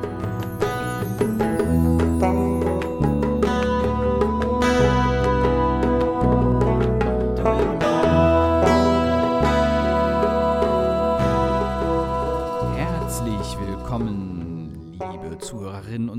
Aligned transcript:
Herzlich 0.00 0.37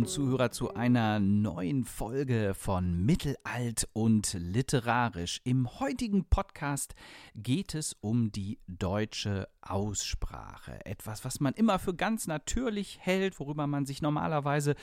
Zuhörer, 0.10 0.50
zu 0.50 0.74
einer 0.74 1.20
neuen 1.20 1.86
Folge 1.86 2.56
von 2.56 3.06
Mittelalt 3.06 3.88
und 3.94 4.34
Literarisch. 4.34 5.40
Im 5.44 5.80
heutigen 5.80 6.26
Podcast 6.26 6.96
geht 7.36 7.76
es 7.76 7.96
um 8.02 8.32
die 8.32 8.58
deutsche 8.68 9.48
Aussprache. 9.62 10.84
Etwas, 10.84 11.24
was 11.26 11.40
man 11.42 11.54
immer 11.54 11.78
für 11.78 11.94
ganz 11.94 12.26
natürlich 12.26 12.98
hält, 13.00 13.40
worüber 13.40 13.68
man 13.68 13.86
sich 13.86 14.02
normalerweise 14.02 14.74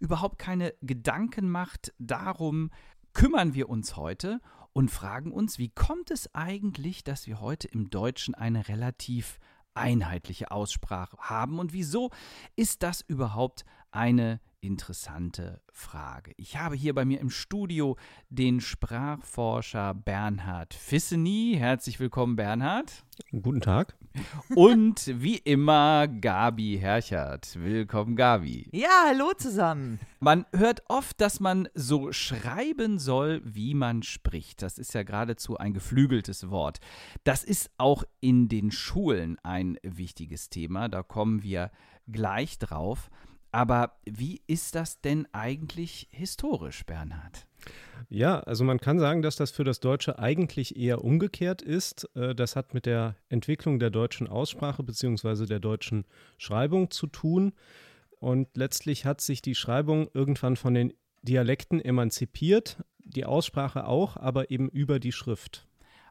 überhaupt 0.00 0.40
keine 0.40 0.74
Gedanken 0.80 1.48
macht. 1.48 1.92
Darum 2.00 2.70
kümmern 3.12 3.54
wir 3.54 3.68
uns 3.68 3.96
heute 3.96 4.40
und 4.72 4.90
fragen 4.90 5.30
uns, 5.30 5.60
wie 5.60 5.68
kommt 5.68 6.10
es 6.10 6.34
eigentlich, 6.34 7.04
dass 7.04 7.28
wir 7.28 7.40
heute 7.40 7.68
im 7.68 7.88
Deutschen 7.88 8.34
eine 8.34 8.66
relativ 8.66 9.38
einheitliche 9.74 10.50
Aussprache 10.50 11.16
haben 11.18 11.60
und 11.60 11.72
wieso 11.72 12.10
ist 12.56 12.82
das 12.82 13.00
überhaupt 13.00 13.64
eine 13.92 14.40
interessante 14.62 15.60
Frage. 15.72 16.32
Ich 16.36 16.56
habe 16.56 16.76
hier 16.76 16.94
bei 16.94 17.04
mir 17.04 17.20
im 17.20 17.30
Studio 17.30 17.96
den 18.30 18.60
Sprachforscher 18.60 19.92
Bernhard 19.92 20.72
Fisseny. 20.72 21.56
Herzlich 21.58 21.98
willkommen, 21.98 22.36
Bernhard. 22.36 23.04
Guten 23.32 23.60
Tag. 23.60 23.96
Und 24.54 25.20
wie 25.20 25.36
immer 25.36 26.06
Gabi 26.06 26.78
Herchert. 26.78 27.58
Willkommen, 27.58 28.14
Gabi. 28.14 28.68
Ja, 28.72 29.06
hallo 29.08 29.32
zusammen. 29.36 29.98
Man 30.20 30.46
hört 30.54 30.84
oft, 30.88 31.20
dass 31.20 31.40
man 31.40 31.68
so 31.74 32.12
schreiben 32.12 33.00
soll, 33.00 33.42
wie 33.44 33.74
man 33.74 34.04
spricht. 34.04 34.62
Das 34.62 34.78
ist 34.78 34.94
ja 34.94 35.02
geradezu 35.02 35.58
ein 35.58 35.74
geflügeltes 35.74 36.50
Wort. 36.50 36.78
Das 37.24 37.42
ist 37.42 37.70
auch 37.78 38.04
in 38.20 38.48
den 38.48 38.70
Schulen 38.70 39.38
ein 39.42 39.76
wichtiges 39.82 40.50
Thema. 40.50 40.88
Da 40.88 41.02
kommen 41.02 41.42
wir 41.42 41.72
gleich 42.06 42.58
drauf. 42.58 43.10
Aber 43.52 43.98
wie 44.04 44.40
ist 44.46 44.74
das 44.74 45.00
denn 45.02 45.28
eigentlich 45.32 46.08
historisch, 46.10 46.84
Bernhard? 46.86 47.46
Ja, 48.08 48.40
also 48.40 48.64
man 48.64 48.80
kann 48.80 48.98
sagen, 48.98 49.22
dass 49.22 49.36
das 49.36 49.50
für 49.50 49.62
das 49.64 49.80
Deutsche 49.80 50.18
eigentlich 50.18 50.76
eher 50.76 51.04
umgekehrt 51.04 51.62
ist. 51.62 52.08
Äh, 52.16 52.34
das 52.34 52.56
hat 52.56 52.74
mit 52.74 52.86
der 52.86 53.14
Entwicklung 53.28 53.78
der 53.78 53.90
deutschen 53.90 54.26
Aussprache 54.26 54.82
bzw. 54.82 55.46
der 55.46 55.60
deutschen 55.60 56.04
Schreibung 56.38 56.90
zu 56.90 57.06
tun. 57.06 57.52
Und 58.18 58.48
letztlich 58.56 59.04
hat 59.04 59.20
sich 59.20 59.42
die 59.42 59.54
Schreibung 59.54 60.08
irgendwann 60.14 60.56
von 60.56 60.74
den 60.74 60.94
Dialekten 61.22 61.80
emanzipiert, 61.80 62.82
die 62.98 63.24
Aussprache 63.24 63.86
auch, 63.86 64.16
aber 64.16 64.50
eben 64.50 64.68
über 64.68 64.98
die 64.98 65.12
Schrift. 65.12 65.68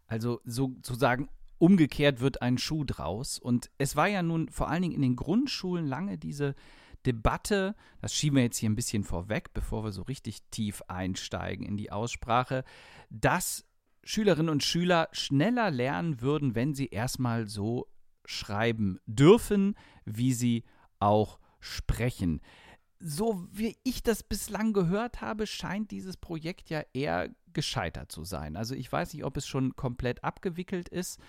Also 0.07 0.41
sozusagen 0.43 1.29
umgekehrt 1.57 2.19
wird 2.21 2.41
ein 2.41 2.57
Schuh 2.57 2.83
draus. 2.83 3.39
Und 3.39 3.69
es 3.77 3.95
war 3.95 4.07
ja 4.07 4.23
nun 4.23 4.49
vor 4.49 4.69
allen 4.69 4.81
Dingen 4.81 4.95
in 4.95 5.01
den 5.01 5.15
Grundschulen 5.15 5.87
lange 5.87 6.17
diese 6.17 6.55
Debatte, 7.05 7.75
das 8.01 8.13
schieben 8.13 8.37
wir 8.37 8.43
jetzt 8.43 8.57
hier 8.57 8.69
ein 8.69 8.75
bisschen 8.75 9.03
vorweg, 9.03 9.53
bevor 9.53 9.83
wir 9.83 9.91
so 9.91 10.03
richtig 10.03 10.41
tief 10.51 10.81
einsteigen 10.87 11.65
in 11.65 11.77
die 11.77 11.91
Aussprache, 11.91 12.63
dass 13.09 13.65
Schülerinnen 14.03 14.49
und 14.49 14.63
Schüler 14.63 15.09
schneller 15.11 15.71
lernen 15.71 16.21
würden, 16.21 16.55
wenn 16.55 16.73
sie 16.73 16.87
erstmal 16.87 17.47
so 17.47 17.87
schreiben 18.25 18.99
dürfen, 19.05 19.75
wie 20.05 20.33
sie 20.33 20.63
auch 20.99 21.39
sprechen. 21.59 22.41
So 22.99 23.47
wie 23.51 23.77
ich 23.83 24.03
das 24.03 24.23
bislang 24.23 24.73
gehört 24.73 25.21
habe, 25.21 25.47
scheint 25.47 25.91
dieses 25.91 26.17
Projekt 26.17 26.69
ja 26.69 26.83
eher 26.93 27.29
gescheitert 27.53 28.11
zu 28.11 28.23
sein. 28.23 28.55
Also 28.55 28.75
ich 28.75 28.91
weiß 28.91 29.13
nicht, 29.13 29.23
ob 29.23 29.37
es 29.37 29.47
schon 29.47 29.75
komplett 29.75 30.23
abgewickelt 30.23 30.87
ist, 30.89 31.19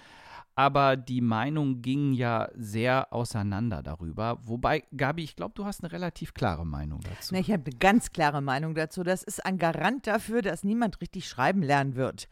aber 0.54 0.96
die 0.96 1.20
Meinungen 1.20 1.80
gingen 1.82 2.12
ja 2.12 2.48
sehr 2.54 3.12
auseinander 3.12 3.82
darüber. 3.82 4.38
Wobei, 4.44 4.84
Gabi, 4.96 5.24
ich 5.24 5.36
glaube, 5.36 5.54
du 5.54 5.64
hast 5.64 5.82
eine 5.82 5.92
relativ 5.92 6.34
klare 6.34 6.66
Meinung 6.66 7.00
dazu. 7.00 7.32
Na, 7.32 7.40
ich 7.40 7.50
habe 7.50 7.64
eine 7.66 7.78
ganz 7.78 8.12
klare 8.12 8.42
Meinung 8.42 8.74
dazu. 8.74 9.02
Das 9.02 9.22
ist 9.22 9.44
ein 9.44 9.58
Garant 9.58 10.06
dafür, 10.06 10.42
dass 10.42 10.64
niemand 10.64 11.00
richtig 11.00 11.28
schreiben 11.28 11.62
lernen 11.62 11.96
wird. 11.96 12.28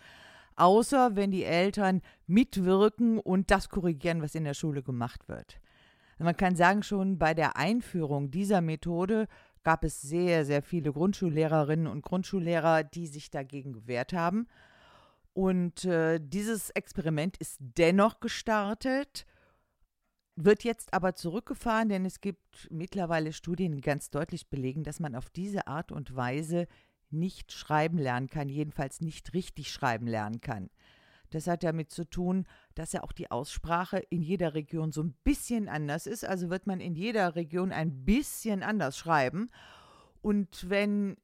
Außer 0.56 1.16
wenn 1.16 1.30
die 1.30 1.44
Eltern 1.44 2.02
mitwirken 2.26 3.18
und 3.18 3.50
das 3.50 3.70
korrigieren, 3.70 4.20
was 4.20 4.34
in 4.34 4.44
der 4.44 4.54
Schule 4.54 4.82
gemacht 4.82 5.28
wird. 5.28 5.58
Man 6.18 6.36
kann 6.36 6.54
sagen, 6.54 6.82
schon 6.82 7.18
bei 7.18 7.32
der 7.32 7.56
Einführung 7.56 8.30
dieser 8.30 8.60
Methode 8.60 9.26
gab 9.62 9.84
es 9.84 10.02
sehr, 10.02 10.44
sehr 10.44 10.60
viele 10.60 10.92
Grundschullehrerinnen 10.92 11.86
und 11.86 12.02
Grundschullehrer, 12.02 12.84
die 12.84 13.06
sich 13.06 13.30
dagegen 13.30 13.72
gewehrt 13.72 14.12
haben. 14.12 14.46
Und 15.32 15.84
äh, 15.84 16.18
dieses 16.20 16.70
Experiment 16.70 17.36
ist 17.36 17.56
dennoch 17.60 18.20
gestartet, 18.20 19.26
wird 20.36 20.64
jetzt 20.64 20.92
aber 20.92 21.14
zurückgefahren, 21.14 21.88
denn 21.88 22.04
es 22.04 22.20
gibt 22.20 22.68
mittlerweile 22.70 23.32
Studien, 23.32 23.72
die 23.72 23.80
ganz 23.80 24.10
deutlich 24.10 24.48
belegen, 24.48 24.82
dass 24.84 25.00
man 25.00 25.14
auf 25.14 25.30
diese 25.30 25.66
Art 25.66 25.92
und 25.92 26.16
Weise 26.16 26.66
nicht 27.10 27.52
schreiben 27.52 27.98
lernen 27.98 28.28
kann, 28.28 28.48
jedenfalls 28.48 29.00
nicht 29.00 29.34
richtig 29.34 29.70
schreiben 29.70 30.06
lernen 30.06 30.40
kann. 30.40 30.70
Das 31.30 31.46
hat 31.46 31.62
damit 31.62 31.90
zu 31.90 32.04
tun, 32.04 32.46
dass 32.74 32.92
ja 32.92 33.02
auch 33.02 33.12
die 33.12 33.30
Aussprache 33.30 33.98
in 34.10 34.22
jeder 34.22 34.54
Region 34.54 34.90
so 34.90 35.02
ein 35.02 35.14
bisschen 35.24 35.68
anders 35.68 36.06
ist. 36.06 36.24
Also 36.24 36.50
wird 36.50 36.66
man 36.66 36.80
in 36.80 36.94
jeder 36.94 37.36
Region 37.36 37.72
ein 37.72 38.04
bisschen 38.04 38.62
anders 38.62 38.98
schreiben. 38.98 39.48
Und 40.22 40.68
wenn 40.68 41.16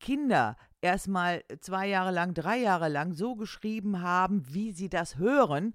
Kinder 0.00 0.56
erstmal 0.84 1.42
zwei 1.60 1.88
Jahre 1.88 2.12
lang, 2.12 2.34
drei 2.34 2.58
Jahre 2.58 2.88
lang 2.88 3.14
so 3.14 3.34
geschrieben 3.34 4.02
haben, 4.02 4.44
wie 4.48 4.70
sie 4.70 4.90
das 4.90 5.16
hören, 5.16 5.74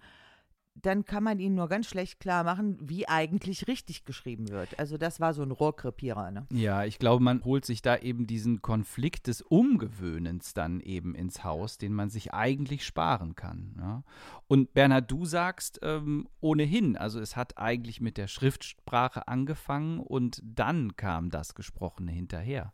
dann 0.76 1.04
kann 1.04 1.24
man 1.24 1.40
ihnen 1.40 1.56
nur 1.56 1.68
ganz 1.68 1.88
schlecht 1.88 2.22
klar 2.22 2.44
machen, 2.44 2.78
wie 2.80 3.10
eigentlich 3.10 3.68
richtig 3.68 4.06
geschrieben 4.06 4.50
wird. 4.50 4.80
Also 4.80 4.98
das 4.98 5.20
war 5.20 5.34
so 5.34 5.42
ein 5.42 5.52
Rohrkrepierer. 5.52 6.32
Ne? 6.32 6.46
Ja, 6.54 6.86
ich 6.86 7.00
glaube, 7.00 7.22
man 7.22 7.44
holt 7.44 7.66
sich 7.66 7.82
da 7.82 7.98
eben 7.98 8.28
diesen 8.28 8.62
Konflikt 8.62 9.28
des 9.28 9.42
Umgewöhnens 9.42 10.54
dann 10.54 10.80
eben 10.80 11.16
ins 11.16 11.44
Haus, 11.44 11.80
den 11.80 11.94
man 11.94 12.10
sich 12.10 12.34
eigentlich 12.34 12.86
sparen 12.86 13.36
kann. 13.36 13.76
Ja? 13.78 14.04
Und 14.48 14.74
Bernhard, 14.74 15.12
du 15.12 15.26
sagst 15.26 15.80
ähm, 15.82 16.30
ohnehin, 16.40 16.96
also 16.96 17.20
es 17.20 17.36
hat 17.36 17.58
eigentlich 17.58 18.00
mit 18.00 18.18
der 18.18 18.28
Schriftsprache 18.28 19.28
angefangen 19.28 20.00
und 20.00 20.42
dann 20.46 20.96
kam 20.96 21.30
das 21.30 21.56
Gesprochene 21.56 22.12
hinterher. 22.12 22.72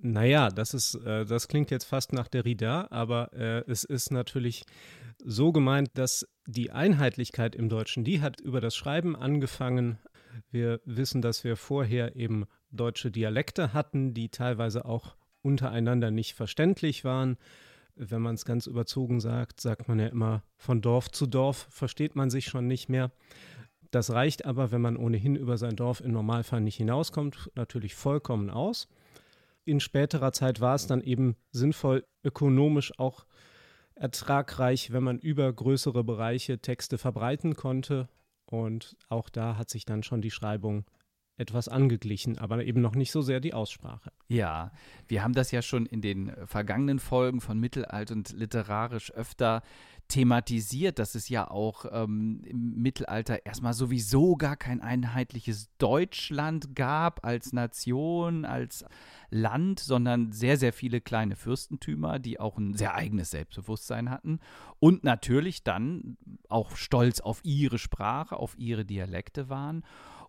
Naja, 0.00 0.50
das 0.50 0.74
ist, 0.74 0.94
äh, 0.94 1.24
das 1.24 1.48
klingt 1.48 1.70
jetzt 1.70 1.84
fast 1.84 2.12
nach 2.12 2.28
Derrida, 2.28 2.86
aber 2.90 3.32
äh, 3.32 3.64
es 3.70 3.84
ist 3.84 4.10
natürlich 4.12 4.64
so 5.24 5.50
gemeint, 5.50 5.90
dass 5.94 6.26
die 6.46 6.70
Einheitlichkeit 6.70 7.56
im 7.56 7.68
Deutschen, 7.68 8.04
die 8.04 8.20
hat 8.22 8.40
über 8.40 8.60
das 8.60 8.76
Schreiben 8.76 9.16
angefangen. 9.16 9.98
Wir 10.50 10.80
wissen, 10.84 11.20
dass 11.20 11.42
wir 11.42 11.56
vorher 11.56 12.14
eben 12.14 12.46
deutsche 12.70 13.10
Dialekte 13.10 13.72
hatten, 13.72 14.14
die 14.14 14.28
teilweise 14.28 14.84
auch 14.84 15.16
untereinander 15.42 16.10
nicht 16.10 16.34
verständlich 16.34 17.04
waren. 17.04 17.36
Wenn 17.96 18.22
man 18.22 18.36
es 18.36 18.44
ganz 18.44 18.68
überzogen 18.68 19.20
sagt, 19.20 19.60
sagt 19.60 19.88
man 19.88 19.98
ja 19.98 20.06
immer, 20.06 20.44
von 20.56 20.80
Dorf 20.80 21.10
zu 21.10 21.26
Dorf 21.26 21.66
versteht 21.70 22.14
man 22.14 22.30
sich 22.30 22.46
schon 22.46 22.68
nicht 22.68 22.88
mehr. 22.88 23.10
Das 23.90 24.12
reicht 24.12 24.44
aber, 24.44 24.70
wenn 24.70 24.82
man 24.82 24.96
ohnehin 24.96 25.34
über 25.34 25.58
sein 25.58 25.74
Dorf 25.74 26.00
im 26.00 26.12
Normalfall 26.12 26.60
nicht 26.60 26.76
hinauskommt, 26.76 27.50
natürlich 27.56 27.96
vollkommen 27.96 28.50
aus 28.50 28.86
in 29.68 29.80
späterer 29.80 30.32
Zeit 30.32 30.60
war 30.60 30.74
es 30.74 30.86
dann 30.86 31.02
eben 31.02 31.36
sinnvoll, 31.50 32.06
ökonomisch 32.24 32.98
auch 32.98 33.26
ertragreich, 33.94 34.92
wenn 34.92 35.02
man 35.02 35.18
über 35.18 35.52
größere 35.52 36.04
Bereiche 36.04 36.58
Texte 36.58 36.96
verbreiten 36.98 37.54
konnte. 37.54 38.08
Und 38.46 38.96
auch 39.08 39.28
da 39.28 39.58
hat 39.58 39.68
sich 39.68 39.84
dann 39.84 40.02
schon 40.02 40.22
die 40.22 40.30
Schreibung 40.30 40.86
etwas 41.38 41.68
angeglichen, 41.68 42.38
aber 42.38 42.64
eben 42.64 42.80
noch 42.80 42.94
nicht 42.94 43.12
so 43.12 43.22
sehr 43.22 43.40
die 43.40 43.54
Aussprache. 43.54 44.12
Ja, 44.28 44.72
wir 45.06 45.22
haben 45.22 45.34
das 45.34 45.50
ja 45.50 45.62
schon 45.62 45.86
in 45.86 46.00
den 46.00 46.32
vergangenen 46.46 46.98
Folgen 46.98 47.40
von 47.40 47.58
Mittelalt 47.58 48.10
und 48.10 48.32
literarisch 48.32 49.12
öfter 49.12 49.62
thematisiert, 50.08 50.98
dass 50.98 51.14
es 51.14 51.28
ja 51.28 51.50
auch 51.50 51.84
ähm, 51.92 52.42
im 52.44 52.80
Mittelalter 52.80 53.44
erstmal 53.44 53.74
sowieso 53.74 54.36
gar 54.36 54.56
kein 54.56 54.80
einheitliches 54.80 55.68
Deutschland 55.76 56.74
gab 56.74 57.24
als 57.24 57.52
Nation, 57.52 58.46
als 58.46 58.86
Land, 59.30 59.80
sondern 59.80 60.32
sehr, 60.32 60.56
sehr 60.56 60.72
viele 60.72 61.02
kleine 61.02 61.36
Fürstentümer, 61.36 62.18
die 62.18 62.40
auch 62.40 62.56
ein 62.56 62.74
sehr 62.74 62.94
eigenes 62.94 63.30
Selbstbewusstsein 63.30 64.08
hatten 64.08 64.40
und 64.80 65.04
natürlich 65.04 65.62
dann 65.62 66.16
auch 66.48 66.76
stolz 66.76 67.20
auf 67.20 67.40
ihre 67.44 67.78
Sprache, 67.78 68.36
auf 68.36 68.58
ihre 68.58 68.86
Dialekte 68.86 69.50
waren. 69.50 69.84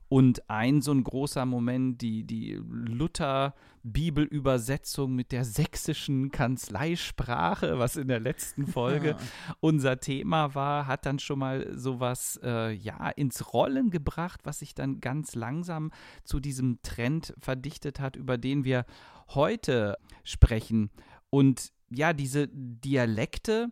Und 0.10 0.50
ein 0.50 0.82
so 0.82 0.92
ein 0.92 1.04
großer 1.04 1.46
Moment, 1.46 2.02
die, 2.02 2.24
die 2.24 2.60
Luther-Bibelübersetzung 2.68 5.14
mit 5.14 5.32
der 5.32 5.46
sächsischen 5.46 6.32
Kanzleisprache, 6.32 7.78
was 7.78 7.96
in 7.96 8.08
der 8.08 8.20
letzten 8.20 8.66
Folge 8.68 9.10
ja. 9.10 9.18
unser 9.60 10.00
Thema 10.00 10.56
war, 10.56 10.88
hat 10.88 11.06
dann 11.06 11.20
schon 11.20 11.38
mal 11.38 11.78
sowas 11.78 12.40
äh, 12.44 12.74
ja, 12.74 13.10
ins 13.10 13.54
Rollen 13.54 13.92
gebracht, 13.92 14.40
was 14.46 14.58
sich 14.60 14.74
dann 14.74 15.00
ganz 15.00 15.36
langsam 15.36 15.92
zu 16.24 16.40
diesem 16.40 16.82
Trend 16.82 17.36
verdichtet 17.40 18.00
hat, 18.00 18.16
über 18.16 18.40
den 18.40 18.64
wir 18.64 18.88
heute 19.30 19.96
sprechen. 20.24 20.90
Und 21.30 21.72
ja, 21.92 22.14
diese 22.14 22.48
Dialekte, 22.48 23.70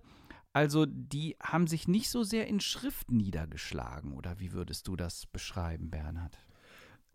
also 0.54 0.86
die 0.86 1.36
haben 1.42 1.68
sich 1.68 1.88
nicht 1.88 2.10
so 2.10 2.24
sehr 2.24 2.48
in 2.48 2.60
Schrift 2.60 3.12
niedergeschlagen. 3.12 4.14
Oder 4.14 4.40
wie 4.40 4.54
würdest 4.54 4.88
du 4.88 4.96
das 4.96 5.26
beschreiben, 5.28 5.90
Bernhard? 5.90 6.38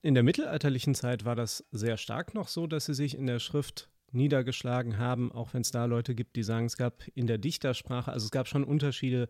In 0.00 0.14
der 0.14 0.22
mittelalterlichen 0.22 0.94
Zeit 0.94 1.24
war 1.24 1.36
das 1.36 1.64
sehr 1.70 1.96
stark 1.96 2.34
noch 2.34 2.48
so, 2.48 2.66
dass 2.66 2.86
sie 2.86 2.94
sich 2.94 3.16
in 3.16 3.26
der 3.26 3.38
Schrift 3.38 3.88
niedergeschlagen 4.10 4.98
haben, 4.98 5.32
auch 5.32 5.54
wenn 5.54 5.62
es 5.62 5.70
da 5.70 5.84
Leute 5.86 6.14
gibt, 6.14 6.36
die 6.36 6.42
sagen, 6.42 6.66
es 6.66 6.76
gab 6.76 7.06
in 7.14 7.26
der 7.26 7.38
Dichtersprache, 7.38 8.12
also 8.12 8.24
es 8.24 8.30
gab 8.30 8.46
schon 8.46 8.64
Unterschiede, 8.64 9.28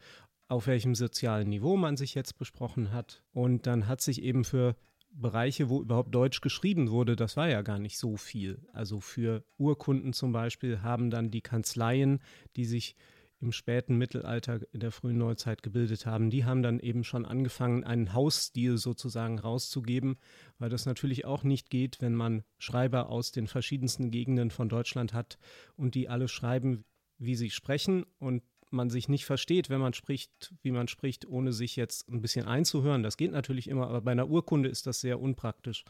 auf 0.48 0.66
welchem 0.66 0.94
sozialen 0.94 1.48
Niveau 1.48 1.76
man 1.76 1.96
sich 1.96 2.14
jetzt 2.14 2.38
besprochen 2.38 2.92
hat. 2.92 3.22
Und 3.32 3.66
dann 3.66 3.86
hat 3.86 4.00
sich 4.00 4.22
eben 4.22 4.44
für 4.44 4.76
Bereiche, 5.10 5.68
wo 5.68 5.80
überhaupt 5.80 6.14
Deutsch 6.14 6.40
geschrieben 6.40 6.90
wurde, 6.90 7.16
das 7.16 7.36
war 7.36 7.48
ja 7.48 7.62
gar 7.62 7.78
nicht 7.78 7.98
so 7.98 8.16
viel. 8.16 8.66
Also 8.72 9.00
für 9.00 9.44
Urkunden 9.58 10.12
zum 10.12 10.32
Beispiel 10.32 10.82
haben 10.82 11.10
dann 11.10 11.30
die 11.30 11.42
Kanzleien, 11.42 12.20
die 12.56 12.64
sich 12.64 12.96
im 13.42 13.52
späten 13.52 13.98
Mittelalter, 13.98 14.60
in 14.72 14.80
der 14.80 14.92
frühen 14.92 15.18
Neuzeit 15.18 15.62
gebildet 15.62 16.06
haben, 16.06 16.30
die 16.30 16.44
haben 16.44 16.62
dann 16.62 16.78
eben 16.78 17.04
schon 17.04 17.26
angefangen, 17.26 17.84
einen 17.84 18.14
Hausstil 18.14 18.78
sozusagen 18.78 19.38
rauszugeben, 19.38 20.16
weil 20.58 20.70
das 20.70 20.86
natürlich 20.86 21.24
auch 21.24 21.42
nicht 21.42 21.68
geht, 21.68 22.00
wenn 22.00 22.14
man 22.14 22.44
Schreiber 22.58 23.08
aus 23.08 23.32
den 23.32 23.48
verschiedensten 23.48 24.10
Gegenden 24.10 24.50
von 24.50 24.68
Deutschland 24.68 25.12
hat 25.12 25.38
und 25.76 25.94
die 25.94 26.08
alle 26.08 26.28
schreiben, 26.28 26.84
wie 27.18 27.34
sie 27.34 27.50
sprechen 27.50 28.06
und 28.18 28.42
man 28.70 28.88
sich 28.88 29.08
nicht 29.08 29.26
versteht, 29.26 29.68
wenn 29.68 29.80
man 29.80 29.92
spricht, 29.92 30.54
wie 30.62 30.70
man 30.70 30.88
spricht, 30.88 31.26
ohne 31.26 31.52
sich 31.52 31.76
jetzt 31.76 32.08
ein 32.08 32.22
bisschen 32.22 32.46
einzuhören. 32.46 33.02
Das 33.02 33.16
geht 33.16 33.32
natürlich 33.32 33.68
immer, 33.68 33.88
aber 33.88 34.00
bei 34.00 34.12
einer 34.12 34.28
Urkunde 34.28 34.68
ist 34.68 34.86
das 34.86 35.00
sehr 35.00 35.20
unpraktisch, 35.20 35.84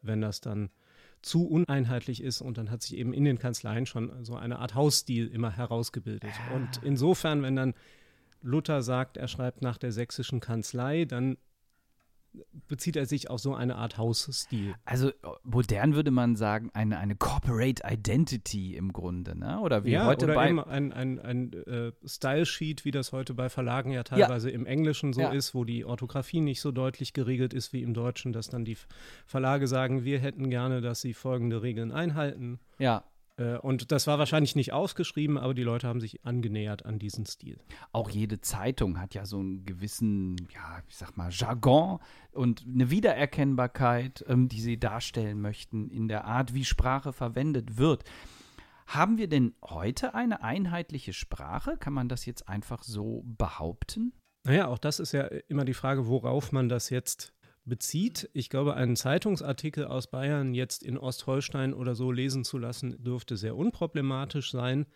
wenn 0.00 0.20
das 0.20 0.40
dann 0.40 0.70
zu 1.22 1.46
uneinheitlich 1.46 2.22
ist 2.22 2.40
und 2.40 2.58
dann 2.58 2.70
hat 2.70 2.82
sich 2.82 2.96
eben 2.96 3.12
in 3.12 3.24
den 3.24 3.38
Kanzleien 3.38 3.86
schon 3.86 4.24
so 4.24 4.34
eine 4.34 4.58
Art 4.58 4.74
Hausstil 4.74 5.28
immer 5.28 5.50
herausgebildet. 5.50 6.32
Und 6.54 6.80
insofern, 6.82 7.42
wenn 7.42 7.56
dann 7.56 7.74
Luther 8.42 8.82
sagt, 8.82 9.16
er 9.16 9.28
schreibt 9.28 9.62
nach 9.62 9.78
der 9.78 9.92
sächsischen 9.92 10.40
Kanzlei, 10.40 11.04
dann 11.04 11.36
bezieht 12.68 12.96
er 12.96 13.06
sich 13.06 13.30
auf 13.30 13.40
so 13.40 13.54
eine 13.54 13.76
Art 13.76 13.98
Hausstil. 13.98 14.74
Also 14.84 15.10
modern 15.42 15.94
würde 15.94 16.10
man 16.10 16.36
sagen, 16.36 16.70
eine, 16.72 16.98
eine 16.98 17.16
Corporate 17.16 17.82
Identity 17.86 18.76
im 18.76 18.92
Grunde, 18.92 19.38
ne? 19.38 19.60
Oder 19.60 19.84
wie 19.84 19.92
ja, 19.92 20.06
heute 20.06 20.26
oder 20.26 20.34
bei 20.34 20.48
eben 20.48 20.60
ein, 20.60 20.92
ein, 20.92 21.18
ein 21.18 21.52
äh, 21.52 21.92
Style-Sheet, 22.04 22.84
wie 22.84 22.90
das 22.90 23.12
heute 23.12 23.34
bei 23.34 23.48
Verlagen 23.48 23.92
ja 23.92 24.02
teilweise 24.02 24.50
ja. 24.50 24.54
im 24.54 24.66
Englischen 24.66 25.12
so 25.12 25.20
ja. 25.20 25.32
ist, 25.32 25.54
wo 25.54 25.64
die 25.64 25.84
Orthographie 25.84 26.40
nicht 26.40 26.60
so 26.60 26.72
deutlich 26.72 27.12
geregelt 27.12 27.52
ist 27.52 27.72
wie 27.72 27.82
im 27.82 27.94
Deutschen, 27.94 28.32
dass 28.32 28.48
dann 28.48 28.64
die 28.64 28.76
Verlage 29.26 29.66
sagen, 29.66 30.04
wir 30.04 30.18
hätten 30.18 30.50
gerne, 30.50 30.80
dass 30.80 31.00
sie 31.00 31.14
folgende 31.14 31.62
Regeln 31.62 31.92
einhalten. 31.92 32.60
Ja. 32.78 33.04
Äh, 33.36 33.56
und 33.58 33.92
das 33.92 34.06
war 34.06 34.18
wahrscheinlich 34.18 34.56
nicht 34.56 34.72
ausgeschrieben, 34.72 35.38
aber 35.38 35.54
die 35.54 35.62
Leute 35.62 35.88
haben 35.88 36.00
sich 36.00 36.24
angenähert 36.24 36.84
an 36.84 36.98
diesen 36.98 37.26
Stil. 37.26 37.58
Auch 37.92 38.10
jede 38.10 38.40
Zeitung 38.40 39.00
hat 39.00 39.14
ja 39.14 39.26
so 39.26 39.38
einen 39.38 39.64
gewissen, 39.64 40.36
ja, 40.52 40.82
ich 40.88 40.96
sag 40.96 41.16
mal, 41.16 41.30
Jargon 41.30 41.98
und 42.32 42.64
eine 42.66 42.90
Wiedererkennbarkeit, 42.90 44.24
ähm, 44.28 44.48
die 44.48 44.60
sie 44.60 44.78
darstellen 44.78 45.40
möchten 45.40 45.90
in 45.90 46.08
der 46.08 46.24
Art, 46.24 46.54
wie 46.54 46.64
Sprache 46.64 47.12
verwendet 47.12 47.78
wird. 47.78 48.04
Haben 48.86 49.16
wir 49.16 49.28
denn 49.28 49.54
heute 49.64 50.14
eine 50.14 50.42
einheitliche 50.42 51.12
Sprache? 51.12 51.76
Kann 51.78 51.92
man 51.92 52.08
das 52.08 52.26
jetzt 52.26 52.48
einfach 52.48 52.82
so 52.82 53.22
behaupten? 53.24 54.12
Naja, 54.44 54.66
auch 54.66 54.78
das 54.78 54.98
ist 54.98 55.12
ja 55.12 55.22
immer 55.48 55.64
die 55.64 55.74
Frage, 55.74 56.08
worauf 56.08 56.52
man 56.52 56.68
das 56.68 56.90
jetzt 56.90 57.32
bezieht. 57.64 58.28
Ich 58.32 58.48
glaube, 58.48 58.74
einen 58.74 58.96
Zeitungsartikel 58.96 59.84
aus 59.84 60.08
Bayern 60.08 60.54
jetzt 60.54 60.82
in 60.82 60.98
Ostholstein 60.98 61.74
oder 61.74 61.94
so 61.94 62.10
lesen 62.10 62.44
zu 62.44 62.58
lassen, 62.58 63.02
dürfte 63.02 63.36
sehr 63.36 63.56
unproblematisch 63.56 64.50
sein. 64.50 64.86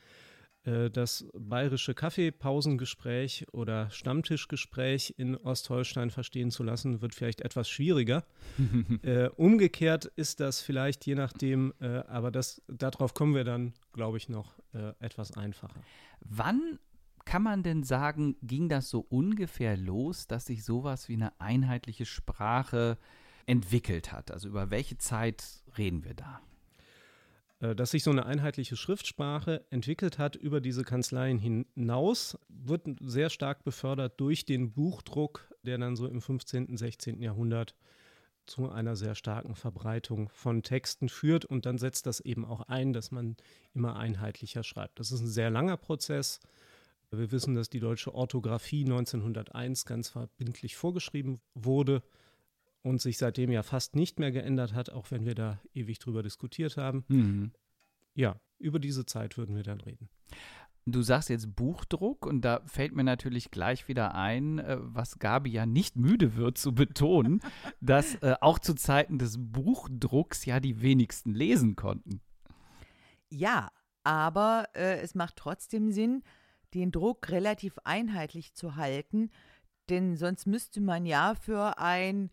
Äh, 0.67 0.91
das 0.91 1.27
bayerische 1.33 1.95
Kaffeepausengespräch 1.95 3.47
oder 3.53 3.89
Stammtischgespräch 3.91 5.15
in 5.17 5.37
Ostholstein 5.37 6.11
verstehen 6.11 6.51
zu 6.51 6.63
lassen, 6.63 7.01
wird 7.01 7.15
vielleicht 7.15 7.41
etwas 7.41 7.69
schwieriger. 7.69 8.25
äh, 9.03 9.29
umgekehrt 9.29 10.07
ist 10.17 10.41
das 10.41 10.61
vielleicht 10.61 11.07
je 11.07 11.15
nachdem, 11.15 11.73
äh, 11.81 11.99
aber 12.09 12.31
das, 12.31 12.63
darauf 12.67 13.15
kommen 13.15 13.35
wir 13.35 13.45
dann, 13.45 13.73
glaube 13.93 14.19
ich, 14.19 14.29
noch 14.29 14.57
etwas 15.01 15.35
einfacher. 15.35 15.81
Wann 16.21 16.79
kann 17.27 17.43
man 17.43 17.63
denn 17.63 17.83
sagen, 17.83 18.37
ging 18.41 18.71
das 18.71 18.89
so 18.89 19.01
ungefähr 19.01 19.77
los, 19.77 20.27
dass 20.27 20.47
sich 20.47 20.65
sowas 20.65 21.09
wie 21.09 21.15
eine 21.15 21.39
einheitliche 21.39 22.07
Sprache 22.07 22.97
entwickelt 23.45 24.13
hat? 24.13 24.31
Also 24.31 24.49
über 24.49 24.71
welche 24.71 24.97
Zeit 24.97 25.45
reden 25.77 26.05
wir 26.05 26.15
da? 26.15 26.41
Äh, 27.61 27.75
dass 27.75 27.91
sich 27.91 28.05
so 28.05 28.11
eine 28.11 28.27
einheitliche 28.27 28.77
Schriftsprache 28.77 29.67
entwickelt 29.71 30.19
hat 30.19 30.37
über 30.37 30.61
diese 30.61 30.85
Kanzleien 30.85 31.39
hinaus, 31.39 32.39
wird 32.49 32.87
sehr 33.01 33.29
stark 33.29 33.65
befördert 33.65 34.21
durch 34.21 34.45
den 34.45 34.73
Buchdruck, 34.73 35.53
der 35.63 35.79
dann 35.79 35.97
so 35.97 36.07
im 36.07 36.23
15., 36.23 36.77
16. 36.77 37.21
Jahrhundert 37.21 37.75
zu 38.47 38.71
einer 38.71 38.95
sehr 38.95 39.17
starken 39.17 39.57
Verbreitung 39.57 40.29
von 40.29 40.63
Texten 40.63 41.09
führt. 41.09 41.45
Und 41.45 41.67
dann 41.67 41.79
setzt 41.79 42.07
das 42.07 42.21
eben 42.21 42.45
auch 42.45 42.61
ein, 42.63 42.93
dass 42.93 43.11
man 43.11 43.37
immer 43.75 43.97
einheitlicher 43.97 44.63
schreibt. 44.63 45.01
Das 45.01 45.11
ist 45.11 45.21
ein 45.21 45.27
sehr 45.27 45.51
langer 45.51 45.77
Prozess. 45.77 46.39
Wir 47.11 47.31
wissen, 47.31 47.55
dass 47.55 47.69
die 47.69 47.81
deutsche 47.81 48.15
Orthographie 48.15 48.85
1901 48.85 49.85
ganz 49.85 50.09
verbindlich 50.09 50.77
vorgeschrieben 50.77 51.41
wurde 51.55 52.03
und 52.83 53.01
sich 53.01 53.19
seitdem 53.19 53.51
ja 53.51 53.63
fast 53.63 53.97
nicht 53.97 54.19
mehr 54.19 54.33
geändert 54.33 54.75
hat, 54.75 54.91
auch 54.91 55.11
wenn 55.11 55.25
wir 55.25 55.35
da 55.35 55.61
ewig 55.73 55.99
drüber 55.99 56.23
diskutiert 56.23 56.77
haben. 56.77 57.05
Mhm. 57.09 57.53
Ja, 58.15 58.41
über 58.59 58.79
diese 58.79 59.07
Zeit 59.07 59.37
würden 59.37 59.55
wir 59.57 59.63
dann 59.63 59.81
reden. 59.81 60.09
Du 60.89 61.03
sagst 61.03 61.31
jetzt 61.31 61.57
Buchdruck 61.57 62.25
und 62.25 62.43
da 62.43 62.63
fällt 62.67 62.95
mir 62.95 63.03
natürlich 63.03 63.51
gleich 63.51 63.89
wieder 63.89 64.15
ein, 64.15 64.61
äh, 64.61 64.79
was 64.81 65.19
Gabi 65.19 65.51
ja 65.51 65.67
nicht 65.67 65.97
müde 65.97 66.37
wird 66.37 66.59
zu 66.59 66.75
betonen, 66.75 67.41
dass 67.81 68.15
äh, 68.17 68.37
auch 68.41 68.61
zu 68.61 68.75
Zeiten 68.75 69.19
des 69.19 69.37
Buchdrucks 69.37 70.45
ja 70.45 70.61
die 70.61 70.81
wenigsten 70.81 71.35
lesen 71.35 71.75
konnten. 71.75 72.21
Ja, 73.29 73.73
aber 74.05 74.69
äh, 74.75 75.01
es 75.01 75.17
macht 75.17 75.35
trotzdem 75.35 75.91
Sinn, 75.91 76.23
den 76.77 76.93
Druck 76.93 77.31
relativ 77.31 77.79
einheitlich 77.85 78.55
zu 78.55 78.77
halten, 78.77 79.31
denn 79.89 80.17
sonst 80.17 80.47
müsste 80.47 80.81
man 80.81 81.07
ja 81.07 81.35
für 81.35 81.79
ein 81.79 82.31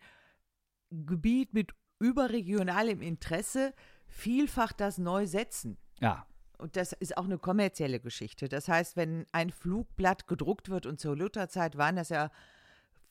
Gebiet 0.90 1.54
mit 1.54 1.72
überregionalem 1.98 3.00
Interesse 3.00 3.72
vielfach 4.06 4.72
das 4.72 4.98
neu 4.98 5.26
setzen. 5.26 5.78
Ja. 6.00 6.26
Und 6.58 6.76
das 6.76 6.92
ist 6.92 7.16
auch 7.16 7.24
eine 7.24 7.38
kommerzielle 7.38 8.00
Geschichte. 8.00 8.48
Das 8.48 8.68
heißt, 8.68 8.96
wenn 8.96 9.26
ein 9.32 9.50
Flugblatt 9.50 10.26
gedruckt 10.26 10.68
wird, 10.68 10.86
und 10.86 11.00
zur 11.00 11.16
Lutherzeit 11.16 11.76
waren 11.76 11.96
das 11.96 12.10
ja 12.10 12.30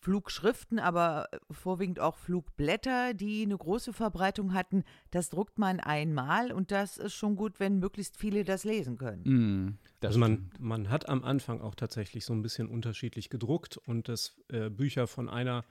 Flugschriften, 0.03 0.79
aber 0.79 1.29
vorwiegend 1.49 2.01
auch 2.01 2.17
Flugblätter, 2.17 3.13
die 3.13 3.43
eine 3.43 3.57
große 3.57 3.93
Verbreitung 3.93 4.53
hatten. 4.53 4.83
Das 5.11 5.29
druckt 5.29 5.57
man 5.57 5.79
einmal 5.79 6.51
und 6.51 6.71
das 6.71 6.97
ist 6.97 7.13
schon 7.13 7.37
gut, 7.37 7.61
wenn 7.61 7.79
möglichst 7.79 8.17
viele 8.17 8.43
das 8.43 8.65
lesen 8.65 8.97
können. 8.97 9.23
Mm, 9.23 9.77
das 10.01 10.09
also 10.09 10.19
man, 10.19 10.51
man 10.59 10.89
hat 10.89 11.07
am 11.07 11.23
Anfang 11.23 11.61
auch 11.61 11.73
tatsächlich 11.73 12.25
so 12.25 12.33
ein 12.33 12.41
bisschen 12.41 12.67
unterschiedlich 12.67 13.29
gedruckt 13.29 13.77
und 13.77 14.09
das 14.09 14.35
äh, 14.49 14.69
Bücher 14.69 15.07
von 15.07 15.29
einer 15.29 15.63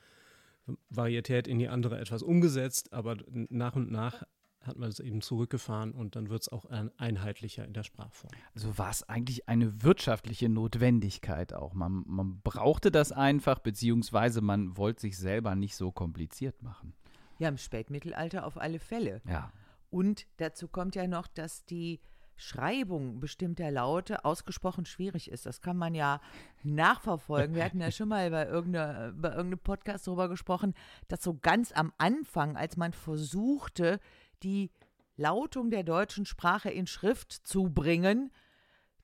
Varietät 0.88 1.46
in 1.46 1.58
die 1.58 1.68
andere 1.68 1.98
etwas 2.00 2.22
umgesetzt, 2.22 2.94
aber 2.94 3.18
nach 3.28 3.76
und 3.76 3.90
nach 3.90 4.22
hat 4.66 4.78
man 4.78 4.88
es 4.88 5.00
eben 5.00 5.20
zurückgefahren 5.20 5.92
und 5.92 6.16
dann 6.16 6.28
wird 6.28 6.42
es 6.42 6.48
auch 6.48 6.66
einheitlicher 6.98 7.64
in 7.64 7.72
der 7.72 7.82
Sprachform. 7.82 8.32
Also 8.54 8.78
war 8.78 8.90
es 8.90 9.08
eigentlich 9.08 9.48
eine 9.48 9.82
wirtschaftliche 9.82 10.48
Notwendigkeit 10.48 11.52
auch. 11.52 11.74
Man, 11.74 12.04
man 12.06 12.40
brauchte 12.42 12.90
das 12.90 13.12
einfach, 13.12 13.58
beziehungsweise 13.58 14.40
man 14.40 14.76
wollte 14.76 15.02
sich 15.02 15.18
selber 15.18 15.54
nicht 15.54 15.76
so 15.76 15.92
kompliziert 15.92 16.62
machen. 16.62 16.94
Ja, 17.38 17.48
im 17.48 17.58
Spätmittelalter 17.58 18.46
auf 18.46 18.56
alle 18.56 18.78
Fälle. 18.78 19.20
Ja. 19.26 19.52
Und 19.90 20.26
dazu 20.38 20.68
kommt 20.68 20.94
ja 20.94 21.06
noch, 21.06 21.26
dass 21.26 21.64
die 21.64 22.00
Schreibung 22.36 23.20
bestimmter 23.20 23.70
Laute 23.70 24.24
ausgesprochen 24.24 24.84
schwierig 24.84 25.30
ist. 25.30 25.46
Das 25.46 25.60
kann 25.60 25.76
man 25.76 25.94
ja 25.94 26.20
nachverfolgen. 26.62 27.54
Wir 27.54 27.64
hatten 27.64 27.80
ja 27.80 27.90
schon 27.90 28.08
mal 28.08 28.30
bei, 28.30 28.46
irgendeiner, 28.46 29.12
bei 29.12 29.28
irgendeinem 29.28 29.60
Podcast 29.60 30.06
darüber 30.06 30.28
gesprochen, 30.28 30.74
dass 31.08 31.22
so 31.22 31.38
ganz 31.40 31.72
am 31.72 31.92
Anfang, 31.98 32.56
als 32.56 32.76
man 32.76 32.92
versuchte, 32.92 34.00
die 34.42 34.70
Lautung 35.16 35.70
der 35.70 35.82
deutschen 35.82 36.26
Sprache 36.26 36.70
in 36.70 36.86
Schrift 36.86 37.32
zu 37.32 37.64
bringen, 37.64 38.32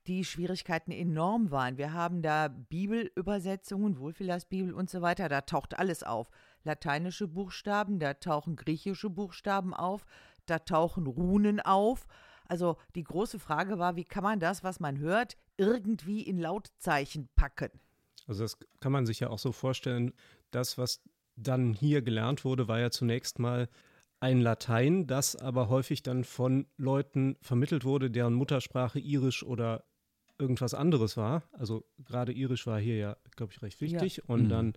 die 0.06 0.24
Schwierigkeiten 0.24 0.90
enorm 0.90 1.50
waren. 1.50 1.76
Wir 1.76 1.92
haben 1.92 2.22
da 2.22 2.48
Bibelübersetzungen, 2.48 3.98
Wohlfühlersbibel 3.98 4.72
und 4.72 4.88
so 4.88 5.02
weiter, 5.02 5.28
da 5.28 5.42
taucht 5.42 5.78
alles 5.78 6.02
auf. 6.02 6.30
lateinische 6.64 7.28
Buchstaben, 7.28 7.98
da 7.98 8.14
tauchen 8.14 8.56
griechische 8.56 9.10
Buchstaben 9.10 9.74
auf, 9.74 10.04
da 10.46 10.58
tauchen 10.58 11.06
Runen 11.06 11.60
auf. 11.60 12.06
Also 12.46 12.76
die 12.94 13.04
große 13.04 13.38
Frage 13.38 13.78
war, 13.78 13.96
wie 13.96 14.04
kann 14.04 14.24
man 14.24 14.40
das, 14.40 14.64
was 14.64 14.80
man 14.80 14.98
hört, 14.98 15.36
irgendwie 15.58 16.22
in 16.22 16.38
Lautzeichen 16.38 17.28
packen? 17.36 17.70
Also 18.26 18.42
das 18.42 18.58
kann 18.80 18.92
man 18.92 19.06
sich 19.06 19.20
ja 19.20 19.28
auch 19.28 19.38
so 19.38 19.52
vorstellen, 19.52 20.14
das, 20.50 20.78
was 20.78 21.02
dann 21.36 21.74
hier 21.74 22.02
gelernt 22.02 22.44
wurde, 22.44 22.66
war 22.66 22.80
ja 22.80 22.90
zunächst 22.90 23.38
mal 23.38 23.68
ein 24.20 24.40
Latein, 24.40 25.06
das 25.06 25.36
aber 25.36 25.68
häufig 25.68 26.02
dann 26.02 26.24
von 26.24 26.66
Leuten 26.76 27.36
vermittelt 27.40 27.84
wurde, 27.84 28.10
deren 28.10 28.34
Muttersprache 28.34 28.98
irisch 28.98 29.42
oder 29.42 29.84
irgendwas 30.38 30.74
anderes 30.74 31.16
war. 31.16 31.42
Also 31.52 31.84
gerade 31.98 32.32
irisch 32.32 32.66
war 32.66 32.80
hier 32.80 32.96
ja, 32.96 33.16
glaube 33.36 33.52
ich, 33.52 33.62
recht 33.62 33.80
wichtig. 33.80 34.18
Ja. 34.18 34.24
Und 34.26 34.44
mhm. 34.44 34.48
dann 34.48 34.72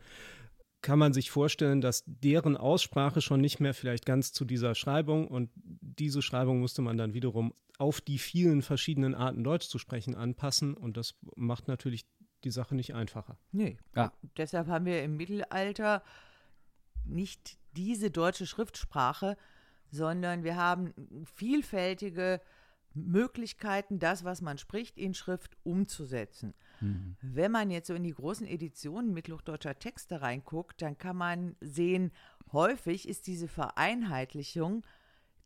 kann 0.81 0.97
man 0.97 1.13
sich 1.13 1.29
vorstellen, 1.29 1.81
dass 1.81 2.03
deren 2.05 2.57
Aussprache 2.57 3.21
schon 3.21 3.39
nicht 3.39 3.59
mehr 3.59 3.73
vielleicht 3.73 4.05
ganz 4.05 4.33
zu 4.33 4.45
dieser 4.45 4.73
Schreibung 4.73 5.27
und 5.27 5.51
diese 5.55 6.21
Schreibung 6.23 6.59
musste 6.59 6.81
man 6.81 6.97
dann 6.97 7.13
wiederum 7.13 7.53
auf 7.77 8.01
die 8.01 8.17
vielen 8.17 8.61
verschiedenen 8.61 9.13
Arten 9.13 9.43
Deutsch 9.43 9.67
zu 9.67 9.77
sprechen 9.77 10.15
anpassen 10.15 10.73
und 10.73 10.97
das 10.97 11.15
macht 11.35 11.67
natürlich 11.67 12.05
die 12.43 12.49
Sache 12.49 12.75
nicht 12.75 12.95
einfacher. 12.95 13.37
Nee. 13.51 13.77
Ja. 13.95 14.11
Deshalb 14.37 14.67
haben 14.67 14.85
wir 14.85 15.03
im 15.03 15.17
Mittelalter 15.17 16.03
nicht 17.05 17.59
diese 17.75 18.11
deutsche 18.11 18.45
Schriftsprache, 18.45 19.37
sondern 19.89 20.43
wir 20.43 20.55
haben 20.55 20.93
vielfältige 21.35 22.41
Möglichkeiten, 22.93 23.99
das, 23.99 24.23
was 24.23 24.41
man 24.41 24.57
spricht, 24.57 24.97
in 24.97 25.13
Schrift 25.13 25.55
umzusetzen. 25.63 26.53
Mhm. 26.81 27.15
Wenn 27.21 27.51
man 27.51 27.71
jetzt 27.71 27.87
so 27.87 27.93
in 27.93 28.03
die 28.03 28.13
großen 28.13 28.47
Editionen 28.47 29.13
mittelhochdeutscher 29.13 29.79
Texte 29.79 30.21
reinguckt, 30.21 30.81
dann 30.81 30.97
kann 30.97 31.15
man 31.15 31.55
sehen, 31.61 32.11
häufig 32.51 33.07
ist 33.07 33.27
diese 33.27 33.47
Vereinheitlichung 33.47 34.85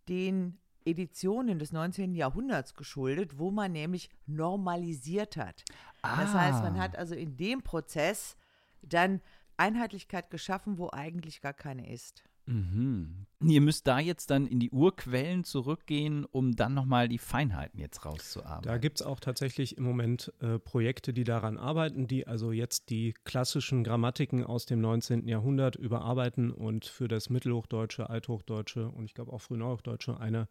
den 0.10 0.58
Editionen 0.86 1.60
des 1.60 1.72
19. 1.72 2.16
Jahrhunderts 2.16 2.76
geschuldet, 2.76 3.38
wo 3.38 3.52
man 3.52 3.72
nämlich 3.72 4.10
normalisiert 4.28 5.36
hat. 5.36 5.64
Ah. 6.02 6.22
Das 6.22 6.34
heißt, 6.34 6.64
man 6.64 6.80
hat 6.80 6.96
also 6.96 7.16
in 7.16 7.38
dem 7.38 7.64
Prozess 7.64 8.38
dann 8.82 9.22
Einheitlichkeit 9.58 10.30
geschaffen, 10.30 10.78
wo 10.78 10.90
eigentlich 10.92 11.42
gar 11.42 11.54
keine 11.54 11.92
ist. 11.92 12.24
Mhm. 12.48 13.26
Ihr 13.44 13.62
müsst 13.62 13.88
da 13.88 14.00
jetzt 14.00 14.30
dann 14.30 14.46
in 14.46 14.60
die 14.60 14.70
Urquellen 14.70 15.44
zurückgehen, 15.44 16.26
um 16.26 16.56
dann 16.56 16.74
nochmal 16.74 17.08
die 17.08 17.18
Feinheiten 17.18 17.80
jetzt 17.80 18.06
rauszuarbeiten. 18.06 18.68
Da 18.68 18.78
gibt 18.78 19.00
es 19.00 19.06
auch 19.06 19.20
tatsächlich 19.20 19.78
im 19.78 19.84
Moment 19.84 20.32
äh, 20.40 20.60
Projekte, 20.60 21.12
die 21.12 21.24
daran 21.24 21.58
arbeiten, 21.58 22.08
die 22.08 22.28
also 22.28 22.52
jetzt 22.52 22.90
die 22.90 23.14
klassischen 23.24 23.84
Grammatiken 23.84 24.44
aus 24.44 24.66
dem 24.66 24.80
19. 24.82 25.28
Jahrhundert 25.28 25.76
überarbeiten 25.76 26.52
und 26.52 26.86
für 26.86 27.08
das 27.08 27.30
Mittelhochdeutsche, 27.30 28.10
Althochdeutsche 28.10 28.90
und 28.90 29.06
ich 29.06 29.16
glaube 29.16 29.34
auch 29.34 29.42
Frühneuhochdeutsche 29.42 30.20
eine 30.20 30.48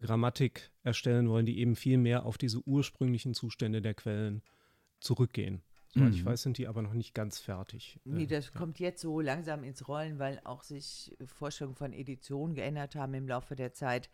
Grammatik 0.00 0.70
erstellen 0.82 1.28
wollen, 1.28 1.46
die 1.46 1.58
eben 1.58 1.76
viel 1.76 1.98
mehr 1.98 2.26
auf 2.26 2.38
diese 2.38 2.60
ursprünglichen 2.66 3.34
Zustände 3.34 3.82
der 3.82 3.94
Quellen 3.94 4.42
zurückgehen. 4.98 5.62
Soweit 5.92 6.10
mhm. 6.10 6.14
ich 6.14 6.24
weiß, 6.24 6.42
sind 6.42 6.58
die 6.58 6.68
aber 6.68 6.82
noch 6.82 6.92
nicht 6.92 7.14
ganz 7.14 7.38
fertig. 7.38 7.98
Nee, 8.04 8.22
äh, 8.22 8.26
das 8.26 8.46
ja. 8.46 8.58
kommt 8.58 8.78
jetzt 8.78 9.00
so 9.02 9.20
langsam 9.20 9.64
ins 9.64 9.88
Rollen, 9.88 10.18
weil 10.18 10.40
auch 10.44 10.62
sich 10.62 11.16
Vorstellungen 11.26 11.76
von 11.76 11.92
Editionen 11.92 12.54
geändert 12.54 12.94
haben 12.94 13.14
im 13.14 13.26
Laufe 13.26 13.56
der 13.56 13.72
Zeit. 13.72 14.08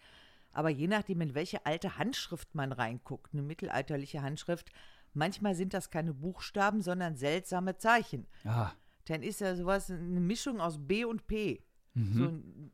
Aber 0.53 0.71
je 0.71 0.87
nachdem, 0.87 1.21
in 1.21 1.35
welche 1.35 1.67
alte 1.67 1.99
Handschrift 1.99 2.55
man 2.55 2.73
reinguckt, 2.73 3.35
eine 3.35 3.43
mittelalterliche 3.43 4.23
Handschrift, 4.23 4.73
manchmal 5.13 5.55
sind 5.55 5.75
das 5.75 5.91
keine 5.91 6.15
Buchstaben, 6.15 6.81
sondern 6.81 7.17
seltsame 7.17 7.77
Zeichen. 7.77 8.27
Ah. 8.45 8.73
Dann 9.05 9.23
ist 9.23 9.41
ja 9.41 9.55
sowas 9.55 9.91
eine 9.91 10.21
Mischung 10.21 10.61
aus 10.61 10.79
B 10.81 11.05
und 11.05 11.27
P. 11.27 11.63
Mhm. 11.93 12.15
So, 12.15 12.25
ein, 12.25 12.73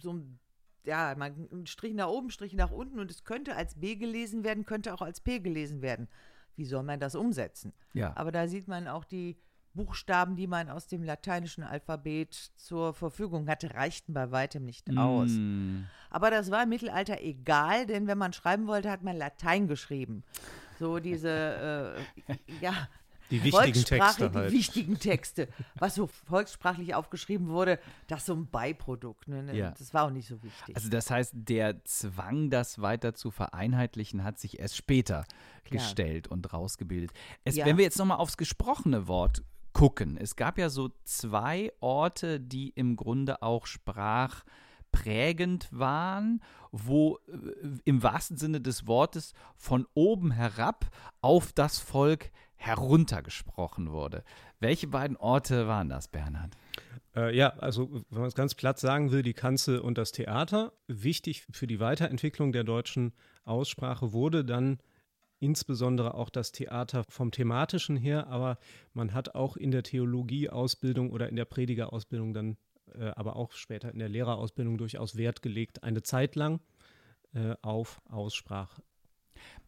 so 0.00 0.12
ein 0.12 0.40
ja, 0.84 1.14
man, 1.16 1.48
ein 1.52 1.66
Strich 1.66 1.94
nach 1.94 2.08
oben, 2.08 2.30
Strich 2.30 2.54
nach 2.54 2.72
unten 2.72 2.98
und 2.98 3.12
es 3.12 3.22
könnte 3.22 3.54
als 3.54 3.78
B 3.78 3.94
gelesen 3.94 4.42
werden, 4.42 4.64
könnte 4.64 4.92
auch 4.92 5.02
als 5.02 5.20
P 5.20 5.38
gelesen 5.38 5.82
werden 5.82 6.08
wie 6.56 6.64
soll 6.64 6.82
man 6.82 7.00
das 7.00 7.14
umsetzen? 7.14 7.72
Ja. 7.92 8.12
Aber 8.16 8.32
da 8.32 8.48
sieht 8.48 8.68
man 8.68 8.88
auch 8.88 9.04
die 9.04 9.36
Buchstaben, 9.72 10.34
die 10.34 10.46
man 10.46 10.68
aus 10.68 10.88
dem 10.88 11.02
lateinischen 11.04 11.62
Alphabet 11.62 12.34
zur 12.56 12.92
Verfügung 12.92 13.48
hatte, 13.48 13.74
reichten 13.74 14.12
bei 14.12 14.30
weitem 14.32 14.64
nicht 14.64 14.88
mm. 14.88 14.98
aus. 14.98 15.30
Aber 16.10 16.30
das 16.30 16.50
war 16.50 16.64
im 16.64 16.70
Mittelalter 16.70 17.20
egal, 17.20 17.86
denn 17.86 18.08
wenn 18.08 18.18
man 18.18 18.32
schreiben 18.32 18.66
wollte, 18.66 18.90
hat 18.90 19.02
man 19.02 19.16
Latein 19.16 19.68
geschrieben. 19.68 20.24
So 20.80 20.98
diese, 20.98 21.98
äh, 22.28 22.34
ja, 22.60 22.88
die 23.30 23.42
wichtigen 23.42 23.84
Texte 23.84 24.32
halt. 24.32 24.50
Die 24.50 24.56
wichtigen 24.56 24.98
Texte. 24.98 25.48
Was 25.78 25.94
so 25.94 26.06
volkssprachlich 26.06 26.94
aufgeschrieben 26.94 27.48
wurde, 27.48 27.78
das 28.06 28.20
ist 28.20 28.26
so 28.26 28.34
ein 28.34 28.48
Beiprodukt. 28.50 29.28
Ne? 29.28 29.42
ne? 29.42 29.56
Ja. 29.56 29.74
Das 29.78 29.94
war 29.94 30.04
auch 30.04 30.10
nicht 30.10 30.28
so 30.28 30.42
wichtig. 30.42 30.74
Also 30.74 30.88
das 30.88 31.10
heißt, 31.10 31.32
der 31.34 31.84
Zwang, 31.84 32.50
das 32.50 32.80
weiter 32.80 33.14
zu 33.14 33.30
vereinheitlichen, 33.30 34.24
hat 34.24 34.38
sich 34.38 34.58
erst 34.58 34.76
später 34.76 35.24
Klar. 35.64 35.82
gestellt 35.82 36.28
und 36.28 36.52
rausgebildet. 36.52 37.12
Es, 37.44 37.56
ja. 37.56 37.66
Wenn 37.66 37.76
wir 37.76 37.84
jetzt 37.84 37.98
nochmal 37.98 38.18
aufs 38.18 38.36
gesprochene 38.36 39.08
Wort 39.08 39.42
gucken. 39.72 40.16
Es 40.16 40.36
gab 40.36 40.58
ja 40.58 40.68
so 40.68 40.90
zwei 41.04 41.72
Orte, 41.80 42.40
die 42.40 42.70
im 42.70 42.96
Grunde 42.96 43.42
auch 43.42 43.66
sprachprägend 43.66 45.68
waren, 45.70 46.42
wo 46.72 47.18
äh, 47.28 47.78
im 47.84 48.02
wahrsten 48.02 48.36
Sinne 48.36 48.60
des 48.60 48.86
Wortes 48.86 49.32
von 49.56 49.86
oben 49.94 50.32
herab 50.32 50.86
auf 51.20 51.52
das 51.52 51.78
Volk 51.78 52.30
heruntergesprochen 52.60 53.90
wurde. 53.90 54.22
Welche 54.58 54.86
beiden 54.86 55.16
Orte 55.16 55.66
waren 55.66 55.88
das, 55.88 56.08
Bernhard? 56.08 56.56
Äh, 57.16 57.34
ja, 57.34 57.54
also 57.58 57.90
wenn 58.10 58.20
man 58.20 58.28
es 58.28 58.34
ganz 58.34 58.54
platt 58.54 58.78
sagen 58.78 59.12
will, 59.12 59.22
die 59.22 59.32
Kanzel 59.32 59.78
und 59.78 59.96
das 59.96 60.12
Theater. 60.12 60.74
Wichtig 60.86 61.46
für 61.50 61.66
die 61.66 61.80
Weiterentwicklung 61.80 62.52
der 62.52 62.64
deutschen 62.64 63.14
Aussprache 63.44 64.12
wurde 64.12 64.44
dann 64.44 64.78
insbesondere 65.38 66.12
auch 66.12 66.28
das 66.28 66.52
Theater 66.52 67.04
vom 67.08 67.30
thematischen 67.30 67.96
her, 67.96 68.26
aber 68.26 68.58
man 68.92 69.14
hat 69.14 69.34
auch 69.34 69.56
in 69.56 69.70
der 69.70 69.82
Theologieausbildung 69.82 71.10
oder 71.10 71.30
in 71.30 71.36
der 71.36 71.46
Predigerausbildung 71.46 72.34
dann, 72.34 72.58
äh, 72.92 73.06
aber 73.16 73.36
auch 73.36 73.52
später 73.52 73.90
in 73.90 73.98
der 73.98 74.10
Lehrerausbildung 74.10 74.76
durchaus 74.76 75.16
Wert 75.16 75.40
gelegt, 75.40 75.82
eine 75.82 76.02
Zeit 76.02 76.36
lang 76.36 76.60
äh, 77.32 77.54
auf 77.62 78.02
Aussprache. 78.04 78.82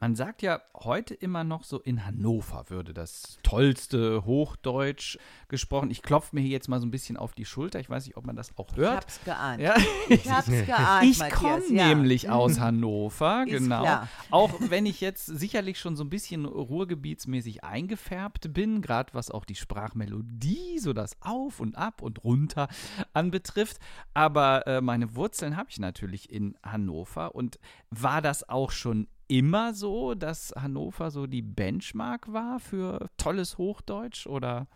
Man 0.03 0.17
sagt 0.17 0.43
ja 0.43 0.61
heute 0.75 1.15
immer 1.15 1.45
noch 1.45 1.63
so, 1.63 1.79
in 1.79 2.05
Hannover 2.05 2.65
würde 2.71 2.93
das 2.93 3.39
tollste 3.45 4.25
Hochdeutsch 4.25 5.17
gesprochen. 5.47 5.93
Ich 5.93 6.03
klopfe 6.03 6.35
mir 6.35 6.41
hier 6.43 6.51
jetzt 6.51 6.69
mal 6.69 6.81
so 6.81 6.87
ein 6.87 6.91
bisschen 6.91 7.17
auf 7.17 7.35
die 7.35 7.45
Schulter. 7.45 7.79
Ich 7.79 7.89
weiß 7.89 8.07
nicht, 8.07 8.17
ob 8.17 8.27
man 8.27 8.35
das 8.35 8.51
auch 8.59 8.75
hört. 8.75 9.05
Ich 9.05 9.15
hab's 9.15 9.25
geahnt. 9.25 9.63
Ja? 9.63 9.77
Ich 10.09 10.29
hab's 10.29 10.49
geahnt, 10.49 11.05
Ich 11.05 11.21
komme 11.31 11.63
ja. 11.71 11.87
nämlich 11.87 12.29
aus 12.31 12.59
Hannover, 12.59 13.45
Ist 13.47 13.61
genau. 13.61 13.83
Klar. 13.83 14.09
Auch 14.31 14.53
wenn 14.59 14.87
ich 14.87 15.01
jetzt 15.01 15.27
sicherlich 15.27 15.79
schon 15.79 15.95
so 15.95 16.03
ein 16.03 16.11
bisschen 16.11 16.47
ruhrgebietsmäßig 16.47 17.63
eingefärbt 17.63 18.53
bin, 18.53 18.83
gerade 18.83 19.15
was 19.15 19.31
auch 19.31 19.45
die 19.45 19.55
Sprachmelodie, 19.55 20.81
so 20.81 20.93
das 20.93 21.17
Auf 21.21 21.61
und 21.61 21.77
Ab 21.77 22.03
und 22.03 22.25
Runter 22.25 22.67
anbetrifft. 23.13 23.79
Aber 24.15 24.67
äh, 24.67 24.81
meine 24.81 25.15
Wurzeln 25.15 25.57
habe 25.57 25.71
ich 25.71 25.79
natürlich 25.79 26.29
in 26.33 26.57
Hannover 26.65 27.37
und 27.37 27.61
war 27.91 28.21
das 28.21 28.49
auch 28.49 28.73
schon 28.73 29.07
immer 29.33 29.73
so, 29.73 30.15
dass 30.15 30.53
Hannover 30.55 31.11
so 31.11 31.27
die 31.27 31.41
Benchmark 31.41 32.31
war 32.31 32.61
für 32.61 33.09
tolles 33.17 33.57
Hochdeutsch 33.57 34.27
oder? 34.27 34.69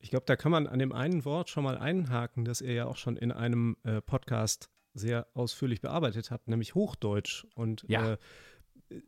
Ich 0.00 0.08
glaube, 0.08 0.24
da 0.26 0.34
kann 0.34 0.50
man 0.50 0.66
an 0.66 0.78
dem 0.78 0.92
einen 0.92 1.26
Wort 1.26 1.50
schon 1.50 1.64
mal 1.64 1.76
einhaken, 1.76 2.46
das 2.46 2.62
er 2.62 2.72
ja 2.72 2.86
auch 2.86 2.96
schon 2.96 3.18
in 3.18 3.30
einem 3.30 3.76
äh, 3.82 4.00
Podcast 4.00 4.70
sehr 4.94 5.26
ausführlich 5.34 5.82
bearbeitet 5.82 6.30
hat, 6.30 6.48
nämlich 6.48 6.74
Hochdeutsch. 6.74 7.44
Und 7.54 7.84
ja. 7.86 8.12
äh, 8.12 8.18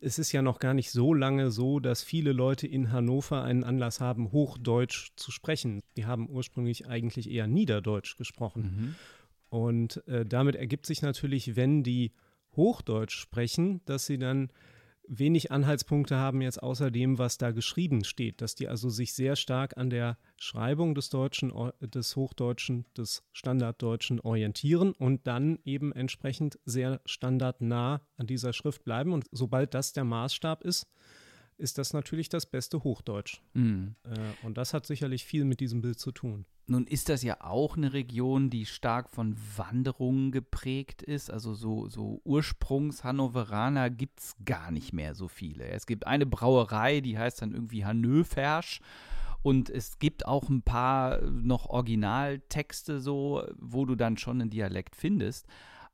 es 0.02 0.18
ist 0.18 0.32
ja 0.32 0.42
noch 0.42 0.58
gar 0.58 0.74
nicht 0.74 0.90
so 0.90 1.14
lange 1.14 1.50
so, 1.50 1.80
dass 1.80 2.02
viele 2.02 2.32
Leute 2.32 2.66
in 2.66 2.92
Hannover 2.92 3.42
einen 3.42 3.64
Anlass 3.64 4.00
haben, 4.00 4.32
Hochdeutsch 4.32 5.12
zu 5.16 5.30
sprechen. 5.30 5.82
Die 5.96 6.04
haben 6.04 6.28
ursprünglich 6.28 6.86
eigentlich 6.86 7.30
eher 7.30 7.46
Niederdeutsch 7.46 8.18
gesprochen. 8.18 8.62
Mhm. 8.62 8.94
Und 9.48 10.06
äh, 10.08 10.26
damit 10.26 10.56
ergibt 10.56 10.84
sich 10.84 11.00
natürlich, 11.00 11.56
wenn 11.56 11.82
die 11.82 12.12
Hochdeutsch 12.56 13.14
sprechen, 13.14 13.80
dass 13.84 14.06
sie 14.06 14.18
dann 14.18 14.50
wenig 15.10 15.50
Anhaltspunkte 15.50 16.16
haben 16.16 16.40
jetzt 16.40 16.62
außer 16.62 16.90
dem, 16.90 17.18
was 17.18 17.36
da 17.36 17.50
geschrieben 17.50 18.04
steht, 18.04 18.40
dass 18.40 18.54
die 18.54 18.68
also 18.68 18.88
sich 18.88 19.12
sehr 19.12 19.34
stark 19.34 19.76
an 19.76 19.90
der 19.90 20.16
Schreibung 20.36 20.94
des 20.94 21.10
Deutschen, 21.10 21.52
des 21.80 22.14
Hochdeutschen, 22.14 22.86
des 22.96 23.24
Standarddeutschen 23.32 24.20
orientieren 24.20 24.92
und 24.92 25.26
dann 25.26 25.58
eben 25.64 25.92
entsprechend 25.92 26.60
sehr 26.64 27.00
standardnah 27.06 28.02
an 28.16 28.26
dieser 28.26 28.52
Schrift 28.52 28.84
bleiben. 28.84 29.12
Und 29.12 29.26
sobald 29.32 29.74
das 29.74 29.92
der 29.92 30.04
Maßstab 30.04 30.62
ist, 30.62 30.86
ist 31.60 31.78
das 31.78 31.92
natürlich 31.92 32.28
das 32.28 32.46
beste 32.46 32.82
Hochdeutsch. 32.82 33.40
Mhm. 33.54 33.94
Äh, 34.04 34.46
und 34.46 34.56
das 34.56 34.74
hat 34.74 34.86
sicherlich 34.86 35.24
viel 35.24 35.44
mit 35.44 35.60
diesem 35.60 35.82
Bild 35.82 35.98
zu 35.98 36.10
tun. 36.10 36.46
Nun 36.66 36.86
ist 36.86 37.08
das 37.08 37.22
ja 37.22 37.40
auch 37.40 37.76
eine 37.76 37.92
Region, 37.92 38.48
die 38.48 38.64
stark 38.64 39.10
von 39.10 39.36
Wanderungen 39.56 40.30
geprägt 40.30 41.02
ist. 41.02 41.30
Also 41.30 41.52
so, 41.54 41.88
so 41.88 42.20
Ursprungs-Hannoveraner 42.24 43.90
gibt 43.90 44.20
es 44.20 44.36
gar 44.44 44.70
nicht 44.70 44.92
mehr 44.92 45.14
so 45.14 45.26
viele. 45.26 45.66
Es 45.66 45.86
gibt 45.86 46.06
eine 46.06 46.26
Brauerei, 46.26 47.00
die 47.00 47.18
heißt 47.18 47.42
dann 47.42 47.54
irgendwie 47.54 47.84
Hannöversch. 47.84 48.80
Und 49.42 49.70
es 49.70 49.98
gibt 49.98 50.26
auch 50.26 50.48
ein 50.48 50.62
paar 50.62 51.22
noch 51.22 51.66
Originaltexte 51.66 53.00
so, 53.00 53.42
wo 53.58 53.84
du 53.84 53.96
dann 53.96 54.16
schon 54.16 54.40
einen 54.40 54.50
Dialekt 54.50 54.94
findest. 54.96 55.46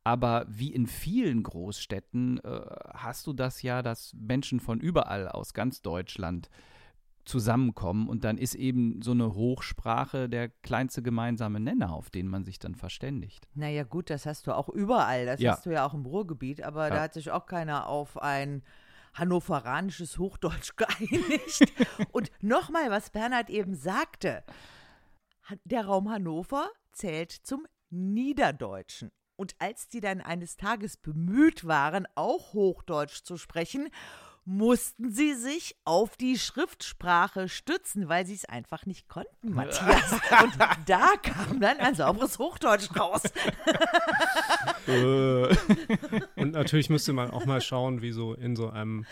Aber 0.07 0.47
wie 0.49 0.73
in 0.73 0.87
vielen 0.87 1.43
Großstädten 1.43 2.39
äh, 2.45 2.61
hast 2.95 3.27
du 3.27 3.33
das 3.33 3.63
ja, 3.63 3.83
dass 3.83 4.15
Menschen 4.15 4.61
von 4.61 4.79
überall 4.79 5.29
aus 5.29 5.53
ganz 5.53 5.83
Deutschland 5.83 6.49
zusammenkommen 7.25 8.09
und 8.09 8.23
dann 8.23 8.39
ist 8.39 8.55
eben 8.55 9.03
so 9.03 9.11
eine 9.11 9.35
Hochsprache 9.35 10.29
der 10.29 10.49
kleinste 10.49 11.03
gemeinsame 11.03 11.59
Nenner, 11.59 11.93
auf 11.93 12.09
den 12.11 12.29
man 12.29 12.45
sich 12.45 12.61
dann 12.61 12.77
verständigt. 12.77 13.49
Naja, 13.55 13.83
gut, 13.83 14.09
das 14.11 14.27
hast 14.27 14.47
du 14.47 14.53
auch 14.55 14.69
überall. 14.69 15.27
Das 15.27 15.41
Ja. 15.41 15.51
hast 15.55 15.67
du 15.67 15.71
ja 15.71 15.85
auch 15.85 15.93
im 15.93 16.07
Ruhrgebiet, 16.07 16.63
aber 16.63 16.85
Ja. 16.85 16.95
da 16.95 17.01
hat 17.03 17.15
sich 17.15 17.33
auch 17.33 17.47
keiner 17.47 17.89
auf 17.89 18.17
ein 18.23 18.63
hannoveranisches 19.15 20.19
Hochdeutsch 20.19 20.75
geeinigt. 20.77 21.73
Und 22.13 22.31
nochmal, 22.43 22.91
was 22.93 23.11
Bernhard 23.11 23.51
eben 23.51 23.75
sagte: 23.75 24.45
Der 25.65 25.85
Raum 25.85 26.09
Hannover 26.11 26.71
zählt 26.93 27.33
zum 27.33 27.67
Niederdeutschen. 27.91 29.11
Und 29.37 29.55
als 29.59 29.89
die 29.89 30.01
dann 30.01 30.21
eines 30.21 30.57
Tages 30.57 30.97
bemüht 30.97 31.67
waren, 31.67 32.07
auch 32.15 32.55
Hochdeutsch 32.55 33.23
zu 33.23 33.37
sprechen, 33.37 33.91
mussten 34.47 35.11
sie 35.11 35.35
sich 35.35 35.77
auf 35.85 36.17
die 36.17 36.39
Schriftsprache 36.39 37.49
stützen, 37.49 38.09
weil 38.09 38.25
sie 38.25 38.35
es 38.35 38.45
einfach 38.45 38.87
nicht 38.87 39.09
konnten, 39.09 39.53
Matthias. 39.53 40.13
Und 40.13 40.57
da 40.87 41.09
kam 41.21 41.61
dann 41.61 41.79
ein 41.79 41.97
sauberes 41.97 42.39
Hochdeutsch 42.39 42.89
raus. 42.97 43.23
Und 46.37 46.53
natürlich 46.53 46.91
müsste 46.91 47.13
man 47.13 47.31
auch 47.31 47.45
mal 47.45 47.61
schauen, 47.61 48.03
wie 48.03 48.13
so 48.13 48.35
in 48.35 48.55
so 48.55 48.71
einem 48.71 49.05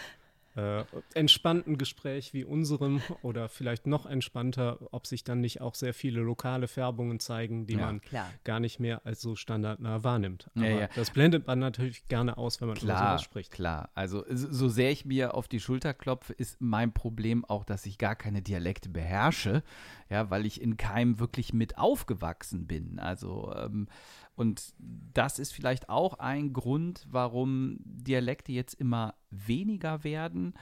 äh, 0.56 0.84
entspannten 1.14 1.78
Gespräch 1.78 2.32
wie 2.32 2.44
unserem 2.44 3.00
oder 3.22 3.48
vielleicht 3.48 3.86
noch 3.86 4.06
entspannter, 4.06 4.78
ob 4.92 5.06
sich 5.06 5.24
dann 5.24 5.40
nicht 5.40 5.60
auch 5.60 5.74
sehr 5.74 5.94
viele 5.94 6.20
lokale 6.20 6.68
Färbungen 6.68 7.18
zeigen, 7.20 7.66
die 7.66 7.74
Ja, 7.74 7.86
man 7.86 8.00
klar. 8.00 8.30
gar 8.44 8.60
nicht 8.60 8.78
mehr 8.78 9.04
als 9.04 9.20
so 9.20 9.34
standardnah 9.36 10.04
wahrnimmt. 10.04 10.50
Ja, 10.54 10.62
Aber 10.62 10.80
ja. 10.82 10.88
das 10.94 11.10
blendet 11.10 11.46
man 11.46 11.58
natürlich 11.58 12.06
gerne 12.06 12.36
aus, 12.38 12.60
wenn 12.60 12.68
man 12.68 12.76
über 12.76 12.86
Klar, 12.86 13.08
sowas 13.10 13.22
spricht. 13.22 13.50
klar. 13.50 13.90
Also 13.94 14.24
so 14.30 14.52
so 14.52 14.68
sehr 14.68 14.90
ich 14.90 15.04
mir 15.04 15.34
auf 15.34 15.48
die 15.48 15.60
Schulter 15.60 15.92
klopfe, 15.94 16.32
ist 16.32 16.60
mein 16.60 16.92
Problem 16.92 17.44
auch, 17.44 17.64
dass 17.64 17.84
ich 17.86 17.98
gar 17.98 18.14
keine 18.16 18.40
Dialekte 18.40 18.88
beherrsche, 18.88 19.62
ja, 20.08 20.30
weil 20.30 20.46
ich 20.46 20.60
in 20.60 20.76
keinem 20.76 21.18
wirklich 21.18 21.52
mit 21.52 21.78
aufgewachsen 21.78 22.66
bin. 22.66 22.98
Also 22.98 23.52
ähm, 23.56 23.88
und 24.36 24.74
das 24.78 25.38
ist 25.38 25.52
vielleicht 25.52 25.88
auch 25.88 26.18
ein 26.18 26.52
Grund, 26.52 27.06
warum 27.10 27.78
Dialekte 27.84 28.52
jetzt 28.52 28.74
immer 28.74 29.14
weniger 29.30 30.02
werden. 30.02 30.54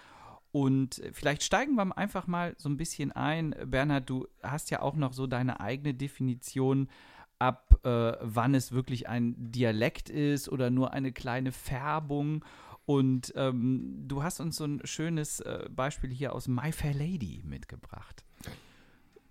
Und 0.50 1.02
vielleicht 1.12 1.43
steigen 1.43 1.75
wir 1.76 1.97
einfach 1.97 2.26
mal 2.26 2.55
so 2.59 2.69
ein 2.69 2.76
bisschen 2.76 3.12
ein. 3.12 3.55
Bernhard, 3.64 4.11
du 4.11 4.29
hast 4.43 4.71
ja 4.71 4.83
auch 4.83 4.97
noch 4.97 5.14
so 5.14 5.26
deine 5.26 5.61
eigene 5.61 5.95
Definition 5.95 6.88
ab, 7.38 7.81
äh, 7.85 8.12
wann 8.21 8.55
es 8.55 8.73
wirklich 8.73 9.09
ein 9.09 9.35
Dialekt 9.38 10.11
ist 10.11 10.50
oder 10.50 10.69
nur 10.69 10.93
eine 10.93 11.12
kleine 11.12 11.52
Färbung. 11.52 12.45
Und 12.85 13.33
ähm, 13.37 14.05
du 14.07 14.23
hast 14.23 14.41
uns 14.41 14.57
so 14.57 14.64
ein 14.64 14.81
schönes 14.85 15.41
äh, 15.41 15.69
Beispiel 15.71 16.11
hier 16.11 16.35
aus 16.35 16.47
My 16.49 16.73
Fair 16.73 16.95
Lady 16.95 17.43
mitgebracht. 17.45 18.25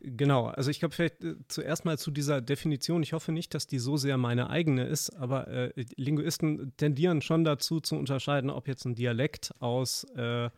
Genau, 0.03 0.47
also 0.47 0.71
ich 0.71 0.79
glaube 0.79 0.95
vielleicht 0.95 1.23
äh, 1.23 1.35
zuerst 1.47 1.85
mal 1.85 1.97
zu 1.99 2.09
dieser 2.09 2.41
Definition. 2.41 3.03
Ich 3.03 3.13
hoffe 3.13 3.31
nicht, 3.31 3.53
dass 3.53 3.67
die 3.67 3.77
so 3.77 3.97
sehr 3.97 4.17
meine 4.17 4.49
eigene 4.49 4.85
ist, 4.85 5.11
aber 5.15 5.47
äh, 5.47 5.85
Linguisten 5.95 6.73
tendieren 6.77 7.21
schon 7.21 7.43
dazu 7.43 7.79
zu 7.81 7.95
unterscheiden, 7.95 8.49
ob 8.49 8.67
jetzt 8.67 8.85
ein 8.85 8.95
Dialekt 8.95 9.51
aus 9.59 10.05
äh, 10.15 10.49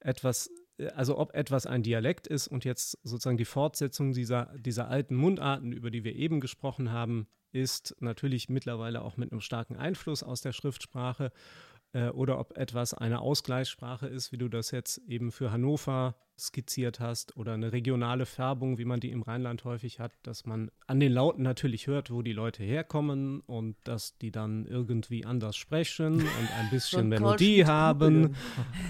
etwas, 0.00 0.50
äh, 0.76 0.88
also 0.88 1.16
ob 1.16 1.34
etwas 1.34 1.66
ein 1.66 1.82
Dialekt 1.82 2.26
ist 2.26 2.48
und 2.48 2.66
jetzt 2.66 2.98
sozusagen 3.02 3.38
die 3.38 3.46
Fortsetzung 3.46 4.12
dieser, 4.12 4.52
dieser 4.58 4.88
alten 4.88 5.16
Mundarten, 5.16 5.72
über 5.72 5.90
die 5.90 6.04
wir 6.04 6.14
eben 6.14 6.40
gesprochen 6.40 6.92
haben, 6.92 7.28
ist 7.52 7.96
natürlich 8.00 8.50
mittlerweile 8.50 9.00
auch 9.00 9.16
mit 9.16 9.32
einem 9.32 9.40
starken 9.40 9.76
Einfluss 9.76 10.22
aus 10.22 10.42
der 10.42 10.52
Schriftsprache 10.52 11.32
äh, 11.96 12.10
oder 12.10 12.38
ob 12.38 12.56
etwas 12.58 12.92
eine 12.92 13.20
Ausgleichssprache 13.20 14.06
ist, 14.06 14.30
wie 14.30 14.36
du 14.36 14.48
das 14.48 14.70
jetzt 14.70 14.98
eben 15.08 15.32
für 15.32 15.50
Hannover 15.50 16.14
skizziert 16.38 17.00
hast, 17.00 17.34
oder 17.38 17.54
eine 17.54 17.72
regionale 17.72 18.26
Färbung, 18.26 18.76
wie 18.76 18.84
man 18.84 19.00
die 19.00 19.10
im 19.10 19.22
Rheinland 19.22 19.64
häufig 19.64 19.98
hat, 19.98 20.12
dass 20.22 20.44
man 20.44 20.70
an 20.86 21.00
den 21.00 21.10
Lauten 21.10 21.42
natürlich 21.42 21.86
hört, 21.86 22.10
wo 22.10 22.20
die 22.20 22.34
Leute 22.34 22.62
herkommen 22.62 23.40
und 23.40 23.76
dass 23.84 24.18
die 24.18 24.30
dann 24.30 24.66
irgendwie 24.66 25.24
anders 25.24 25.56
sprechen 25.56 26.16
und 26.16 26.50
ein 26.58 26.68
bisschen 26.70 27.08
Melodie 27.08 27.64
haben. 27.64 28.36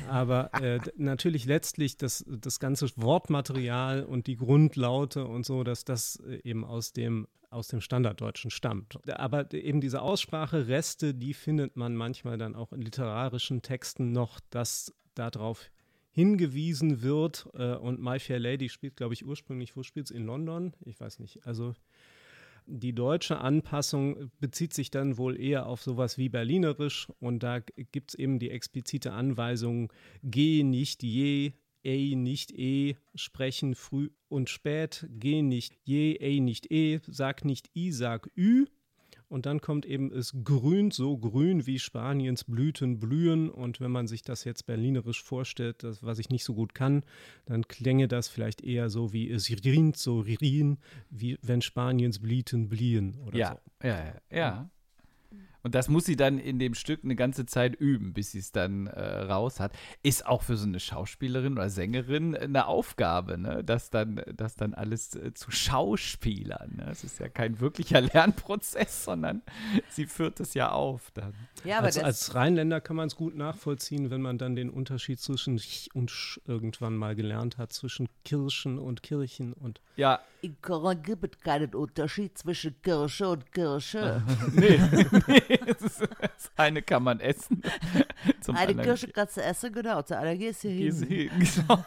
Aber 0.08 0.52
äh, 0.60 0.80
natürlich 0.96 1.44
letztlich 1.44 1.96
das, 1.96 2.24
das 2.26 2.58
ganze 2.58 2.88
Wortmaterial 2.96 4.02
und 4.02 4.26
die 4.26 4.36
Grundlaute 4.36 5.24
und 5.26 5.46
so, 5.46 5.62
dass 5.62 5.84
das 5.84 6.16
äh, 6.26 6.40
eben 6.42 6.64
aus 6.64 6.92
dem 6.92 7.28
aus 7.56 7.68
dem 7.68 7.80
Standarddeutschen 7.80 8.50
stammt. 8.50 8.98
Aber 9.10 9.52
eben 9.52 9.80
diese 9.80 10.02
Aussprachereste, 10.02 11.14
die 11.14 11.34
findet 11.34 11.76
man 11.76 11.96
manchmal 11.96 12.38
dann 12.38 12.54
auch 12.54 12.72
in 12.72 12.82
literarischen 12.82 13.62
Texten 13.62 14.12
noch, 14.12 14.38
dass 14.50 14.94
darauf 15.14 15.70
hingewiesen 16.10 17.02
wird. 17.02 17.48
Äh, 17.54 17.74
und 17.74 18.00
My 18.00 18.18
Fair 18.18 18.38
Lady 18.38 18.68
spielt, 18.68 18.96
glaube 18.96 19.14
ich, 19.14 19.26
ursprünglich, 19.26 19.76
wo 19.76 19.82
spielt 19.82 20.06
es? 20.06 20.10
In 20.10 20.26
London? 20.26 20.74
Ich 20.84 21.00
weiß 21.00 21.18
nicht. 21.18 21.46
Also 21.46 21.74
die 22.66 22.94
deutsche 22.94 23.38
Anpassung 23.38 24.30
bezieht 24.40 24.74
sich 24.74 24.90
dann 24.90 25.18
wohl 25.18 25.40
eher 25.40 25.66
auf 25.66 25.82
sowas 25.82 26.18
wie 26.18 26.28
Berlinerisch 26.28 27.08
und 27.20 27.42
da 27.42 27.60
gibt 27.60 28.10
es 28.10 28.14
eben 28.16 28.40
die 28.40 28.50
explizite 28.50 29.12
Anweisung, 29.12 29.92
geh 30.24 30.64
nicht 30.64 31.04
je, 31.04 31.52
ey 31.86 32.16
nicht 32.16 32.52
e, 32.52 32.96
sprechen 33.14 33.74
früh 33.74 34.10
und 34.28 34.50
spät, 34.50 35.06
geh 35.10 35.42
nicht 35.42 35.72
je, 35.84 36.16
ey 36.16 36.40
nicht 36.40 36.70
e, 36.72 37.00
sag 37.06 37.44
nicht 37.44 37.70
i, 37.76 37.92
sag 37.92 38.28
ü. 38.36 38.66
Und 39.28 39.44
dann 39.44 39.60
kommt 39.60 39.86
eben, 39.86 40.12
es 40.12 40.36
grünt 40.44 40.94
so 40.94 41.18
grün 41.18 41.66
wie 41.66 41.80
Spaniens 41.80 42.44
Blüten 42.44 43.00
blühen. 43.00 43.50
Und 43.50 43.80
wenn 43.80 43.90
man 43.90 44.06
sich 44.06 44.22
das 44.22 44.44
jetzt 44.44 44.66
berlinerisch 44.66 45.22
vorstellt, 45.22 45.82
das, 45.82 46.04
was 46.04 46.20
ich 46.20 46.30
nicht 46.30 46.44
so 46.44 46.54
gut 46.54 46.74
kann, 46.74 47.02
dann 47.44 47.66
klänge 47.66 48.06
das 48.06 48.28
vielleicht 48.28 48.62
eher 48.62 48.88
so 48.88 49.12
wie 49.12 49.28
es 49.28 49.50
rient 49.64 49.96
so 49.96 50.20
rien, 50.20 50.78
wie 51.10 51.38
wenn 51.42 51.60
Spaniens 51.60 52.20
Blüten 52.20 52.68
bliehen 52.68 53.16
oder 53.26 53.36
Ja, 53.36 53.50
so. 53.82 53.88
ja, 53.88 53.98
ja, 53.98 54.20
ja. 54.30 54.70
Und 55.66 55.74
das 55.74 55.88
muss 55.88 56.04
sie 56.04 56.14
dann 56.14 56.38
in 56.38 56.60
dem 56.60 56.74
Stück 56.74 57.02
eine 57.02 57.16
ganze 57.16 57.44
Zeit 57.44 57.74
üben, 57.74 58.12
bis 58.12 58.30
sie 58.30 58.38
es 58.38 58.52
dann 58.52 58.86
äh, 58.86 59.00
raus 59.00 59.58
hat. 59.58 59.72
Ist 60.04 60.24
auch 60.24 60.42
für 60.42 60.56
so 60.56 60.64
eine 60.64 60.78
Schauspielerin 60.78 61.54
oder 61.54 61.70
Sängerin 61.70 62.36
eine 62.36 62.68
Aufgabe, 62.68 63.36
ne? 63.36 63.64
das, 63.64 63.90
dann, 63.90 64.22
das 64.32 64.54
dann 64.54 64.74
alles 64.74 65.16
äh, 65.16 65.34
zu 65.34 65.50
Schauspielern. 65.50 66.76
Ne? 66.76 66.86
Es 66.88 67.02
ist 67.02 67.18
ja 67.18 67.28
kein 67.28 67.58
wirklicher 67.58 68.00
Lernprozess, 68.12 69.02
sondern 69.02 69.42
sie 69.88 70.06
führt 70.06 70.38
es 70.38 70.54
ja 70.54 70.70
auf 70.70 71.10
dann. 71.14 71.34
Ja, 71.64 71.78
aber 71.78 71.86
als, 71.86 71.96
das, 71.96 72.04
als 72.04 72.34
Rheinländer 72.36 72.80
kann 72.80 72.94
man 72.94 73.08
es 73.08 73.16
gut 73.16 73.34
nachvollziehen, 73.34 74.10
wenn 74.10 74.22
man 74.22 74.38
dann 74.38 74.54
den 74.54 74.70
Unterschied 74.70 75.18
zwischen 75.18 75.56
Ch 75.56 75.88
und 75.94 76.12
Sch 76.12 76.40
irgendwann 76.46 76.94
mal 76.96 77.16
gelernt 77.16 77.58
hat, 77.58 77.72
zwischen 77.72 78.08
Kirschen 78.24 78.78
und 78.78 79.02
Kirchen 79.02 79.52
und 79.52 79.80
Ja, 79.96 80.20
in 80.46 80.56
Koran 80.62 81.02
gibt 81.02 81.34
es 81.34 81.40
keinen 81.40 81.74
Unterschied 81.74 82.38
zwischen 82.38 82.80
Kirsche 82.80 83.28
und 83.28 83.52
Kirsche. 83.52 84.22
nee, 84.52 84.80
nee 85.26 85.58
das, 85.66 85.98
das 86.20 86.52
eine 86.56 86.82
kann 86.82 87.02
man 87.02 87.18
essen. 87.18 87.62
Eine 88.46 88.58
anderen 88.58 88.82
Kirsche 88.82 89.08
kannst 89.08 89.36
du 89.36 89.42
essen, 89.42 89.72
genau. 89.72 90.02
Zu 90.02 90.16
einer 90.16 90.36
gehst 90.36 90.62
du 90.62 90.68
hin. 90.68 91.08
Genau. 91.08 91.84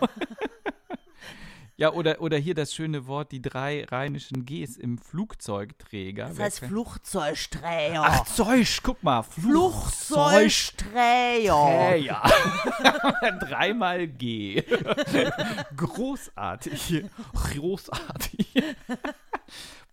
Ja, 1.79 1.93
oder, 1.93 2.19
oder 2.19 2.37
hier 2.37 2.55
das 2.55 2.75
schöne 2.75 3.07
Wort, 3.07 3.31
die 3.31 3.41
drei 3.41 3.85
rheinischen 3.85 4.45
Gs 4.45 4.75
im 4.75 4.97
Flugzeugträger. 4.97 6.27
Das 6.27 6.37
heißt 6.37 6.59
Flugzeugträger. 6.65 8.03
Ach, 8.03 8.25
Zeug, 8.25 8.79
guck 8.83 9.01
mal. 9.01 9.23
Flugzeugträger. 9.23 11.95
Ja. 11.95 12.21
Dreimal 13.39 14.09
G. 14.09 14.61
Großartig. 15.77 17.05
Großartig. 17.33 18.61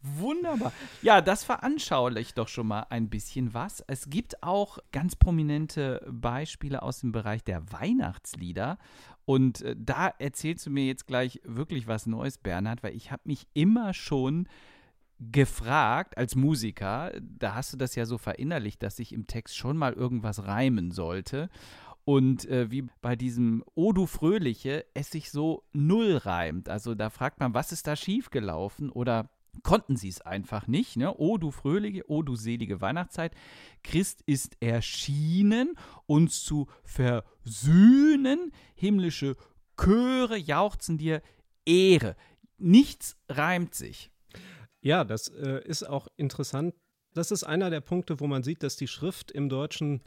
Wunderbar. 0.02 0.72
Ja, 1.02 1.20
das 1.20 1.44
veranschaulicht 1.44 2.36
doch 2.36 2.48
schon 2.48 2.66
mal 2.66 2.86
ein 2.90 3.10
bisschen 3.10 3.54
was. 3.54 3.84
Es 3.86 4.10
gibt 4.10 4.42
auch 4.42 4.78
ganz 4.90 5.14
prominente 5.14 6.04
Beispiele 6.10 6.82
aus 6.82 6.98
dem 6.98 7.12
Bereich 7.12 7.44
der 7.44 7.62
Weihnachtslieder. 7.72 8.76
Und 9.26 9.60
äh, 9.60 9.76
da 9.78 10.08
erzählst 10.18 10.64
du 10.64 10.70
mir 10.70 10.86
jetzt 10.86 11.06
gleich 11.06 11.40
wirklich 11.44 11.86
was 11.86 12.06
Neues, 12.06 12.38
Bernhard, 12.38 12.82
weil 12.82 12.96
ich 12.96 13.10
habe 13.10 13.22
mich 13.26 13.46
immer 13.52 13.92
schon 13.92 14.48
gefragt 15.18 16.16
als 16.16 16.36
Musiker, 16.36 17.12
da 17.20 17.54
hast 17.54 17.72
du 17.72 17.76
das 17.76 17.94
ja 17.94 18.06
so 18.06 18.18
verinnerlicht, 18.18 18.82
dass 18.82 18.96
sich 18.96 19.12
im 19.12 19.26
Text 19.26 19.56
schon 19.56 19.76
mal 19.76 19.92
irgendwas 19.94 20.46
reimen 20.46 20.90
sollte. 20.90 21.48
Und 22.04 22.48
äh, 22.48 22.70
wie 22.70 22.86
bei 23.02 23.16
diesem 23.16 23.64
O 23.74 23.92
du 23.92 24.06
Fröhliche 24.06 24.86
es 24.94 25.10
sich 25.10 25.32
so 25.32 25.64
null 25.72 26.16
reimt. 26.18 26.68
Also 26.68 26.94
da 26.94 27.10
fragt 27.10 27.40
man, 27.40 27.52
was 27.52 27.72
ist 27.72 27.88
da 27.88 27.96
schiefgelaufen 27.96 28.90
oder 28.90 29.28
konnten 29.62 29.96
sie 29.96 30.08
es 30.08 30.20
einfach 30.20 30.66
nicht. 30.66 30.96
Ne? 30.96 31.14
O 31.16 31.38
du 31.38 31.50
Fröhliche, 31.50 32.08
O 32.08 32.22
du 32.22 32.36
selige 32.36 32.80
Weihnachtszeit. 32.80 33.34
Christ 33.82 34.22
ist 34.26 34.56
erschienen, 34.60 35.74
uns 36.06 36.42
zu 36.42 36.68
versöhnen. 36.84 38.52
Himmlische 38.74 39.36
Chöre 39.76 40.36
jauchzen 40.36 40.98
dir 40.98 41.22
Ehre. 41.64 42.16
nichts 42.58 43.16
reimt 43.28 43.74
sich. 43.74 44.10
Ja, 44.80 45.04
das 45.04 45.28
äh, 45.28 45.62
ist 45.64 45.82
auch 45.82 46.08
interessant. 46.16 46.74
Das 47.12 47.30
ist 47.30 47.44
einer 47.44 47.70
der 47.70 47.80
Punkte, 47.80 48.20
wo 48.20 48.26
man 48.26 48.42
sieht, 48.42 48.62
dass 48.62 48.76
die 48.76 48.88
Schrift 48.88 49.30
im 49.30 49.48
Deutschen 49.48 50.02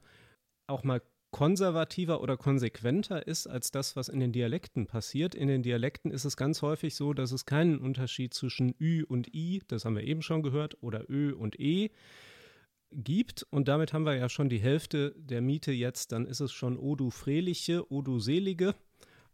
auch 0.68 0.84
mal 0.84 1.02
konservativer 1.32 2.22
oder 2.22 2.38
konsequenter 2.38 3.28
ist 3.28 3.48
als 3.48 3.72
das, 3.72 3.96
was 3.96 4.10
in 4.10 4.20
den 4.20 4.32
Dialekten 4.32 4.88
passiert. 4.88 5.36
In 5.36 5.48
den 5.48 5.62
Dialekten 5.64 6.12
ist 6.12 6.26
es 6.26 6.36
ganz 6.38 6.62
häufig 6.62 6.96
so, 6.96 7.14
dass 7.14 7.32
es 7.32 7.46
keinen 7.46 7.78
Unterschied 7.80 8.34
zwischen 8.34 8.74
Ü 8.80 9.04
und 9.08 9.34
I, 9.34 9.62
das 9.68 9.86
haben 9.86 9.96
wir 9.96 10.04
eben 10.04 10.22
schon 10.22 10.42
gehört, 10.42 10.78
oder 10.82 11.08
Ö 11.10 11.34
und 11.34 11.60
E 11.60 11.92
gibt. 12.92 13.46
Und 13.52 13.68
damit 13.68 13.94
haben 13.94 14.06
wir 14.06 14.16
ja 14.16 14.30
schon 14.30 14.50
die 14.50 14.58
Hälfte 14.60 15.14
der 15.18 15.42
Miete 15.42 15.72
jetzt. 15.72 16.12
Dann 16.12 16.26
ist 16.26 16.40
es 16.40 16.52
schon 16.52 16.78
O 16.78 16.96
du 16.96 17.12
Freliche, 17.12 17.92
O 17.92 18.02
du 18.02 18.20
Selige, 18.20 18.74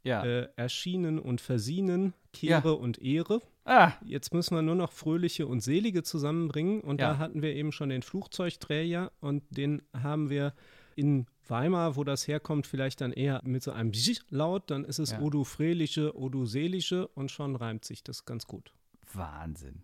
Ja. 0.03 0.23
äh, 0.25 0.49
Erschienen 0.57 1.17
und 1.19 1.39
Versienen, 1.39 2.13
Kehre 2.33 2.69
Ja. 2.69 2.73
und 2.75 3.01
Ehre. 3.01 3.41
ah, 3.63 3.93
Jetzt 4.03 4.33
müssen 4.33 4.55
wir 4.55 4.61
nur 4.61 4.75
noch 4.75 4.91
Fröhliche 4.91 5.47
und 5.47 5.61
Selige 5.61 6.03
zusammenbringen. 6.03 6.81
Und 6.81 6.99
Ja. 6.99 7.11
da 7.13 7.17
hatten 7.17 7.41
wir 7.41 7.55
eben 7.55 7.71
schon 7.71 7.89
den 7.89 8.01
Flugzeugträger 8.01 9.13
und 9.21 9.43
den 9.49 9.81
haben 9.93 10.29
wir 10.29 10.53
in 10.97 11.25
Weimar, 11.49 11.95
wo 11.95 12.03
das 12.03 12.27
herkommt, 12.27 12.67
vielleicht 12.67 13.01
dann 13.01 13.11
eher 13.11 13.41
mit 13.43 13.63
so 13.63 13.71
einem 13.71 13.91
Laut. 14.29 14.69
Dann 14.71 14.85
ist 14.85 14.99
es 14.99 15.11
Ja. 15.11 15.19
O 15.19 15.29
du 15.29 15.43
Freliche, 15.43 16.17
O 16.17 16.29
du 16.29 16.45
Selige 16.45 17.07
und 17.09 17.31
schon 17.31 17.55
reimt 17.55 17.85
sich 17.85 18.03
das 18.03 18.25
ganz 18.25 18.47
gut. 18.47 18.73
Wahnsinn. 19.13 19.83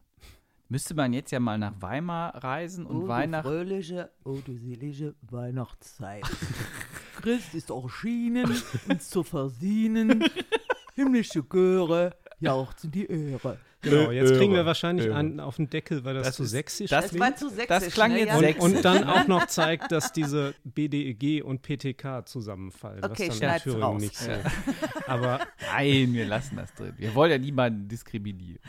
Müsste 0.72 0.94
man 0.94 1.12
jetzt 1.12 1.32
ja 1.32 1.40
mal 1.42 1.58
nach 1.58 1.74
Weimar 1.82 2.42
reisen 2.42 2.86
und 2.86 3.06
Weihnachten. 3.08 3.46
fröhliche, 3.46 4.10
oh, 4.24 4.38
du 4.46 4.56
selige 4.56 5.16
Weihnachtszeit. 5.22 6.24
Christ 7.22 7.54
ist 7.56 7.72
erschienen, 7.72 8.56
uns 8.88 9.10
zu 9.10 9.24
versiehen. 9.24 10.24
Himmlische 10.96 11.44
Chöre 11.44 12.16
jauchzen 12.42 12.92
die 12.92 13.06
Ehre. 13.06 13.58
Genau, 13.84 14.12
jetzt 14.12 14.36
kriegen 14.38 14.54
wir 14.54 14.64
wahrscheinlich 14.66 15.08
irre. 15.08 15.16
einen 15.16 15.40
auf 15.40 15.56
den 15.56 15.68
Deckel, 15.70 16.04
weil 16.04 16.14
das, 16.14 16.28
Das 16.28 16.36
zu 16.36 16.44
ist- 16.44 16.52
sächsisch 16.52 16.90
das 16.92 17.10
klingt. 17.10 17.24
war 17.24 17.36
zu 17.36 17.50
sächsisch. 17.50 17.94
klang 17.94 18.12
ne? 18.12 18.20
jetzt 18.20 18.40
ja, 18.42 18.50
und, 18.60 18.76
und 18.76 18.86
dann 18.86 19.04
auch 19.06 19.26
noch 19.28 19.48
zeigt, 19.48 19.92
dass 19.92 20.12
diese 20.14 20.54
BDEG 20.64 21.44
und 21.44 21.64
PTK 21.64 22.24
zusammenfallen. 22.28 23.04
Okay, 23.04 23.30
was 23.30 23.40
dann 23.40 23.60
in 23.66 23.82
raus. 23.82 24.02
nicht 24.02 24.16
so. 24.16 24.30
Aber 25.08 25.40
Nein, 25.74 26.14
wir 26.14 26.26
lassen 26.26 26.58
das 26.58 26.72
drin. 26.76 26.94
Wir 26.98 27.16
wollen 27.16 27.32
ja 27.32 27.38
niemanden 27.40 27.88
diskriminieren. 27.88 28.60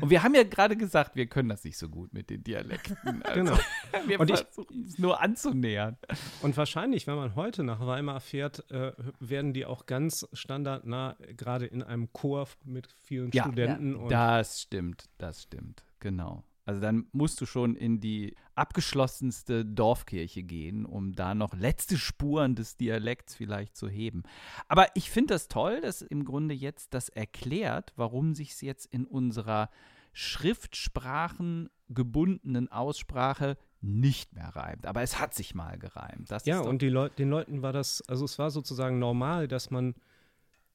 Und 0.00 0.10
wir 0.10 0.22
haben 0.22 0.34
ja 0.34 0.42
gerade 0.44 0.76
gesagt, 0.76 1.16
wir 1.16 1.26
können 1.26 1.48
das 1.48 1.64
nicht 1.64 1.78
so 1.78 1.88
gut 1.88 2.12
mit 2.12 2.30
den 2.30 2.44
Dialekten. 2.44 3.22
Also, 3.22 3.40
Genau. 3.40 3.58
Wir 4.06 4.20
Und 4.20 4.30
ich- 4.30 4.38
versuchen 4.38 4.84
es 4.86 4.98
nur 4.98 5.20
anzunähern. 5.20 5.96
Und 6.42 6.56
wahrscheinlich, 6.56 7.06
wenn 7.06 7.16
man 7.16 7.34
heute 7.34 7.64
nach 7.64 7.80
Weimar 7.84 8.20
fährt, 8.20 8.70
äh, 8.70 8.92
werden 9.18 9.52
die 9.52 9.66
auch 9.66 9.86
ganz 9.86 10.26
standardnah, 10.32 11.16
gerade 11.36 11.66
in 11.66 11.82
einem 11.82 12.12
Chor 12.12 12.48
mit 12.64 12.86
vielen 13.02 13.30
Ja, 13.32 13.44
Studenten. 13.44 13.96
Und 13.96 14.10
Das 14.10 14.62
stimmt, 14.62 15.08
das 15.18 15.42
stimmt, 15.42 15.82
genau. 15.98 16.44
Also 16.70 16.82
dann 16.82 17.06
musst 17.10 17.40
du 17.40 17.46
schon 17.46 17.74
in 17.74 17.98
die 17.98 18.36
abgeschlossenste 18.54 19.64
Dorfkirche 19.64 20.44
gehen, 20.44 20.86
um 20.86 21.14
da 21.14 21.34
noch 21.34 21.52
letzte 21.52 21.98
Spuren 21.98 22.54
des 22.54 22.76
Dialekts 22.76 23.34
vielleicht 23.34 23.76
zu 23.76 23.88
heben. 23.88 24.22
Aber 24.68 24.86
ich 24.94 25.10
finde 25.10 25.34
das 25.34 25.48
toll, 25.48 25.80
dass 25.80 26.00
im 26.00 26.24
Grunde 26.24 26.54
jetzt 26.54 26.94
das 26.94 27.08
erklärt, 27.08 27.92
warum 27.96 28.36
sich 28.36 28.52
es 28.52 28.60
jetzt 28.60 28.86
in 28.86 29.04
unserer 29.04 29.68
Schriftsprachen 30.12 31.70
gebundenen 31.88 32.70
Aussprache 32.70 33.56
nicht 33.80 34.32
mehr 34.32 34.50
reimt. 34.54 34.86
Aber 34.86 35.02
es 35.02 35.18
hat 35.18 35.34
sich 35.34 35.56
mal 35.56 35.76
gereimt. 35.76 36.30
Das 36.30 36.44
ja, 36.46 36.60
und 36.60 36.82
Leu 36.82 37.08
den 37.08 37.30
Leuten 37.30 37.62
war 37.62 37.72
das, 37.72 38.00
also 38.02 38.26
es 38.26 38.38
war 38.38 38.52
sozusagen 38.52 39.00
normal, 39.00 39.48
dass 39.48 39.72
man 39.72 39.96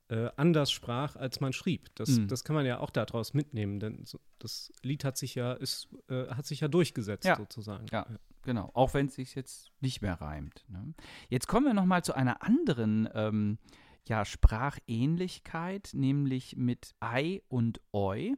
äh, 0.10 0.30
anders 0.36 0.72
sprach, 0.72 1.16
als 1.16 1.40
man 1.40 1.52
schrieb. 1.54 1.90
Das, 1.96 2.10
Mhm. 2.10 2.28
das 2.28 2.44
kann 2.44 2.56
man 2.56 2.66
ja 2.66 2.80
auch 2.80 2.92
daraus 2.92 3.34
mitnehmen, 3.34 3.80
denn 3.80 4.06
so, 4.06 4.20
das 4.40 4.72
Lied 4.84 5.04
hat 5.04 5.18
sich 5.18 5.34
ja, 5.36 5.54
ist, 5.54 5.88
äh, 6.10 6.28
hat 6.28 6.46
sich 6.46 6.60
ja 6.60 6.68
durchgesetzt 6.68 7.26
Ja. 7.26 7.36
sozusagen. 7.38 7.88
Ja. 7.92 8.06
Genau, 8.44 8.70
auch 8.76 8.94
wenn 8.94 9.08
es 9.08 9.16
sich 9.16 9.34
jetzt 9.34 9.72
nicht 9.82 10.04
mehr 10.04 10.22
reimt. 10.22 10.64
Ne? 10.70 10.94
Jetzt 11.30 11.48
kommen 11.48 11.66
wir 11.66 11.74
noch 11.74 11.86
mal 11.86 12.04
zu 12.04 12.14
einer 12.14 12.44
anderen 12.44 13.10
ähm, 13.16 13.58
ja, 14.08 14.24
Sprachähnlichkeit, 14.86 15.90
nämlich 15.94 16.56
mit 16.56 16.94
Ei 17.00 17.42
und 17.48 17.82
Oi. 17.92 18.36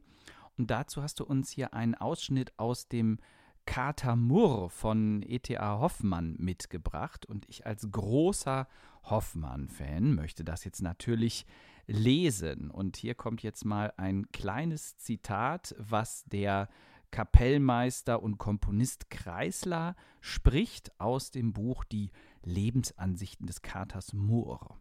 Und 0.57 0.71
dazu 0.71 1.01
hast 1.03 1.19
du 1.19 1.25
uns 1.25 1.51
hier 1.51 1.73
einen 1.73 1.95
Ausschnitt 1.95 2.57
aus 2.57 2.87
dem 2.87 3.19
Kater 3.65 4.15
Murr 4.15 4.69
von 4.69 5.21
E.T.A. 5.27 5.79
Hoffmann 5.79 6.35
mitgebracht. 6.39 7.25
Und 7.25 7.45
ich 7.49 7.65
als 7.65 7.91
großer 7.91 8.67
Hoffmann-Fan 9.09 10.13
möchte 10.13 10.43
das 10.43 10.63
jetzt 10.63 10.81
natürlich 10.81 11.45
lesen. 11.87 12.69
Und 12.69 12.97
hier 12.97 13.15
kommt 13.15 13.43
jetzt 13.43 13.65
mal 13.65 13.93
ein 13.97 14.31
kleines 14.31 14.97
Zitat, 14.97 15.75
was 15.77 16.23
der 16.25 16.69
Kapellmeister 17.11 18.21
und 18.21 18.37
Komponist 18.37 19.09
Kreisler 19.09 19.95
spricht 20.19 20.91
aus 20.99 21.31
dem 21.31 21.53
Buch 21.53 21.83
Die 21.85 22.11
Lebensansichten 22.43 23.47
des 23.47 23.61
Katers 23.61 24.13
Moor. 24.13 24.77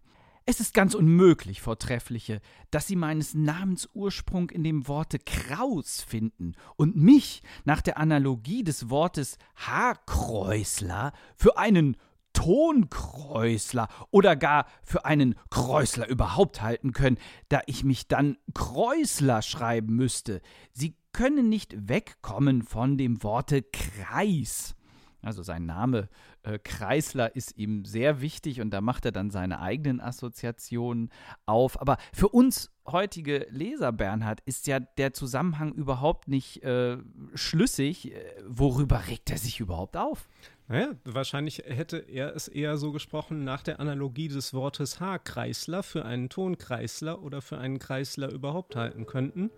Es 0.48 0.60
ist 0.60 0.74
ganz 0.74 0.94
unmöglich, 0.94 1.60
Vortreffliche, 1.60 2.40
dass 2.70 2.86
Sie 2.86 2.94
meines 2.94 3.34
Namens 3.34 3.88
Ursprung 3.94 4.50
in 4.50 4.62
dem 4.62 4.86
Worte 4.86 5.18
Kraus 5.18 6.02
finden 6.02 6.54
und 6.76 6.94
mich 6.94 7.42
nach 7.64 7.80
der 7.82 7.98
Analogie 7.98 8.62
des 8.62 8.88
Wortes 8.88 9.38
Haarkräusler 9.56 11.12
für 11.34 11.58
einen 11.58 11.96
Tonkräusler 12.37 13.88
oder 14.11 14.37
gar 14.37 14.66
für 14.85 15.07
einen 15.07 15.37
Kräusler 15.51 16.07
überhaupt 16.07 16.61
halten 16.61 16.92
können, 16.92 17.16
da 17.49 17.62
ich 17.64 17.83
mich 17.83 18.09
dann 18.09 18.37
Kräusler 18.53 19.40
schreiben 19.40 19.96
müsste. 19.96 20.42
Sie 20.72 20.96
können 21.12 21.49
nicht 21.49 21.88
wegkommen 21.88 22.62
von 22.62 22.99
dem 22.99 23.22
Worte 23.22 23.62
Kreis. 23.62 24.77
Also 25.22 25.42
sein 25.42 25.64
Name 25.64 26.09
äh, 26.42 26.59
Kreisler 26.59 27.35
ist 27.35 27.57
ihm 27.57 27.85
sehr 27.85 28.20
wichtig 28.20 28.61
und 28.61 28.70
da 28.70 28.81
macht 28.81 29.07
er 29.07 29.12
dann 29.12 29.31
seine 29.31 29.61
eigenen 29.61 30.01
Assoziationen 30.01 31.11
auf. 31.46 31.81
Aber 31.81 31.96
für 32.12 32.29
uns 32.29 32.70
heutige 32.87 33.46
Leser, 33.51 33.92
Bernhard, 33.92 34.40
ist 34.44 34.66
ja 34.66 34.79
der 34.79 35.14
Zusammenhang 35.14 35.72
überhaupt 35.72 36.29
nicht 36.29 36.62
äh, 36.62 36.99
schlüssig. 37.35 38.12
Äh, 38.12 38.20
Worüber 38.46 39.09
regt 39.09 39.31
er 39.31 39.38
sich 39.38 39.59
überhaupt 39.59 39.96
auf? 39.96 40.29
Naja, 40.68 40.94
wahrscheinlich 41.05 41.59
hätte 41.59 41.98
er 41.98 42.35
es 42.35 42.48
eher 42.48 42.76
so 42.76 42.90
gesprochen 42.90 43.44
nach 43.44 43.62
der 43.62 43.79
Analogie 43.79 44.29
des 44.29 44.52
Wortes 44.52 44.98
Haarkreisler 44.98 45.85
für 45.85 46.05
einen 46.05 46.29
Tonkreisler 46.29 47.22
oder 47.22 47.40
für 47.40 47.59
einen 47.59 47.79
Kreisler 47.79 48.33
überhaupt 48.33 48.74
halten 48.74 49.07
könnten, 49.07 49.50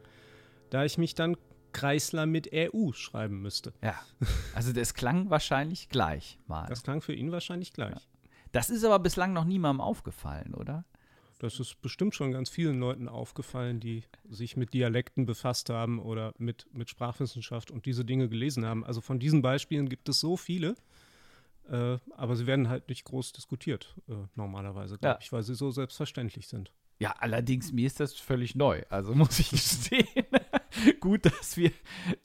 da 0.68 0.84
ich 0.84 0.98
mich 0.98 1.14
dann 1.14 1.36
Kreisler 1.72 2.26
mit 2.26 2.50
RU 2.52 2.92
schreiben 2.92 3.40
müsste. 3.40 3.72
Ja, 3.82 3.98
also 4.54 4.72
das 4.72 4.94
klang 4.94 5.30
wahrscheinlich 5.30 5.88
gleich 5.88 6.38
mal. 6.46 6.66
Das 6.68 6.82
klang 6.82 7.00
für 7.00 7.14
ihn 7.14 7.32
wahrscheinlich 7.32 7.72
gleich. 7.72 8.08
Das 8.52 8.68
ist 8.68 8.84
aber 8.84 8.98
bislang 8.98 9.32
noch 9.32 9.44
niemandem 9.44 9.80
aufgefallen, 9.80 10.54
oder? 10.54 10.84
Das 11.38 11.60
ist 11.60 11.80
bestimmt 11.80 12.14
schon 12.14 12.32
ganz 12.32 12.50
vielen 12.50 12.80
Leuten 12.80 13.08
aufgefallen, 13.08 13.78
die 13.78 14.02
sich 14.28 14.56
mit 14.56 14.74
Dialekten 14.74 15.24
befasst 15.24 15.70
haben 15.70 16.00
oder 16.00 16.34
mit, 16.38 16.66
mit 16.72 16.90
Sprachwissenschaft 16.90 17.70
und 17.70 17.86
diese 17.86 18.04
Dinge 18.04 18.28
gelesen 18.28 18.66
haben. 18.66 18.84
Also 18.84 19.00
von 19.00 19.20
diesen 19.20 19.40
Beispielen 19.40 19.88
gibt 19.88 20.08
es 20.08 20.18
so 20.18 20.36
viele, 20.36 20.74
äh, 21.68 21.98
aber 22.16 22.36
sie 22.36 22.46
werden 22.46 22.68
halt 22.68 22.88
nicht 22.88 23.04
groß 23.04 23.32
diskutiert, 23.32 23.94
äh, 24.08 24.14
normalerweise, 24.34 24.98
glaube 24.98 25.14
Ja. 25.14 25.18
ich, 25.20 25.32
weil 25.32 25.42
sie 25.42 25.54
so 25.54 25.70
selbstverständlich 25.70 26.48
sind. 26.48 26.72
Ja, 27.00 27.14
allerdings, 27.18 27.72
mir 27.72 27.86
ist 27.86 28.00
das 28.00 28.14
völlig 28.14 28.54
neu. 28.56 28.82
Also 28.88 29.14
muss 29.14 29.38
ich 29.38 29.50
gestehen. 29.50 30.06
Gut, 31.00 31.26
dass 31.26 31.56
wir, 31.56 31.70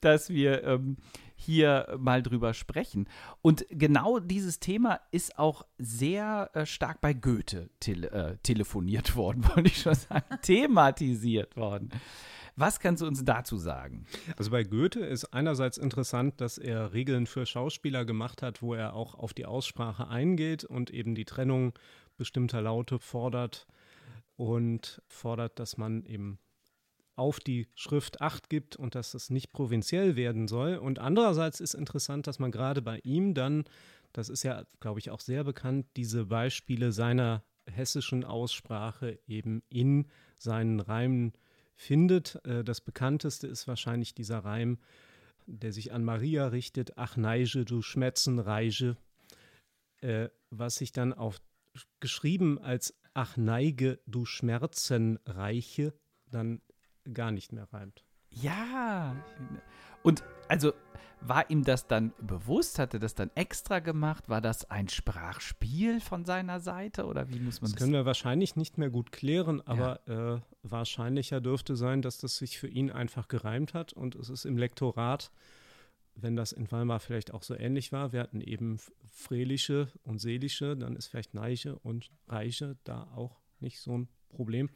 dass 0.02 0.30
wir 0.30 0.64
ähm, 0.64 0.98
hier 1.36 1.96
mal 2.00 2.24
drüber 2.24 2.54
sprechen. 2.54 3.08
Und 3.42 3.66
genau 3.70 4.20
dieses 4.20 4.60
Thema 4.60 5.00
ist 5.12 5.38
auch 5.38 5.66
sehr 5.78 6.50
äh, 6.54 6.66
stark 6.66 7.02
bei 7.02 7.14
Goethe 7.14 7.70
tele 7.80 8.10
äh, 8.12 8.38
telefoniert 8.44 9.16
worden, 9.16 9.44
wollte 9.56 9.68
ich 9.70 9.82
schon 9.82 9.94
sagen, 9.96 10.26
thematisiert 10.42 11.56
worden. 11.56 11.90
Was 12.56 12.80
kannst 12.80 13.02
du 13.02 13.08
uns 13.08 13.24
dazu 13.26 13.58
sagen? 13.58 14.06
Also 14.38 14.52
bei 14.52 14.64
Goethe 14.64 15.00
ist 15.00 15.34
einerseits 15.34 15.78
interessant, 15.78 16.40
dass 16.40 16.58
er 16.58 16.94
Regeln 16.94 17.26
für 17.26 17.46
Schauspieler 17.46 18.06
gemacht 18.06 18.42
hat, 18.42 18.62
wo 18.62 18.76
er 18.76 18.94
auch 18.94 19.16
auf 19.16 19.34
die 19.34 19.46
Aussprache 19.46 20.08
eingeht 20.08 20.64
und 20.64 20.92
eben 20.92 21.16
die 21.16 21.26
Trennung 21.26 21.74
bestimmter 22.18 22.62
Laute 22.62 23.00
fordert 23.00 23.66
und 24.36 25.02
fordert, 25.08 25.58
dass 25.60 25.78
man 25.78 26.06
eben 26.06 26.38
auf 27.16 27.40
die 27.40 27.68
Schrift 27.76 28.22
Acht 28.22 28.50
gibt 28.50 28.76
und 28.76 28.96
dass 28.96 29.14
es 29.14 29.30
nicht 29.30 29.52
provinziell 29.52 30.16
werden 30.16 30.48
soll. 30.48 30.76
Und 30.78 31.00
andererseits 31.00 31.60
ist 31.60 31.74
interessant, 31.74 32.28
dass 32.28 32.40
man 32.40 32.52
gerade 32.52 32.82
bei 32.82 33.00
ihm 33.04 33.34
dann, 33.34 33.66
das 34.14 34.30
ist 34.30 34.44
ja, 34.44 34.64
glaube 34.80 35.00
ich, 35.00 35.12
auch 35.12 35.20
sehr 35.20 35.44
bekannt, 35.44 35.86
diese 35.96 36.26
Beispiele 36.26 36.92
seiner 36.92 37.44
hessischen 37.66 38.24
Aussprache 38.24 39.20
eben 39.28 39.64
in 39.70 40.08
seinen 40.38 40.80
Reimen 40.80 41.34
findet. 41.76 42.40
Äh, 42.46 42.64
Das 42.64 42.82
bekannteste 42.82 43.48
ist 43.48 43.68
wahrscheinlich 43.68 44.14
dieser 44.14 44.40
Reim, 44.40 44.80
der 45.46 45.74
sich 45.74 45.92
an 45.92 46.04
Maria 46.04 46.48
richtet, 46.48 46.98
ach 46.98 47.18
Neige, 47.18 47.66
du 47.66 47.82
Schmetzenreiche, 47.82 48.98
äh, 50.02 50.30
was 50.50 50.76
sich 50.76 50.92
dann 50.92 51.14
auf 51.14 51.42
geschrieben 52.00 52.60
als 52.60 52.94
ach 53.14 53.38
Neige, 53.38 54.00
du 54.06 54.26
Schmerzenreiche, 54.26 55.94
dann 56.30 56.62
gar 57.14 57.32
nicht 57.32 57.52
mehr 57.52 57.72
reimt. 57.72 58.04
Ja. 58.30 59.16
Und 60.02 60.24
also 60.48 60.74
war 61.22 61.50
ihm 61.50 61.64
das 61.64 61.88
dann 61.88 62.14
bewusst? 62.20 62.80
Hat 62.80 62.94
er 62.94 63.00
das 63.00 63.16
dann 63.16 63.32
extra 63.36 63.80
gemacht? 63.80 64.30
War 64.30 64.42
das 64.42 64.70
ein 64.70 64.90
Sprachspiel 64.90 66.00
von 66.00 66.26
seiner 66.26 66.60
Seite 66.60 67.06
oder 67.06 67.30
wie 67.30 67.40
muss 67.40 67.62
man 67.62 67.70
das? 67.70 67.74
Das 67.74 67.80
können 67.80 67.94
wir 67.94 68.06
wahrscheinlich 68.06 68.56
nicht 68.56 68.78
mehr 68.78 68.90
gut 68.90 69.12
klären, 69.12 69.62
aber 69.66 70.00
ja. 70.08 70.36
äh, 70.36 70.42
wahrscheinlicher 70.64 71.42
dürfte 71.42 71.76
sein, 71.76 72.02
dass 72.02 72.18
das 72.18 72.38
sich 72.38 72.60
für 72.60 72.68
ihn 72.68 72.92
einfach 72.92 73.28
gereimt 73.28 73.74
hat 73.74 73.94
und 73.94 74.16
es 74.16 74.30
ist 74.30 74.46
im 74.46 74.58
Lektorat, 74.58 75.32
wenn 76.16 76.36
das 76.36 76.52
in 76.52 76.72
Weimar 76.72 77.00
vielleicht 77.00 77.34
auch 77.34 77.44
so 77.44 77.56
ähnlich 77.56 77.92
war, 77.92 78.12
wir 78.12 78.20
hatten 78.20 78.42
eben 78.42 78.78
Frelische 79.12 79.88
und 80.04 80.20
Seelische, 80.20 80.78
dann 80.78 80.96
ist 80.96 81.08
vielleicht 81.08 81.34
Neiche 81.34 81.78
und 81.80 82.12
Reiche 82.28 82.78
da 82.84 83.08
auch 83.16 83.40
nicht 83.60 83.80
so 83.80 83.98
ein 83.98 84.08
Problem. 84.30 84.70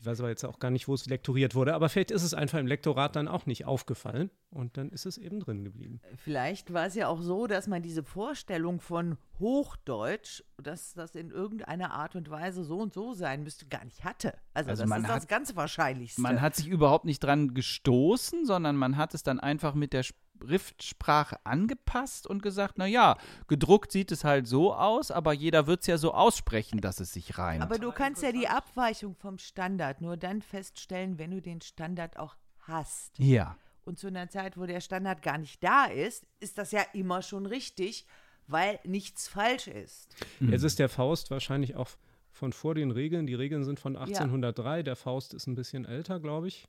Ich 0.00 0.06
weiß 0.06 0.20
aber 0.20 0.28
jetzt 0.28 0.44
auch 0.44 0.60
gar 0.60 0.70
nicht, 0.70 0.86
wo 0.86 0.94
es 0.94 1.06
lektoriert 1.06 1.54
wurde, 1.54 1.74
aber 1.74 1.88
vielleicht 1.88 2.12
ist 2.12 2.22
es 2.22 2.32
einfach 2.32 2.58
im 2.58 2.66
Lektorat 2.66 3.16
dann 3.16 3.26
auch 3.26 3.46
nicht 3.46 3.64
aufgefallen 3.64 4.30
und 4.50 4.76
dann 4.76 4.90
ist 4.90 5.06
es 5.06 5.18
eben 5.18 5.40
drin 5.40 5.64
geblieben. 5.64 6.00
Vielleicht 6.16 6.72
war 6.72 6.86
es 6.86 6.94
ja 6.94 7.08
auch 7.08 7.20
so, 7.20 7.48
dass 7.48 7.66
man 7.66 7.82
diese 7.82 8.04
Vorstellung 8.04 8.80
von 8.80 9.18
Hochdeutsch, 9.40 10.44
dass 10.62 10.94
das 10.94 11.16
in 11.16 11.30
irgendeiner 11.30 11.92
Art 11.92 12.14
und 12.14 12.30
Weise 12.30 12.62
so 12.62 12.78
und 12.78 12.94
so 12.94 13.12
sein 13.12 13.42
müsste, 13.42 13.66
gar 13.66 13.84
nicht 13.84 14.04
hatte. 14.04 14.34
Also, 14.54 14.70
also 14.70 14.84
das 14.84 14.98
ist 14.98 15.08
hat, 15.08 15.16
das 15.16 15.26
ganz 15.26 15.56
Wahrscheinlichste. 15.56 16.20
Man 16.20 16.40
hat 16.40 16.54
sich 16.54 16.68
überhaupt 16.68 17.04
nicht 17.04 17.20
dran 17.20 17.54
gestoßen, 17.54 18.46
sondern 18.46 18.76
man 18.76 18.96
hat 18.96 19.14
es 19.14 19.24
dann 19.24 19.40
einfach 19.40 19.74
mit 19.74 19.92
der 19.92 20.04
Schriftsprache 20.42 21.36
angepasst 21.44 22.26
und 22.26 22.42
gesagt, 22.42 22.78
naja, 22.78 23.16
gedruckt 23.46 23.92
sieht 23.92 24.12
es 24.12 24.24
halt 24.24 24.46
so 24.46 24.74
aus, 24.74 25.10
aber 25.10 25.32
jeder 25.32 25.66
wird 25.66 25.80
es 25.82 25.86
ja 25.86 25.98
so 25.98 26.12
aussprechen, 26.14 26.80
dass 26.80 27.00
es 27.00 27.12
sich 27.12 27.38
reimt. 27.38 27.62
Aber 27.62 27.78
du 27.78 27.92
kannst 27.92 28.22
ja 28.22 28.32
die 28.32 28.48
Abweichung 28.48 29.14
vom 29.14 29.38
Standard 29.38 30.00
nur 30.00 30.16
dann 30.16 30.42
feststellen, 30.42 31.18
wenn 31.18 31.30
du 31.30 31.40
den 31.40 31.60
Standard 31.60 32.18
auch 32.18 32.36
hast. 32.60 33.18
Ja. 33.18 33.56
Und 33.84 33.98
zu 33.98 34.08
einer 34.08 34.28
Zeit, 34.28 34.58
wo 34.58 34.66
der 34.66 34.80
Standard 34.80 35.22
gar 35.22 35.38
nicht 35.38 35.62
da 35.64 35.86
ist, 35.86 36.26
ist 36.40 36.58
das 36.58 36.72
ja 36.72 36.82
immer 36.92 37.22
schon 37.22 37.46
richtig, 37.46 38.06
weil 38.46 38.78
nichts 38.84 39.28
falsch 39.28 39.66
ist. 39.66 40.14
Mhm. 40.40 40.52
Jetzt 40.52 40.62
ist 40.62 40.78
der 40.78 40.88
Faust 40.88 41.30
wahrscheinlich 41.30 41.76
auch 41.76 41.88
von 42.30 42.52
vor 42.52 42.74
den 42.74 42.90
Regeln. 42.90 43.26
Die 43.26 43.34
Regeln 43.34 43.64
sind 43.64 43.80
von 43.80 43.96
1803, 43.96 44.76
ja. 44.76 44.82
der 44.82 44.96
Faust 44.96 45.34
ist 45.34 45.46
ein 45.46 45.54
bisschen 45.54 45.84
älter, 45.84 46.20
glaube 46.20 46.48
ich. 46.48 46.68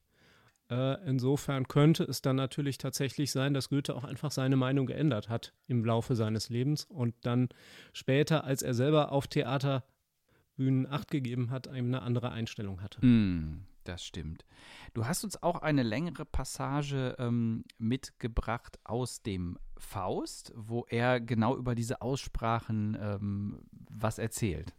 Äh, 0.70 1.04
insofern 1.08 1.68
könnte 1.68 2.04
es 2.04 2.22
dann 2.22 2.36
natürlich 2.36 2.78
tatsächlich 2.78 3.32
sein, 3.32 3.54
dass 3.54 3.70
Goethe 3.70 3.96
auch 3.96 4.04
einfach 4.04 4.32
seine 4.32 4.56
Meinung 4.56 4.86
geändert 4.86 5.28
hat 5.28 5.54
im 5.68 5.84
Laufe 5.84 6.16
seines 6.16 6.50
Lebens 6.50 6.86
und 6.86 7.16
dann 7.22 7.50
später, 7.92 8.44
als 8.44 8.62
er 8.62 8.76
selber 8.76 9.12
auf 9.12 9.28
Theaterbühnen 9.28 10.88
Acht 10.88 11.10
gegeben 11.10 11.50
hat, 11.50 11.68
eine 11.68 12.04
andere 12.04 12.32
Einstellung 12.32 12.82
hatte. 12.84 13.04
Mm, 13.04 13.66
das 13.84 14.06
stimmt. 14.06 14.46
Du 14.94 15.08
hast 15.08 15.24
uns 15.24 15.42
auch 15.42 15.64
eine 15.64 15.82
längere 15.82 16.26
Passage 16.26 17.16
ähm, 17.18 17.64
mitgebracht 17.80 18.80
aus 18.84 19.24
dem 19.24 19.58
Faust, 19.78 20.54
wo 20.56 20.86
er 20.88 21.20
genau 21.20 21.58
über 21.58 21.74
diese 21.74 22.04
Aussprachen 22.04 22.96
ähm, 23.02 23.60
was 23.90 24.20
erzählt 24.20 24.76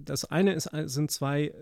das 0.00 0.24
eine 0.24 0.52
ist, 0.52 0.72
äh, 0.72 0.88
sind 0.88 1.10
zwei 1.10 1.46
äh, 1.46 1.52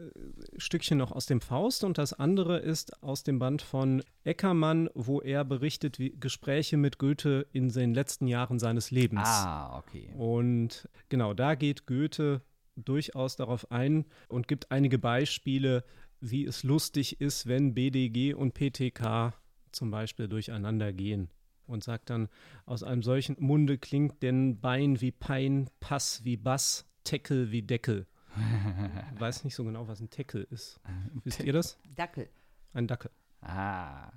Stückchen 0.57 0.99
noch 0.99 1.13
aus 1.13 1.27
dem 1.27 1.41
Faust 1.41 1.85
und 1.85 1.99
das 1.99 2.13
andere 2.13 2.59
ist 2.59 3.03
aus 3.03 3.23
dem 3.23 3.39
Band 3.39 3.63
von 3.63 4.03
Eckermann, 4.25 4.89
wo 4.95 5.21
er 5.21 5.45
berichtet, 5.45 5.99
wie 5.99 6.17
Gespräche 6.19 6.77
mit 6.77 6.99
Goethe 6.99 7.47
in 7.53 7.69
den 7.69 7.95
letzten 7.95 8.27
Jahren 8.27 8.59
seines 8.59 8.91
Lebens. 8.91 9.29
Ah, 9.29 9.79
okay. 9.79 10.13
Und 10.17 10.89
genau, 11.09 11.35
da 11.35 11.55
geht 11.55 11.87
Goethe 11.87 12.43
durchaus 12.77 13.37
darauf 13.37 13.71
ein 13.71 14.05
und 14.29 14.49
gibt 14.49 14.71
einige 14.71 14.99
Beispiele, 14.99 15.85
wie 16.21 16.45
es 16.45 16.63
lustig 16.63 17.21
ist, 17.21 17.47
wenn 17.47 17.75
BDG 17.75 18.35
und 18.35 18.55
PTK 18.55 19.35
zum 19.73 19.91
Beispiel 19.91 20.29
durcheinander 20.29 20.93
gehen. 20.93 21.29
Und 21.67 21.83
sagt 21.83 22.11
dann, 22.11 22.29
aus 22.65 22.85
einem 22.85 23.03
solchen 23.03 23.37
Munde 23.41 23.77
klingt 23.77 24.23
denn 24.23 24.61
Bein 24.61 25.01
wie 25.01 25.11
Pein, 25.11 25.69
Pass 25.81 26.25
wie 26.25 26.37
Bass, 26.37 26.87
Teckel 27.03 27.51
wie 27.51 27.63
Deckel. 27.63 28.07
Ich 29.15 29.21
weiß 29.21 29.45
nicht 29.45 29.55
so 29.55 29.65
genau, 29.65 29.89
was 29.89 30.01
ein 30.01 30.11
Tackle 30.11 30.43
ist. 30.43 30.81
Wisst 31.25 31.41
ihr 31.41 31.53
das? 31.53 31.79
Dackel. 31.95 32.29
Ein 32.73 32.87
Dackel. 32.87 33.11
Ah. 33.41 34.11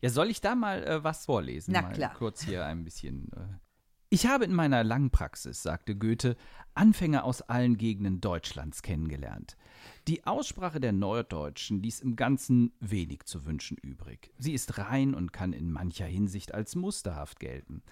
Ja, 0.00 0.10
soll 0.10 0.30
ich 0.30 0.40
da 0.40 0.54
mal 0.54 0.84
äh, 0.84 1.04
was 1.04 1.24
vorlesen? 1.24 1.72
Na 1.72 1.82
mal 1.82 1.92
klar. 1.92 2.14
Kurz 2.14 2.42
hier 2.42 2.64
ein 2.64 2.84
bisschen. 2.84 3.30
Äh. 3.32 3.58
Ich 4.08 4.26
habe 4.26 4.44
in 4.44 4.52
meiner 4.52 4.82
langen 4.82 5.10
Praxis, 5.10 5.62
sagte 5.62 5.96
Goethe, 5.96 6.36
Anfänger 6.74 7.24
aus 7.24 7.42
allen 7.42 7.76
Gegenden 7.76 8.20
Deutschlands 8.20 8.82
kennengelernt. 8.82 9.56
Die 10.10 10.26
Aussprache 10.26 10.80
der 10.80 10.90
Norddeutschen 10.90 11.84
ließ 11.84 12.00
im 12.00 12.16
Ganzen 12.16 12.72
wenig 12.80 13.26
zu 13.26 13.46
wünschen 13.46 13.76
übrig. 13.76 14.32
Sie 14.38 14.54
ist 14.54 14.76
rein 14.76 15.14
und 15.14 15.32
kann 15.32 15.52
in 15.52 15.70
mancher 15.70 16.06
Hinsicht 16.06 16.52
als 16.52 16.74
musterhaft 16.74 17.38
gelten. 17.38 17.84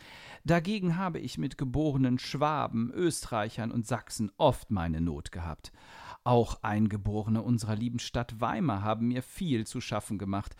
Dagegen 0.42 0.96
habe 0.96 1.20
ich 1.20 1.38
mit 1.38 1.58
geborenen 1.58 2.18
Schwaben, 2.18 2.90
Österreichern 2.92 3.70
und 3.70 3.86
Sachsen 3.86 4.32
oft 4.36 4.72
meine 4.72 5.00
Not 5.00 5.30
gehabt. 5.30 5.70
Auch 6.24 6.60
Eingeborene 6.64 7.40
unserer 7.40 7.76
lieben 7.76 8.00
Stadt 8.00 8.40
Weimar 8.40 8.82
haben 8.82 9.06
mir 9.06 9.22
viel 9.22 9.64
zu 9.64 9.80
schaffen 9.80 10.18
gemacht. 10.18 10.56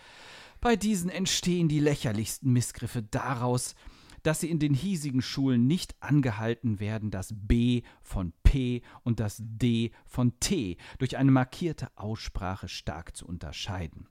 Bei 0.60 0.76
diesen 0.76 1.10
entstehen 1.10 1.66
die 1.66 1.80
lächerlichsten 1.80 2.52
Missgriffe 2.52 3.02
daraus, 3.02 3.74
dass 4.22 4.40
sie 4.40 4.50
in 4.50 4.58
den 4.58 4.74
hiesigen 4.74 5.22
Schulen 5.22 5.66
nicht 5.66 5.96
angehalten 6.00 6.80
werden, 6.80 7.10
das 7.10 7.34
B 7.34 7.82
von 8.02 8.32
P 8.42 8.82
und 9.02 9.20
das 9.20 9.40
D 9.40 9.92
von 10.06 10.38
T 10.40 10.76
durch 10.98 11.16
eine 11.16 11.30
markierte 11.30 11.88
Aussprache 11.96 12.68
stark 12.68 13.16
zu 13.16 13.26
unterscheiden. 13.26 14.08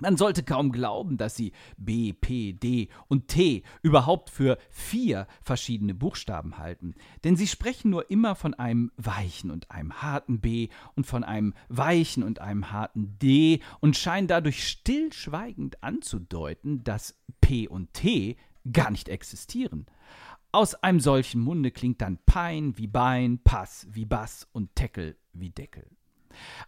Man 0.00 0.16
sollte 0.16 0.42
kaum 0.42 0.72
glauben, 0.72 1.18
dass 1.18 1.36
sie 1.36 1.52
B, 1.76 2.12
P, 2.14 2.54
D 2.54 2.88
und 3.08 3.28
T 3.28 3.62
überhaupt 3.82 4.30
für 4.30 4.58
vier 4.70 5.26
verschiedene 5.42 5.94
Buchstaben 5.94 6.58
halten, 6.58 6.94
denn 7.24 7.36
sie 7.36 7.46
sprechen 7.46 7.90
nur 7.90 8.10
immer 8.10 8.34
von 8.34 8.54
einem 8.54 8.90
weichen 8.96 9.50
und 9.50 9.70
einem 9.70 10.00
harten 10.00 10.40
B 10.40 10.68
und 10.96 11.06
von 11.06 11.24
einem 11.24 11.52
weichen 11.68 12.22
und 12.22 12.40
einem 12.40 12.72
harten 12.72 13.18
D 13.18 13.60
und 13.80 13.96
scheinen 13.96 14.28
dadurch 14.28 14.66
stillschweigend 14.66 15.82
anzudeuten, 15.82 16.82
dass 16.84 17.18
P 17.40 17.68
und 17.68 17.92
T 17.92 18.36
gar 18.70 18.90
nicht 18.90 19.08
existieren. 19.08 19.86
Aus 20.52 20.74
einem 20.74 21.00
solchen 21.00 21.40
Munde 21.40 21.70
klingt 21.70 22.02
dann 22.02 22.18
Pein 22.26 22.76
wie 22.76 22.86
Bein, 22.86 23.38
Pass 23.42 23.86
wie 23.90 24.04
Bass 24.04 24.46
und 24.52 24.74
Teckel 24.74 25.16
wie 25.32 25.50
Deckel. 25.50 25.86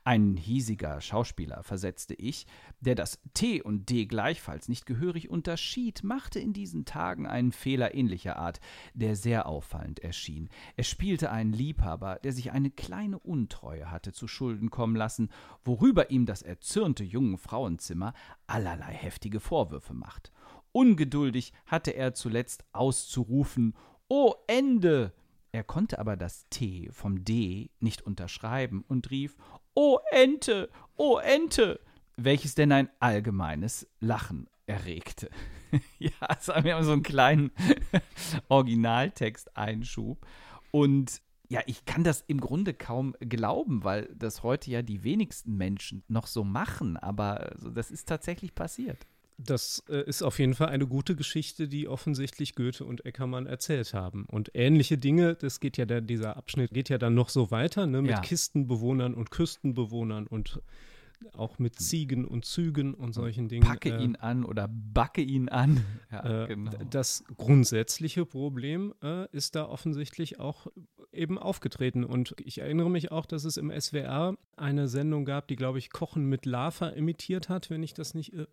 Ein 0.04 0.36
hiesiger 0.36 1.00
Schauspieler, 1.00 1.62
versetzte 1.62 2.14
ich, 2.14 2.46
der 2.80 2.94
das 2.94 3.20
T 3.34 3.62
und 3.62 3.90
D 3.90 4.06
gleichfalls 4.06 4.68
nicht 4.68 4.86
gehörig 4.86 5.30
unterschied, 5.30 6.02
machte 6.04 6.38
in 6.38 6.52
diesen 6.52 6.84
Tagen 6.84 7.26
einen 7.26 7.52
Fehler 7.52 7.94
ähnlicher 7.94 8.36
Art, 8.36 8.60
der 8.94 9.16
sehr 9.16 9.46
auffallend 9.46 10.00
erschien. 10.00 10.48
Er 10.76 10.84
spielte 10.84 11.30
einen 11.30 11.52
Liebhaber, 11.52 12.18
der 12.22 12.32
sich 12.32 12.52
eine 12.52 12.70
kleine 12.70 13.18
Untreue 13.18 13.90
hatte 13.90 14.12
zu 14.12 14.28
Schulden 14.28 14.70
kommen 14.70 14.96
lassen, 14.96 15.30
worüber 15.64 16.10
ihm 16.10 16.26
das 16.26 16.42
erzürnte 16.42 17.04
junge 17.04 17.38
Frauenzimmer 17.38 18.14
allerlei 18.46 18.92
heftige 18.92 19.40
Vorwürfe 19.40 19.94
macht. 19.94 20.32
Ungeduldig 20.74 21.52
hatte 21.66 21.92
er 21.92 22.14
zuletzt 22.14 22.64
auszurufen 22.72 23.76
O 24.08 24.34
Ende. 24.48 25.12
Er 25.52 25.62
konnte 25.62 26.00
aber 26.00 26.16
das 26.16 26.48
T 26.48 26.88
vom 26.90 27.24
D 27.24 27.70
nicht 27.78 28.02
unterschreiben 28.02 28.84
und 28.88 29.08
rief 29.12 29.36
O 29.76 29.98
Ente, 30.10 30.68
O 30.96 31.18
Ente, 31.18 31.78
welches 32.16 32.56
denn 32.56 32.72
ein 32.72 32.90
allgemeines 32.98 33.86
Lachen 34.00 34.48
erregte. 34.66 35.30
ja, 36.00 36.10
es 36.36 36.48
haben 36.48 36.64
wir 36.64 36.82
so 36.82 36.90
einen 36.90 37.04
kleinen 37.04 37.52
Originaltext-Einschub. 38.48 40.26
Und 40.72 41.22
ja, 41.48 41.60
ich 41.66 41.84
kann 41.84 42.02
das 42.02 42.24
im 42.26 42.40
Grunde 42.40 42.74
kaum 42.74 43.14
glauben, 43.20 43.84
weil 43.84 44.12
das 44.12 44.42
heute 44.42 44.72
ja 44.72 44.82
die 44.82 45.04
wenigsten 45.04 45.56
Menschen 45.56 46.02
noch 46.08 46.26
so 46.26 46.42
machen, 46.42 46.96
aber 46.96 47.52
also, 47.52 47.70
das 47.70 47.92
ist 47.92 48.08
tatsächlich 48.08 48.56
passiert. 48.56 49.06
Das 49.36 49.82
äh, 49.88 50.04
ist 50.04 50.22
auf 50.22 50.38
jeden 50.38 50.54
Fall 50.54 50.68
eine 50.68 50.86
gute 50.86 51.16
Geschichte, 51.16 51.66
die 51.66 51.88
offensichtlich 51.88 52.54
Goethe 52.54 52.84
und 52.84 53.04
Eckermann 53.04 53.46
erzählt 53.46 53.92
haben. 53.92 54.26
Und 54.26 54.50
ähnliche 54.54 54.96
Dinge, 54.96 55.34
das 55.34 55.58
geht 55.58 55.76
ja, 55.76 55.86
der, 55.86 56.00
dieser 56.00 56.36
Abschnitt 56.36 56.72
geht 56.72 56.88
ja 56.88 56.98
dann 56.98 57.14
noch 57.14 57.28
so 57.28 57.50
weiter, 57.50 57.86
ne, 57.86 58.02
mit 58.02 58.12
ja. 58.12 58.20
Kistenbewohnern 58.20 59.14
und 59.14 59.30
Küstenbewohnern 59.30 60.26
und 60.26 60.60
auch 61.32 61.58
mit 61.58 61.78
Ziegen 61.78 62.24
und 62.24 62.44
Zügen 62.44 62.94
und 62.94 63.12
solchen 63.12 63.48
Dingen. 63.48 63.66
Packe 63.66 63.90
äh, 63.90 64.02
ihn 64.02 64.16
an 64.16 64.44
oder 64.44 64.68
backe 64.68 65.22
ihn 65.22 65.48
an. 65.48 65.84
Ja, 66.12 66.44
äh, 66.44 66.46
genau. 66.46 66.70
Das 66.90 67.24
grundsätzliche 67.36 68.24
Problem 68.24 68.94
äh, 69.02 69.28
ist 69.32 69.56
da 69.56 69.66
offensichtlich 69.66 70.38
auch 70.38 70.68
eben 71.14 71.38
aufgetreten. 71.38 72.04
Und 72.04 72.34
ich 72.44 72.58
erinnere 72.58 72.90
mich 72.90 73.12
auch, 73.12 73.26
dass 73.26 73.44
es 73.44 73.56
im 73.56 73.70
SWR 73.70 74.36
eine 74.56 74.88
Sendung 74.88 75.24
gab, 75.24 75.48
die, 75.48 75.56
glaube 75.56 75.78
ich, 75.78 75.90
Kochen 75.90 76.26
mit 76.26 76.46
Lava 76.46 76.88
imitiert 76.88 77.48
hat, 77.48 77.70
wenn 77.70 77.82
ich 77.82 77.94
das 77.94 78.14
nicht 78.14 78.32
äh, 78.34 78.46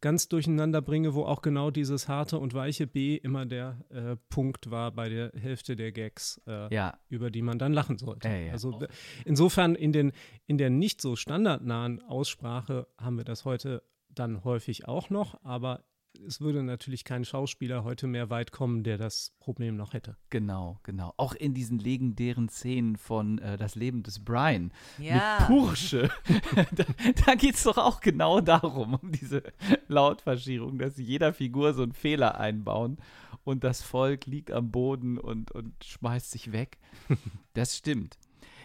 ganz 0.00 0.28
durcheinander 0.28 0.82
bringe, 0.82 1.14
wo 1.14 1.24
auch 1.24 1.42
genau 1.42 1.70
dieses 1.70 2.08
harte 2.08 2.38
und 2.38 2.54
weiche 2.54 2.86
B 2.86 3.16
immer 3.16 3.46
der 3.46 3.78
äh, 3.90 4.16
Punkt 4.28 4.70
war 4.70 4.92
bei 4.92 5.08
der 5.08 5.32
Hälfte 5.34 5.76
der 5.76 5.92
Gags, 5.92 6.40
äh, 6.46 6.74
ja. 6.74 6.98
über 7.08 7.30
die 7.30 7.42
man 7.42 7.58
dann 7.58 7.72
lachen 7.72 7.98
sollte. 7.98 8.28
Ja, 8.28 8.36
ja. 8.36 8.52
Also 8.52 8.80
insofern 9.24 9.74
in, 9.74 9.92
den, 9.92 10.12
in 10.46 10.58
der 10.58 10.70
nicht 10.70 11.00
so 11.00 11.16
standardnahen 11.16 12.02
Aussprache 12.02 12.86
haben 12.98 13.16
wir 13.16 13.24
das 13.24 13.44
heute 13.44 13.82
dann 14.08 14.44
häufig 14.44 14.86
auch 14.86 15.10
noch, 15.10 15.42
aber 15.42 15.84
es 16.26 16.40
würde 16.40 16.62
natürlich 16.62 17.04
kein 17.04 17.24
Schauspieler 17.24 17.84
heute 17.84 18.06
mehr 18.06 18.30
weit 18.30 18.52
kommen, 18.52 18.82
der 18.84 18.98
das 18.98 19.32
Problem 19.40 19.76
noch 19.76 19.92
hätte. 19.92 20.16
Genau, 20.30 20.80
genau. 20.82 21.12
Auch 21.16 21.34
in 21.34 21.54
diesen 21.54 21.78
legendären 21.78 22.48
Szenen 22.48 22.96
von 22.96 23.38
äh, 23.38 23.56
Das 23.56 23.74
Leben 23.74 24.02
des 24.02 24.24
Brian 24.24 24.72
Ja. 24.98 25.38
mit 25.38 25.48
Pursche. 25.48 26.10
da 26.74 26.84
da 27.26 27.34
geht 27.34 27.54
es 27.54 27.64
doch 27.64 27.78
auch 27.78 28.00
genau 28.00 28.40
darum, 28.40 28.94
um 28.94 29.12
diese 29.12 29.42
Lautverschiebung, 29.88 30.78
dass 30.78 30.96
sie 30.96 31.04
jeder 31.04 31.32
Figur 31.34 31.74
so 31.74 31.82
einen 31.82 31.92
Fehler 31.92 32.38
einbauen 32.38 32.98
und 33.44 33.64
das 33.64 33.82
Volk 33.82 34.26
liegt 34.26 34.50
am 34.50 34.70
Boden 34.70 35.18
und, 35.18 35.50
und 35.52 35.72
schmeißt 35.84 36.30
sich 36.30 36.52
weg. 36.52 36.78
Das 37.54 37.76
stimmt. 37.76 38.18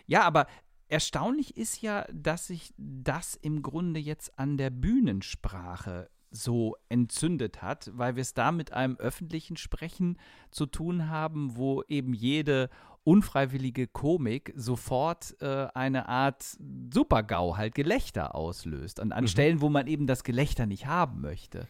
Ja, 0.08 0.24
aber 0.24 0.48
erstaunlich 0.88 1.56
ist 1.58 1.84
ja, 1.84 2.08
dass 2.12 2.48
sich 2.48 2.74
das 2.78 3.36
im 3.36 3.62
Grunde 3.62 4.00
jetzt 4.00 4.40
an 4.40 4.58
der 4.58 4.72
Bühnensprache 4.72 6.10
so 6.32 6.76
entzündet 6.90 7.62
hat, 7.62 7.92
weil 7.94 8.16
wir 8.16 8.22
es 8.22 8.34
da 8.34 8.52
mit 8.52 8.74
einem 8.74 8.98
öffentlichen 8.98 9.58
Sprechen 9.58 10.18
zu 10.52 10.66
tun 10.66 11.10
haben, 11.10 11.56
wo 11.56 11.84
eben 11.88 12.14
jede 12.14 12.70
unfreiwillige 13.04 13.88
Komik 13.88 14.54
sofort 14.56 15.36
äh, 15.42 15.68
eine 15.74 16.08
Art 16.10 16.58
Supergau, 16.94 17.58
halt 17.58 17.74
Gelächter 17.74 18.36
auslöst. 18.36 19.00
Und 19.00 19.12
an 19.12 19.28
Stellen, 19.28 19.62
wo 19.62 19.70
man 19.70 19.88
eben 19.88 20.06
das 20.06 20.24
Gelächter 20.24 20.66
nicht 20.66 20.86
haben 20.86 21.22
möchte. 21.22 21.68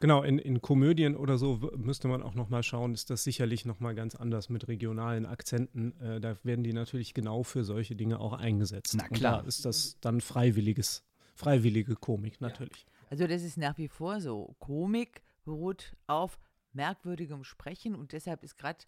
Genau, 0.00 0.22
in, 0.22 0.38
in 0.38 0.60
Komödien 0.60 1.16
oder 1.16 1.38
so 1.38 1.70
müsste 1.76 2.08
man 2.08 2.22
auch 2.22 2.34
noch 2.34 2.50
mal 2.50 2.62
schauen, 2.62 2.92
ist 2.92 3.08
das 3.08 3.24
sicherlich 3.24 3.64
noch 3.64 3.80
mal 3.80 3.94
ganz 3.94 4.14
anders 4.14 4.50
mit 4.50 4.68
regionalen 4.68 5.24
Akzenten. 5.24 5.98
Äh, 6.00 6.20
da 6.20 6.36
werden 6.42 6.64
die 6.64 6.72
natürlich 6.72 7.14
genau 7.14 7.42
für 7.42 7.64
solche 7.64 7.96
Dinge 7.96 8.20
auch 8.20 8.34
eingesetzt. 8.34 8.94
Na 8.96 9.08
klar. 9.08 9.38
Und 9.38 9.44
da 9.44 9.48
ist 9.48 9.64
das 9.64 9.98
dann 10.00 10.20
freiwilliges, 10.20 11.04
freiwillige 11.34 11.94
Komik 11.94 12.40
natürlich. 12.40 12.84
Also 13.08 13.26
das 13.26 13.42
ist 13.42 13.56
nach 13.56 13.78
wie 13.78 13.88
vor 13.88 14.20
so. 14.20 14.56
Komik 14.58 15.22
beruht 15.44 15.96
auf 16.06 16.38
merkwürdigem 16.72 17.44
Sprechen 17.44 17.94
und 17.94 18.12
deshalb 18.12 18.42
ist 18.42 18.56
gerade 18.56 18.84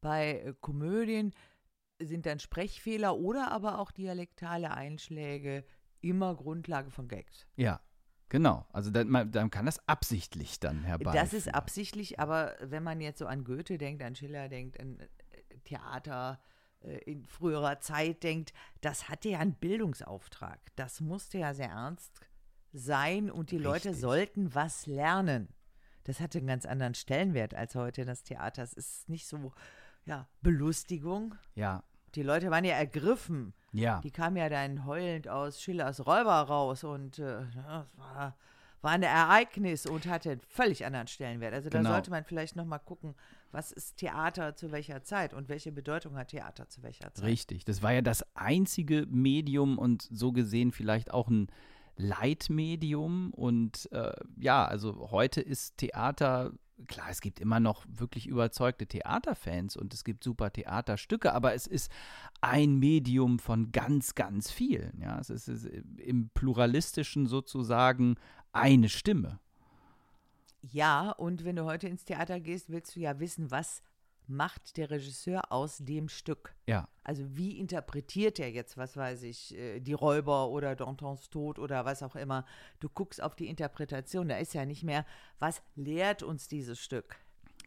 bei 0.00 0.40
äh, 0.40 0.54
Komödien 0.60 1.34
sind 1.98 2.26
dann 2.26 2.38
Sprechfehler 2.38 3.16
oder 3.16 3.50
aber 3.52 3.78
auch 3.78 3.90
dialektale 3.90 4.70
Einschläge 4.70 5.64
immer 6.00 6.34
Grundlage 6.34 6.90
von 6.90 7.08
Gags. 7.08 7.46
Ja, 7.56 7.80
genau. 8.28 8.66
Also 8.72 8.90
dann, 8.90 9.08
man, 9.08 9.30
dann 9.32 9.50
kann 9.50 9.66
das 9.66 9.86
absichtlich 9.86 10.60
dann 10.60 10.82
herbei. 10.82 11.12
Das 11.12 11.34
ist 11.34 11.52
absichtlich, 11.52 12.18
aber 12.18 12.56
wenn 12.62 12.82
man 12.82 13.00
jetzt 13.00 13.18
so 13.18 13.26
an 13.26 13.44
Goethe 13.44 13.76
denkt, 13.76 14.02
an 14.02 14.14
Schiller 14.14 14.48
denkt, 14.48 14.80
an 14.80 14.98
äh, 14.98 15.58
Theater 15.64 16.40
äh, 16.80 16.98
in 17.04 17.26
früherer 17.26 17.80
Zeit 17.80 18.22
denkt, 18.22 18.54
das 18.80 19.08
hatte 19.10 19.28
ja 19.28 19.38
einen 19.40 19.54
Bildungsauftrag. 19.54 20.58
Das 20.76 21.00
musste 21.00 21.38
ja 21.38 21.52
sehr 21.52 21.68
ernst 21.68 22.18
sein 22.72 23.30
und 23.30 23.50
die 23.50 23.58
Leute 23.58 23.88
Richtig. 23.90 24.00
sollten 24.00 24.54
was 24.54 24.86
lernen. 24.86 25.48
Das 26.04 26.20
hatte 26.20 26.38
einen 26.38 26.46
ganz 26.46 26.64
anderen 26.66 26.94
Stellenwert 26.94 27.54
als 27.54 27.74
heute 27.74 28.04
das 28.04 28.22
Theater. 28.22 28.62
Es 28.62 28.72
ist 28.72 29.08
nicht 29.08 29.26
so, 29.26 29.52
ja, 30.06 30.26
Belustigung. 30.40 31.34
Ja, 31.54 31.82
Die 32.14 32.22
Leute 32.22 32.50
waren 32.50 32.64
ja 32.64 32.74
ergriffen. 32.74 33.54
ja. 33.72 34.00
Die 34.02 34.10
kamen 34.10 34.36
ja 34.36 34.48
dann 34.48 34.84
heulend 34.86 35.28
aus 35.28 35.62
Schillers 35.62 36.06
Räuber 36.06 36.32
raus 36.42 36.82
und 36.84 37.18
äh, 37.18 37.42
ja, 37.54 37.82
es 37.82 37.96
war, 37.98 38.36
war 38.82 38.90
ein 38.92 39.02
Ereignis 39.02 39.84
und 39.86 40.06
hatte 40.06 40.30
einen 40.32 40.40
völlig 40.40 40.84
anderen 40.86 41.06
Stellenwert. 41.06 41.52
Also 41.54 41.68
da 41.68 41.78
Genau. 41.78 41.90
sollte 41.90 42.10
man 42.10 42.24
vielleicht 42.24 42.56
noch 42.56 42.64
mal 42.64 42.78
gucken, 42.78 43.14
was 43.52 43.70
ist 43.72 43.98
Theater 43.98 44.56
zu 44.56 44.72
welcher 44.72 45.02
Zeit 45.02 45.34
und 45.34 45.48
welche 45.48 45.70
Bedeutung 45.70 46.16
hat 46.16 46.28
Theater 46.28 46.68
zu 46.68 46.82
welcher 46.82 47.12
Zeit. 47.12 47.24
Richtig. 47.26 47.64
Das 47.64 47.82
war 47.82 47.92
ja 47.92 48.00
das 48.02 48.24
einzige 48.34 49.06
Medium 49.10 49.76
und 49.78 50.08
so 50.10 50.32
gesehen 50.32 50.72
vielleicht 50.72 51.10
auch 51.12 51.28
ein 51.28 51.48
Leitmedium. 52.00 53.32
Und 53.32 53.90
äh, 53.92 54.12
ja, 54.38 54.64
also 54.64 55.10
heute 55.10 55.40
ist 55.40 55.76
Theater, 55.78 56.52
klar, 56.88 57.08
es 57.10 57.20
gibt 57.20 57.40
immer 57.40 57.60
noch 57.60 57.84
wirklich 57.88 58.26
überzeugte 58.26 58.86
Theaterfans 58.86 59.76
und 59.76 59.94
es 59.94 60.04
gibt 60.04 60.24
super 60.24 60.52
Theaterstücke, 60.52 61.32
aber 61.32 61.54
es 61.54 61.66
ist 61.66 61.90
ein 62.40 62.78
Medium 62.78 63.38
von 63.38 63.72
ganz, 63.72 64.14
ganz 64.14 64.50
vielen. 64.50 65.00
Ja, 65.00 65.18
es 65.18 65.30
ist, 65.30 65.48
es 65.48 65.64
ist 65.64 65.84
im 65.98 66.30
pluralistischen 66.30 67.26
sozusagen 67.26 68.16
eine 68.52 68.88
Stimme. 68.88 69.38
Ja, 70.62 71.10
und 71.12 71.44
wenn 71.44 71.56
du 71.56 71.64
heute 71.64 71.88
ins 71.88 72.04
Theater 72.04 72.38
gehst, 72.40 72.68
willst 72.68 72.94
du 72.94 73.00
ja 73.00 73.18
wissen, 73.18 73.50
was 73.50 73.82
macht 74.30 74.76
der 74.76 74.90
Regisseur 74.90 75.52
aus 75.52 75.78
dem 75.78 76.08
Stück. 76.08 76.54
Ja, 76.66 76.88
Also 77.04 77.24
wie 77.36 77.58
interpretiert 77.58 78.38
er 78.38 78.50
jetzt, 78.50 78.76
was 78.76 78.96
weiß 78.96 79.24
ich, 79.24 79.56
äh, 79.56 79.80
die 79.80 79.92
Räuber 79.92 80.48
oder 80.48 80.76
Dantons 80.76 81.28
Tod 81.28 81.58
oder 81.58 81.84
was 81.84 82.02
auch 82.02 82.16
immer. 82.16 82.46
Du 82.78 82.88
guckst 82.88 83.22
auf 83.22 83.34
die 83.34 83.48
Interpretation, 83.48 84.28
da 84.28 84.36
ist 84.36 84.54
ja 84.54 84.64
nicht 84.64 84.84
mehr, 84.84 85.04
was 85.38 85.62
lehrt 85.74 86.22
uns 86.22 86.48
dieses 86.48 86.80
Stück? 86.80 87.16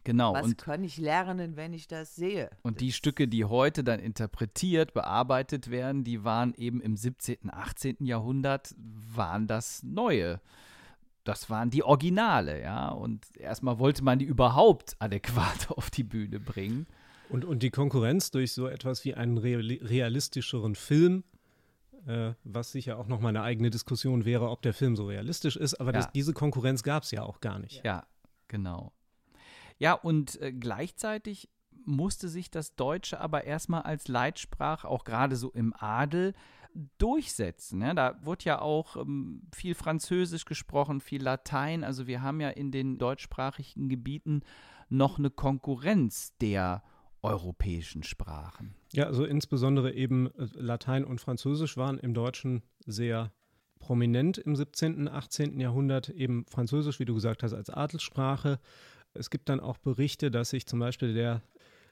genau. 0.04 0.34
Was 0.34 0.44
und 0.44 0.58
kann 0.58 0.84
ich 0.84 0.98
lernen, 0.98 1.56
wenn 1.56 1.72
ich 1.72 1.88
das 1.88 2.14
sehe? 2.14 2.50
Und 2.62 2.80
die 2.80 2.92
Stücke, 2.92 3.26
die 3.26 3.44
heute 3.44 3.82
dann 3.82 4.00
interpretiert, 4.00 4.94
bearbeitet 4.94 5.70
werden, 5.70 6.04
die 6.04 6.22
waren 6.24 6.54
eben 6.54 6.80
im 6.80 6.96
17., 6.96 7.50
18. 7.50 7.96
Jahrhundert, 8.00 8.74
waren 8.78 9.46
das 9.46 9.82
Neue. 9.82 10.40
Das 11.24 11.48
waren 11.50 11.70
die 11.70 11.82
Originale, 11.82 12.60
ja. 12.62 12.88
Und 12.90 13.24
erstmal 13.36 13.78
wollte 13.78 14.04
man 14.04 14.18
die 14.18 14.26
überhaupt 14.26 14.96
adäquat 14.98 15.70
auf 15.76 15.90
die 15.90 16.04
Bühne 16.04 16.38
bringen. 16.38 16.86
Und, 17.30 17.44
und 17.44 17.62
die 17.62 17.70
Konkurrenz 17.70 18.30
durch 18.30 18.52
so 18.52 18.68
etwas 18.68 19.04
wie 19.04 19.14
einen 19.14 19.38
reali 19.38 19.80
realistischeren 19.82 20.74
Film, 20.74 21.24
äh, 22.06 22.34
was 22.44 22.72
sicher 22.72 22.98
auch 22.98 23.06
noch 23.08 23.20
mal 23.20 23.30
eine 23.30 23.42
eigene 23.42 23.70
Diskussion 23.70 24.26
wäre, 24.26 24.50
ob 24.50 24.60
der 24.60 24.74
Film 24.74 24.94
so 24.94 25.06
realistisch 25.06 25.56
ist, 25.56 25.80
aber 25.80 25.92
Ja. 25.92 26.00
das, 26.00 26.12
diese 26.12 26.34
Konkurrenz 26.34 26.82
gab 26.82 27.02
es 27.04 27.10
ja 27.10 27.22
auch 27.22 27.40
gar 27.40 27.58
nicht. 27.58 27.82
Ja, 27.84 28.06
genau. 28.48 28.92
Ja, 29.78 29.94
und 29.94 30.40
äh, 30.42 30.52
gleichzeitig 30.52 31.48
musste 31.86 32.28
sich 32.28 32.50
das 32.50 32.76
Deutsche 32.76 33.20
aber 33.20 33.44
erstmal 33.44 33.82
als 33.82 34.08
Leitsprache, 34.08 34.86
auch 34.86 35.04
gerade 35.04 35.36
so 35.36 35.50
im 35.50 35.74
Adel, 35.78 36.34
durchsetzen. 36.98 37.82
Ja, 37.82 37.94
da 37.94 38.18
wurde 38.24 38.44
ja 38.44 38.60
auch 38.60 38.96
ähm, 38.96 39.42
viel 39.54 39.74
Französisch 39.74 40.44
gesprochen, 40.44 41.00
viel 41.00 41.22
Latein. 41.22 41.84
Also 41.84 42.06
wir 42.06 42.22
haben 42.22 42.40
ja 42.40 42.50
in 42.50 42.70
den 42.70 42.98
deutschsprachigen 42.98 43.88
Gebieten 43.88 44.42
noch 44.88 45.18
eine 45.18 45.30
Konkurrenz 45.30 46.36
der 46.38 46.82
europäischen 47.22 48.02
Sprachen. 48.02 48.74
Ja, 48.92 49.04
also 49.04 49.24
insbesondere 49.24 49.92
eben 49.92 50.26
äh, 50.34 50.46
Latein 50.54 51.04
und 51.04 51.20
Französisch 51.20 51.76
waren 51.76 51.98
im 51.98 52.12
Deutschen 52.12 52.62
sehr 52.84 53.32
prominent 53.78 54.38
im 54.38 54.56
17., 54.56 55.08
18. 55.08 55.60
Jahrhundert. 55.60 56.08
Eben 56.08 56.44
Französisch, 56.48 56.98
wie 57.00 57.04
du 57.04 57.14
gesagt 57.14 57.42
hast, 57.42 57.54
als 57.54 57.70
Adelssprache. 57.70 58.58
Es 59.14 59.30
gibt 59.30 59.48
dann 59.48 59.60
auch 59.60 59.78
Berichte, 59.78 60.30
dass 60.30 60.50
sich 60.50 60.66
zum 60.66 60.80
Beispiel 60.80 61.14
der 61.14 61.42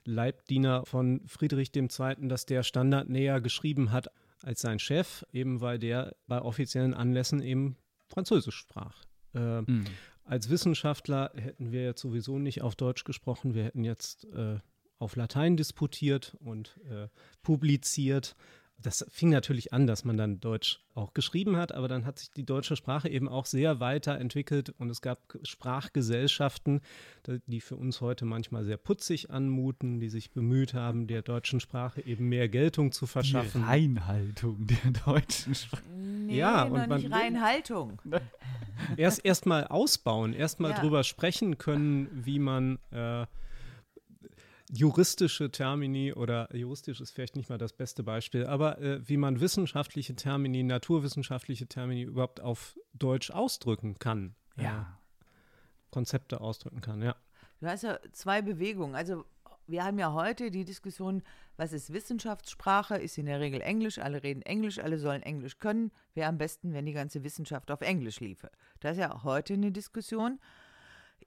Leibdiener 0.04 0.84
von 0.84 1.22
Friedrich 1.26 1.74
II., 1.74 2.28
dass 2.28 2.46
der 2.46 2.62
Standard 2.62 3.08
näher 3.08 3.40
geschrieben 3.40 3.92
hat 3.92 4.08
als 4.44 4.60
sein 4.60 4.78
Chef, 4.78 5.24
eben 5.32 5.60
weil 5.60 5.78
der 5.78 6.14
bei 6.26 6.40
offiziellen 6.40 6.94
Anlässen 6.94 7.40
eben 7.42 7.76
Französisch 8.08 8.56
sprach. 8.56 9.04
Äh, 9.34 9.62
Mhm. 9.62 9.84
als 10.24 10.50
Wissenschaftler 10.50 11.32
hätten 11.34 11.72
wir 11.72 11.82
jetzt 11.84 12.00
sowieso 12.00 12.38
nicht 12.38 12.62
auf 12.62 12.76
Deutsch 12.76 13.04
gesprochen, 13.04 13.54
wir 13.54 13.64
hätten 13.64 13.84
jetzt 13.84 14.24
äh, 14.26 14.58
auf 14.98 15.16
Latein 15.16 15.56
disputiert 15.56 16.36
und 16.40 16.78
äh, 16.88 17.08
publiziert. 17.42 18.36
Das 18.82 19.06
fing 19.10 19.30
natürlich 19.30 19.72
an, 19.72 19.86
dass 19.86 20.04
man 20.04 20.16
dann 20.16 20.40
Deutsch 20.40 20.80
auch 20.94 21.14
geschrieben 21.14 21.56
hat, 21.56 21.72
aber 21.72 21.86
dann 21.88 22.04
hat 22.04 22.18
sich 22.18 22.30
die 22.32 22.44
deutsche 22.44 22.74
Sprache 22.76 23.08
eben 23.08 23.28
auch 23.28 23.46
sehr 23.46 23.78
weiterentwickelt 23.80 24.70
und 24.78 24.90
es 24.90 25.00
gab 25.00 25.18
Sprachgesellschaften, 25.42 26.80
die 27.46 27.60
für 27.60 27.76
uns 27.76 28.00
heute 28.00 28.24
manchmal 28.24 28.64
sehr 28.64 28.76
putzig 28.76 29.30
anmuten, 29.30 30.00
die 30.00 30.08
sich 30.08 30.32
bemüht 30.32 30.74
haben, 30.74 31.06
der 31.06 31.22
deutschen 31.22 31.60
Sprache 31.60 32.04
eben 32.04 32.28
mehr 32.28 32.48
Geltung 32.48 32.92
zu 32.92 33.06
verschaffen. 33.06 33.64
Reinhaltung 33.64 34.66
der 34.66 34.90
deutschen 35.06 35.54
Sprache. 35.54 35.82
Nee, 35.90 36.36
Ja, 36.38 36.64
noch 36.64 36.72
und 36.82 36.88
man- 36.88 37.00
nicht 37.00 37.12
Reinhaltung. 37.12 38.00
erst 38.96 39.24
erstmal 39.24 39.66
ausbauen, 39.66 40.32
erstmal 40.34 40.72
Ja. 40.72 40.80
drüber 40.80 41.04
sprechen 41.04 41.58
können, 41.58 42.08
wie 42.24 42.38
man 42.38 42.78
äh, 42.90 43.26
juristische 44.72 45.50
Termini 45.50 46.14
oder 46.14 46.54
juristisch 46.56 47.00
ist 47.00 47.10
vielleicht 47.10 47.36
nicht 47.36 47.50
mal 47.50 47.58
das 47.58 47.74
beste 47.74 48.02
Beispiel, 48.02 48.46
aber 48.46 48.80
äh, 48.80 49.06
wie 49.06 49.18
man 49.18 49.40
wissenschaftliche 49.40 50.16
Termini, 50.16 50.62
naturwissenschaftliche 50.62 51.66
Termini 51.66 52.02
überhaupt 52.02 52.40
auf 52.40 52.76
Deutsch 52.94 53.30
ausdrücken 53.30 53.98
kann. 53.98 54.34
äh, 54.56 54.64
Ja. 54.64 54.98
Konzepte 55.90 56.40
ausdrücken 56.40 56.80
kann, 56.80 57.02
ja. 57.02 57.14
Du 57.60 57.66
hast 57.66 57.82
ja 57.82 57.98
zwei 58.12 58.40
Bewegungen. 58.40 58.94
Also 58.94 59.26
wir 59.66 59.84
haben 59.84 59.98
ja 59.98 60.14
heute 60.14 60.50
die 60.50 60.64
Diskussion, 60.64 61.22
was 61.58 61.74
ist 61.74 61.92
Wissenschaftssprache? 61.92 62.96
Ist 62.96 63.18
in 63.18 63.26
der 63.26 63.40
Regel 63.40 63.60
Englisch, 63.60 63.98
alle 63.98 64.22
reden 64.22 64.42
Englisch, 64.42 64.78
alle 64.78 64.98
sollen 64.98 65.22
Englisch 65.22 65.58
können. 65.58 65.92
Wäre 66.14 66.28
am 66.28 66.38
besten, 66.38 66.72
wenn 66.72 66.86
die 66.86 66.92
ganze 66.94 67.24
Wissenschaft 67.24 67.70
auf 67.70 67.82
Englisch 67.82 68.20
liefe. 68.20 68.50
Das 68.80 68.92
ist 68.92 69.00
ja 69.00 69.12
auch 69.14 69.24
heute 69.24 69.52
eine 69.52 69.70
Diskussion. 69.70 70.40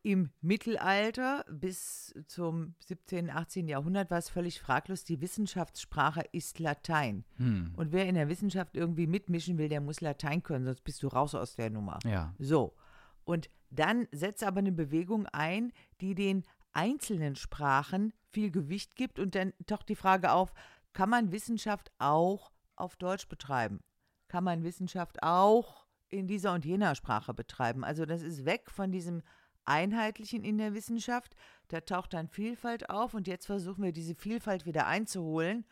Im 0.04 0.30
Mittelalter 0.42 1.46
bis 1.50 2.14
zum 2.28 2.76
17., 2.86 3.30
18. 3.30 3.68
Jahrhundert 3.68 4.12
war 4.12 4.18
es 4.18 4.30
völlig 4.30 4.60
fraglos, 4.60 5.04
die 5.04 5.22
Wissenschaftssprache 5.22 6.24
ist 6.32 6.60
Latein. 6.60 7.26
Hm. 7.38 7.74
Und 7.76 7.92
wer 7.92 8.08
in 8.08 8.16
der 8.16 8.30
Wissenschaft 8.30 8.76
irgendwie 8.76 9.08
mitmischen 9.08 9.58
will, 9.58 9.70
der 9.70 9.82
muss 9.82 10.02
Latein 10.02 10.44
können, 10.44 10.66
sonst 10.66 10.84
bist 10.84 11.02
du 11.04 11.08
raus 11.08 11.36
aus 11.36 11.56
der 11.56 11.70
Nummer. 11.70 12.00
Ja. 12.06 12.34
So. 12.40 12.76
Und 13.24 13.50
dann 13.70 14.08
setzt 14.12 14.44
aber 14.44 14.60
eine 14.60 14.72
Bewegung 14.72 15.26
ein, 15.28 15.72
die 16.02 16.16
den 16.16 16.44
einzelnen 16.74 17.36
Sprachen 17.36 18.14
viel 18.32 18.52
Gewicht 18.52 18.96
gibt 18.96 19.18
und 19.20 19.36
dann 19.36 19.54
taucht 19.66 19.90
die 19.90 19.96
Frage 19.96 20.32
auf, 20.32 20.54
kann 20.94 21.10
man 21.10 21.32
Wissenschaft 21.32 21.92
auch 21.98 22.52
auf 22.76 22.96
Deutsch 22.96 23.28
betreiben? 23.28 23.82
Kann 24.28 24.44
man 24.44 24.64
Wissenschaft 24.64 25.24
auch 25.24 25.86
in 26.10 26.28
dieser 26.28 26.54
und 26.54 26.66
jener 26.66 26.96
Sprache 26.96 27.34
betreiben? 27.34 27.84
Also 27.84 28.06
das 28.06 28.22
ist 28.22 28.46
weg 28.46 28.70
von 28.70 28.92
diesem 28.92 29.22
Einheitlichen 29.66 30.44
in 30.44 30.58
der 30.58 30.74
Wissenschaft. 30.74 31.36
Da 31.70 31.82
taucht 31.82 32.14
dann 32.14 32.28
Vielfalt 32.28 32.90
auf 32.90 33.14
und 33.14 33.28
jetzt 33.28 33.46
versuchen 33.46 33.84
wir 33.84 33.92
diese 33.92 34.16
Vielfalt 34.16 34.66
wieder 34.66 34.88
einzuholen 34.88 35.66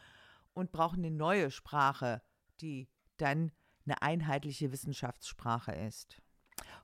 und 0.53 0.71
brauchen 0.71 1.05
eine 1.05 1.15
neue 1.15 1.51
Sprache, 1.51 2.21
die 2.61 2.87
dann 3.17 3.51
eine 3.85 4.01
einheitliche 4.01 4.71
Wissenschaftssprache 4.71 5.73
ist. 5.73 6.21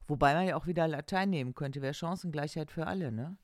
Wobei 0.07 0.33
man 0.33 0.47
ja 0.47 0.55
auch 0.55 0.67
wieder 0.67 0.87
Latein 0.87 1.29
nehmen 1.29 1.53
könnte, 1.53 1.81
wäre 1.81 1.93
Chancengleichheit 1.93 2.71
für 2.71 2.87
alle, 2.87 3.11
ne? 3.11 3.37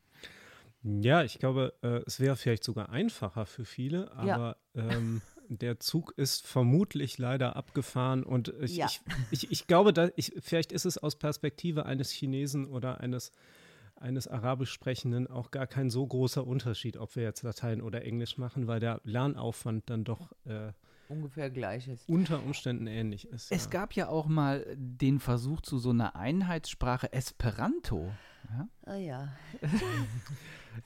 Ja, 0.84 1.24
ich 1.24 1.40
glaube, 1.40 1.74
äh, 1.82 2.02
es 2.06 2.20
wäre 2.20 2.36
vielleicht 2.36 2.64
sogar 2.64 2.90
einfacher 2.90 3.48
für 3.48 3.66
viele, 3.66 4.12
aber 4.12 4.58
ja. 4.74 4.90
ähm, 4.92 5.22
der 5.50 5.80
Zug 5.80 6.14
ist 6.18 6.46
vermutlich 6.46 7.18
leider 7.18 7.56
abgefahren 7.56 8.24
und 8.24 8.50
ich, 8.62 8.78
ja. 8.78 8.88
ich, 8.88 9.02
ich, 9.32 9.52
ich, 9.52 9.68
glaube, 9.68 9.94
da, 9.94 10.10
ich, 10.16 10.34
vielleicht 10.40 10.72
ist 10.72 10.86
es 10.86 10.98
aus 10.98 11.18
Perspektive 11.18 11.86
eines 11.86 12.12
Chinesen 12.12 12.68
oder 12.68 13.00
eines, 13.00 13.32
eines 13.96 14.28
Arabisch 14.28 14.72
Sprechenden 14.72 15.28
auch 15.28 15.52
gar 15.52 15.68
kein 15.68 15.90
so 15.90 16.06
großer 16.06 16.46
Unterschied, 16.46 16.98
ob 16.98 17.16
wir 17.16 17.24
jetzt 17.24 17.44
Latein 17.44 17.82
oder 17.82 18.04
Englisch 18.04 18.38
machen, 18.38 18.68
weil 18.68 18.80
der 18.80 19.02
Lernaufwand 19.04 19.90
dann 19.90 20.04
doch 20.04 20.32
äh, 20.46 20.72
ungefähr 21.08 21.50
gleich 21.50 21.88
ist. 21.88 22.08
Unter 22.10 22.44
Umständen 22.44 22.88
ähnlich 22.88 23.28
ist. 23.28 23.52
Es 23.52 23.66
ja. 23.66 23.70
gab 23.72 23.94
ja 23.94 24.10
auch 24.10 24.28
mal 24.28 24.66
den 24.78 25.20
Versuch 25.20 25.62
zu 25.62 25.78
so 25.78 25.92
einer 25.92 26.16
Einheitssprache 26.16 27.12
Esperanto. 27.14 28.12
Ja, 28.50 28.68
oh 28.86 29.00
ja. 29.00 29.34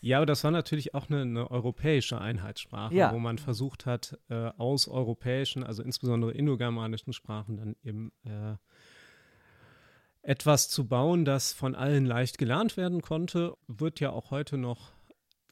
ja, 0.01 0.17
aber 0.17 0.25
das 0.25 0.43
war 0.43 0.51
natürlich 0.51 0.93
auch 0.93 1.09
eine, 1.09 1.21
eine 1.21 1.51
europäische 1.51 2.19
Einheitssprache, 2.19 2.95
ja. 2.95 3.13
wo 3.13 3.19
man 3.19 3.37
versucht 3.37 3.85
hat, 3.85 4.17
äh, 4.29 4.51
aus 4.57 4.87
europäischen, 4.87 5.63
also 5.63 5.83
insbesondere 5.83 6.31
indogermanischen 6.31 7.11
Sprachen 7.11 7.57
dann 7.57 7.75
eben 7.83 8.11
äh, 8.23 8.55
etwas 10.21 10.69
zu 10.69 10.87
bauen, 10.87 11.25
das 11.25 11.53
von 11.53 11.75
allen 11.75 12.05
leicht 12.05 12.37
gelernt 12.37 12.77
werden 12.77 13.01
konnte, 13.01 13.55
wird 13.67 13.99
ja 13.99 14.11
auch 14.11 14.31
heute 14.31 14.57
noch 14.57 14.91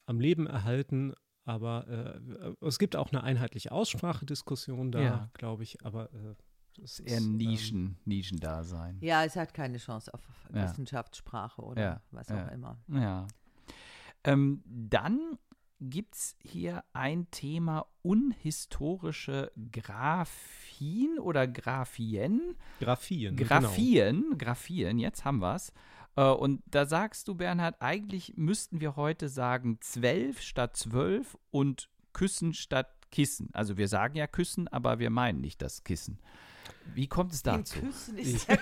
am 0.05 0.19
Leben 0.19 0.47
erhalten, 0.47 1.13
aber 1.45 1.87
äh, 1.87 2.65
es 2.65 2.77
gibt 2.77 2.95
auch 2.95 3.11
eine 3.11 3.23
einheitliche 3.23 3.71
Aussprachediskussion 3.71 4.91
da, 4.91 5.01
ja. 5.01 5.29
glaube 5.33 5.63
ich. 5.63 5.83
Aber 5.85 6.13
äh, 6.13 6.35
das 6.77 6.99
ist 6.99 7.09
eher 7.09 7.21
Nischen, 7.21 7.79
ähm, 7.79 7.95
Nischendasein. 8.05 8.97
Ja, 9.01 9.23
es 9.23 9.35
hat 9.35 9.53
keine 9.53 9.77
Chance 9.77 10.13
auf 10.13 10.21
ja. 10.53 10.63
Wissenschaftssprache 10.63 11.61
oder 11.61 11.81
ja. 11.81 12.01
was 12.11 12.29
auch 12.29 12.51
immer. 12.51 12.77
Ja. 12.89 13.27
Ähm, 14.25 14.61
dann 14.65 15.37
gibt 15.79 16.15
es 16.15 16.35
hier 16.41 16.83
ein 16.93 17.29
Thema 17.31 17.85
unhistorische 18.01 19.51
Graphien 19.71 21.19
oder 21.19 21.47
Graphien. 21.47 22.55
Graphien. 22.79 23.35
Graphien, 23.35 24.21
genau. 24.23 24.37
Graphien, 24.37 24.99
jetzt 24.99 25.25
haben 25.25 25.39
wir 25.39 25.55
es. 25.55 25.73
Äh, 26.15 26.23
und 26.23 26.61
da 26.65 26.85
sagst 26.85 27.27
du, 27.27 27.35
Bernhard, 27.35 27.81
eigentlich 27.81 28.33
müssten 28.35 28.81
wir 28.81 28.95
heute 28.95 29.29
sagen 29.29 29.77
zwölf 29.81 30.41
statt 30.41 30.75
zwölf 30.75 31.37
und 31.51 31.89
Küssen 32.13 32.53
statt 32.53 32.91
Kissen. 33.11 33.49
Also 33.53 33.77
wir 33.77 33.87
sagen 33.87 34.17
ja 34.17 34.27
Küssen, 34.27 34.67
aber 34.67 34.99
wir 34.99 35.09
meinen 35.09 35.39
nicht 35.39 35.61
das 35.61 35.83
Kissen. 35.83 36.19
Wie 36.93 37.07
kommt 37.07 37.33
es 37.33 37.43
dazu? 37.43 37.79
Küssen 37.79 38.17
ist 38.17 38.47
ja 38.49 38.57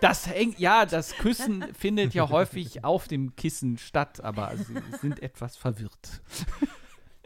das 0.00 0.26
hängt, 0.26 0.58
ja, 0.58 0.86
das 0.86 1.16
Küssen 1.16 1.64
findet 1.74 2.14
ja 2.14 2.28
häufig 2.28 2.84
auf 2.84 3.08
dem 3.08 3.36
Kissen 3.36 3.78
statt, 3.78 4.22
aber 4.22 4.56
sie 4.56 4.74
sind 5.00 5.22
etwas 5.22 5.56
verwirrt. 5.56 6.22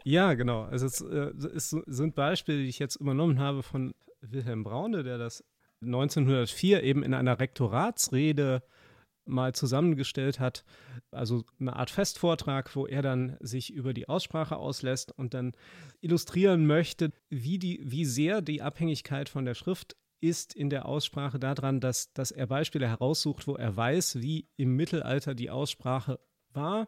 Ja, 0.05 0.33
genau. 0.33 0.63
Also 0.63 0.85
es, 0.85 1.01
äh, 1.01 1.33
es 1.55 1.69
sind 1.69 2.15
Beispiele, 2.15 2.59
die 2.59 2.69
ich 2.69 2.79
jetzt 2.79 2.95
übernommen 2.95 3.37
habe 3.37 3.63
von 3.63 3.93
Wilhelm 4.21 4.63
Braune, 4.63 5.03
der 5.03 5.17
das 5.17 5.43
1904 5.81 6.83
eben 6.83 7.03
in 7.03 7.13
einer 7.13 7.39
Rektoratsrede 7.39 8.63
mal 9.25 9.53
zusammengestellt 9.53 10.39
hat. 10.39 10.65
Also 11.11 11.43
eine 11.59 11.75
Art 11.75 11.91
Festvortrag, 11.91 12.75
wo 12.75 12.85
er 12.85 13.01
dann 13.01 13.37
sich 13.39 13.71
über 13.73 13.93
die 13.93 14.09
Aussprache 14.09 14.57
auslässt 14.57 15.11
und 15.11 15.33
dann 15.33 15.53
illustrieren 16.01 16.65
möchte, 16.65 17.11
wie, 17.29 17.59
die, 17.59 17.81
wie 17.83 18.05
sehr 18.05 18.41
die 18.41 18.61
Abhängigkeit 18.61 19.29
von 19.29 19.45
der 19.45 19.53
Schrift 19.53 19.95
ist 20.21 20.53
in 20.53 20.69
der 20.69 20.85
Aussprache 20.85 21.39
daran, 21.39 21.79
dass, 21.79 22.13
dass 22.13 22.31
er 22.31 22.47
Beispiele 22.47 22.87
heraussucht, 22.87 23.47
wo 23.47 23.55
er 23.55 23.75
weiß, 23.75 24.21
wie 24.21 24.47
im 24.57 24.75
Mittelalter 24.75 25.35
die 25.35 25.49
Aussprache 25.49 26.19
war 26.53 26.87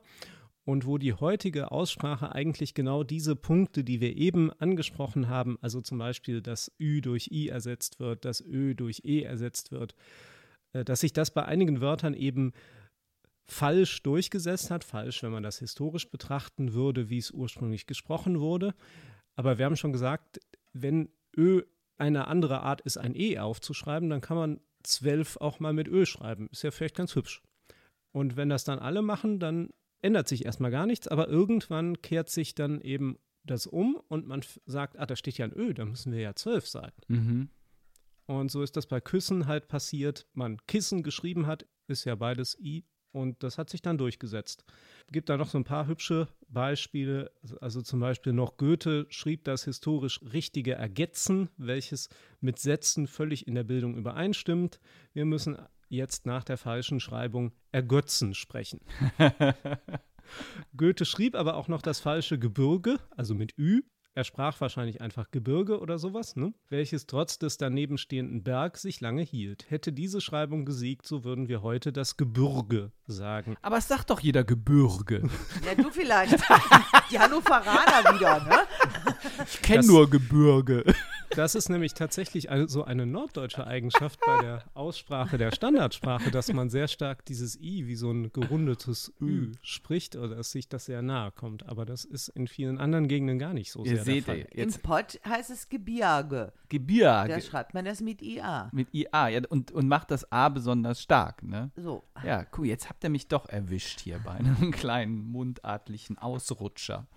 und 0.64 0.86
wo 0.86 0.98
die 0.98 1.14
heutige 1.14 1.72
Aussprache 1.72 2.34
eigentlich 2.34 2.74
genau 2.74 3.04
diese 3.04 3.36
Punkte, 3.36 3.84
die 3.84 4.02
wir 4.02 4.16
eben 4.16 4.52
angesprochen 4.52 5.28
haben, 5.28 5.58
also 5.62 5.82
zum 5.82 5.98
Beispiel, 5.98 6.42
dass 6.42 6.72
Ü 6.80 7.02
durch 7.02 7.30
I 7.32 7.50
ersetzt 7.50 8.00
wird, 8.00 8.26
dass 8.26 8.42
Ö 8.42 8.76
durch 8.76 9.02
E 9.04 9.24
ersetzt 9.24 9.72
wird, 9.72 9.96
äh, 10.74 10.84
dass 10.84 11.02
sich 11.02 11.14
das 11.14 11.32
bei 11.32 11.46
einigen 11.46 11.82
Wörtern 11.82 12.14
eben 12.14 12.54
falsch 13.48 14.02
durchgesetzt 14.04 14.72
hat. 14.72 14.84
Falsch, 14.84 15.24
wenn 15.24 15.32
man 15.32 15.44
das 15.44 15.60
historisch 15.60 16.10
betrachten 16.10 16.74
würde, 16.74 17.10
wie 17.10 17.18
es 17.18 17.32
ursprünglich 17.32 17.86
gesprochen 17.86 18.40
wurde. 18.40 18.74
Aber 19.36 19.58
wir 19.58 19.66
haben 19.66 19.76
schon 19.76 19.94
gesagt, 19.94 20.40
wenn 20.74 21.10
Ö 21.36 21.64
eine 22.02 22.28
andere 22.28 22.62
Art 22.62 22.82
ist, 22.82 22.98
ein 22.98 23.16
E 23.16 23.38
aufzuschreiben, 23.40 24.10
dann 24.10 24.22
kann 24.22 24.36
man 24.36 24.60
zwölf 24.84 25.38
auch 25.38 25.60
mal 25.60 25.72
mit 25.72 25.88
Ö 25.88 26.06
schreiben. 26.06 26.50
Ist 26.52 26.64
ja 26.64 26.72
vielleicht 26.72 26.96
ganz 26.96 27.16
hübsch. 27.16 27.42
Und 28.12 28.36
wenn 28.36 28.50
das 28.50 28.64
dann 28.64 28.80
alle 28.80 29.02
machen, 29.02 29.40
dann 29.40 29.70
ändert 30.02 30.28
sich 30.28 30.46
erstmal 30.46 30.72
gar 30.72 30.86
nichts, 30.88 31.08
aber 31.08 31.30
irgendwann 31.30 32.02
kehrt 32.02 32.30
sich 32.30 32.56
dann 32.56 32.82
eben 32.82 33.18
das 33.44 33.68
um 33.68 34.02
und 34.08 34.28
man 34.28 34.42
sagt, 34.66 35.00
ah, 35.00 35.06
da 35.06 35.16
steht 35.16 35.38
ja 35.38 35.46
ein 35.46 35.54
Ö, 35.54 35.74
da 35.74 35.86
müssen 35.86 36.12
wir 36.12 36.20
ja 36.20 36.36
zwölf 36.36 36.68
sein. 36.68 36.92
Mhm. 37.08 37.50
Und 38.26 38.52
so 38.52 38.64
ist 38.64 38.76
das 38.76 38.88
bei 38.88 39.00
Küssen 39.00 39.48
halt 39.48 39.68
passiert. 39.68 40.28
Man 40.34 40.58
Kissen 40.68 41.04
geschrieben 41.04 41.48
hat, 41.48 41.68
ist 41.88 42.06
ja 42.06 42.16
beides 42.16 42.58
I. 42.60 42.86
Und 43.12 43.44
das 43.44 43.58
hat 43.58 43.70
sich 43.70 43.82
dann 43.82 43.98
durchgesetzt. 43.98 44.64
Gibt 45.12 45.30
da 45.30 45.38
noch 45.38 45.50
so 45.50 45.58
ein 45.58 45.64
paar 45.64 45.88
hübsche 45.88 46.28
Beispiele. 46.48 47.32
Also 47.60 47.82
zum 47.82 48.00
Beispiel 48.00 48.34
noch 48.34 48.58
Goethe 48.58 49.06
schrieb 49.10 49.44
das 49.44 49.66
historisch 49.66 50.22
richtige 50.34 50.74
Ergetzen, 50.74 51.50
welches 51.58 52.10
mit 52.40 52.60
Sätzen 52.60 53.08
völlig 53.08 53.48
in 53.48 53.56
der 53.56 53.64
Bildung 53.64 53.96
übereinstimmt. 53.96 54.80
Wir 55.14 55.26
müssen 55.26 55.58
jetzt 55.90 56.26
nach 56.26 56.44
der 56.44 56.58
falschen 56.58 57.00
Schreibung 57.00 57.52
Ergötzen 57.72 58.34
sprechen. 58.34 58.80
Goethe 60.78 61.06
schrieb 61.06 61.36
aber 61.36 61.56
auch 61.56 61.68
noch 61.68 61.82
das 61.82 62.00
falsche 62.00 62.40
Gebirge, 62.40 62.98
also 63.12 63.36
mit 63.36 63.58
Ü, 63.58 63.82
er 64.14 64.24
sprach 64.26 64.60
wahrscheinlich 64.60 65.00
einfach 65.00 65.32
Gebirge 65.32 65.80
oder 65.80 65.98
sowas, 65.98 66.36
ne? 66.36 66.54
welches 66.70 67.06
trotz 67.06 67.40
des 67.40 67.58
daneben 67.58 67.98
stehenden 67.98 68.44
Berg 68.44 68.78
sich 68.78 69.00
lange 69.00 69.22
hielt. 69.22 69.70
Hätte 69.70 69.94
diese 69.94 70.20
Schreibung 70.20 70.66
gesiegt, 70.66 71.08
so 71.08 71.24
würden 71.24 71.48
wir 71.48 71.62
heute 71.62 71.94
das 71.94 72.18
Gebürge 72.18 72.92
sagen. 73.08 73.56
Aber 73.62 73.78
es 73.78 73.88
sagt 73.88 74.10
doch 74.10 74.20
jeder 74.20 74.44
Gebürge. 74.44 75.30
Ja, 75.66 75.76
du 75.76 75.90
vielleicht. 75.92 76.40
Die 77.12 77.20
Hannoveraner 77.20 78.16
wieder, 78.16 78.44
ne? 78.44 78.62
Ich 79.46 79.62
kenne 79.62 79.86
nur 79.86 80.10
Gebürge. 80.10 80.84
Das 81.36 81.56
ist 81.56 81.70
nämlich 81.70 81.94
tatsächlich 81.94 82.50
eine, 82.50 82.68
so 82.68 82.84
eine 82.84 83.06
norddeutsche 83.06 83.66
Eigenschaft 83.66 84.20
bei 84.26 84.42
der 84.42 84.64
Aussprache 84.74 85.38
der 85.38 85.52
Standardsprache, 85.52 86.30
dass 86.30 86.52
man 86.52 86.70
sehr 86.70 86.88
stark 86.88 87.26
dieses 87.26 87.60
I 87.60 87.88
wie 87.88 87.96
so 87.96 88.12
ein 88.12 88.32
gerundetes 88.32 89.14
Ü 89.22 89.54
spricht 89.62 90.16
oder 90.16 90.36
dass 90.36 90.52
sich 90.52 90.68
das 90.68 90.86
sehr 90.86 91.02
nahe 91.02 91.32
kommt. 91.32 91.68
Aber 91.68 91.86
das 91.86 92.06
ist 92.06 92.28
in 92.30 92.48
vielen 92.48 92.80
anderen 92.80 93.08
Gegenden 93.08 93.40
gar 93.40 93.54
nicht 93.54 93.72
so 93.72 93.84
Ihr 93.86 93.96
sehr 93.96 94.04
seht 94.04 94.28
der 94.28 94.36
Fall. 94.36 94.48
Im 94.52 94.74
Pott 94.74 95.20
heißt 95.26 95.50
es 95.52 95.70
Gebirge. 95.70 96.54
Gebirge. 96.70 97.30
Da 97.30 97.42
schreibt 97.42 97.74
man 97.74 97.86
das 97.86 98.02
mit 98.02 98.22
IA. 98.22 98.70
Mit 98.74 98.94
IA, 98.94 99.30
ja, 99.30 99.42
und, 99.50 99.72
und 99.72 99.88
macht 99.88 100.12
das 100.12 100.32
A 100.32 100.50
besonders 100.50 101.02
stark, 101.02 101.44
ne? 101.44 101.72
So. 101.76 102.04
Ja, 102.26 102.46
cool, 102.58 102.68
jetzt 102.68 102.90
habt 102.90 103.04
ihr 103.04 103.10
mich 103.10 103.28
doch 103.28 103.48
erwischt 103.48 104.02
hier 104.02 104.20
bei 104.20 104.32
einem 104.32 104.72
kleinen 104.72 105.32
mundartlichen 105.32 106.18
Ausrutscher. 106.18 107.08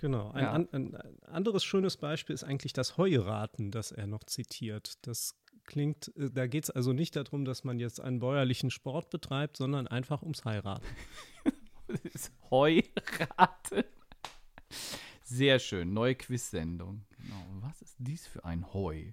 Genau. 0.00 0.30
Ein, 0.30 0.42
ja. 0.42 0.52
an, 0.52 0.68
ein, 0.72 0.96
anderes 1.24 1.62
schönes 1.62 1.98
Beispiel 1.98 2.32
ist 2.32 2.42
eigentlich 2.42 2.72
das 2.72 2.96
Heuraten, 2.96 3.70
das 3.70 3.92
er 3.92 4.06
noch 4.06 4.24
zitiert. 4.24 4.94
Das 5.06 5.38
klingt, 5.66 6.10
äh, 6.16 6.30
da 6.30 6.46
geht 6.46 6.64
es 6.64 6.70
also 6.70 6.94
nicht 6.94 7.16
darum, 7.16 7.44
dass 7.44 7.64
man 7.64 7.78
jetzt 7.78 8.00
einen 8.00 8.18
bäuerlichen 8.18 8.70
Sport 8.70 9.10
betreibt, 9.10 9.58
sondern 9.58 9.86
einfach 9.86 10.22
ums 10.22 10.46
Heiraten. 10.46 10.86
Heuraten. 12.50 13.84
Sehr 15.22 15.58
schön. 15.58 15.92
Neue 15.92 16.14
Quiz-Sendung. 16.14 17.04
Genau. 17.18 17.44
Was 17.60 17.82
ist 17.82 17.96
dies 17.98 18.26
für 18.26 18.42
ein 18.46 18.72
Heu? 18.72 19.12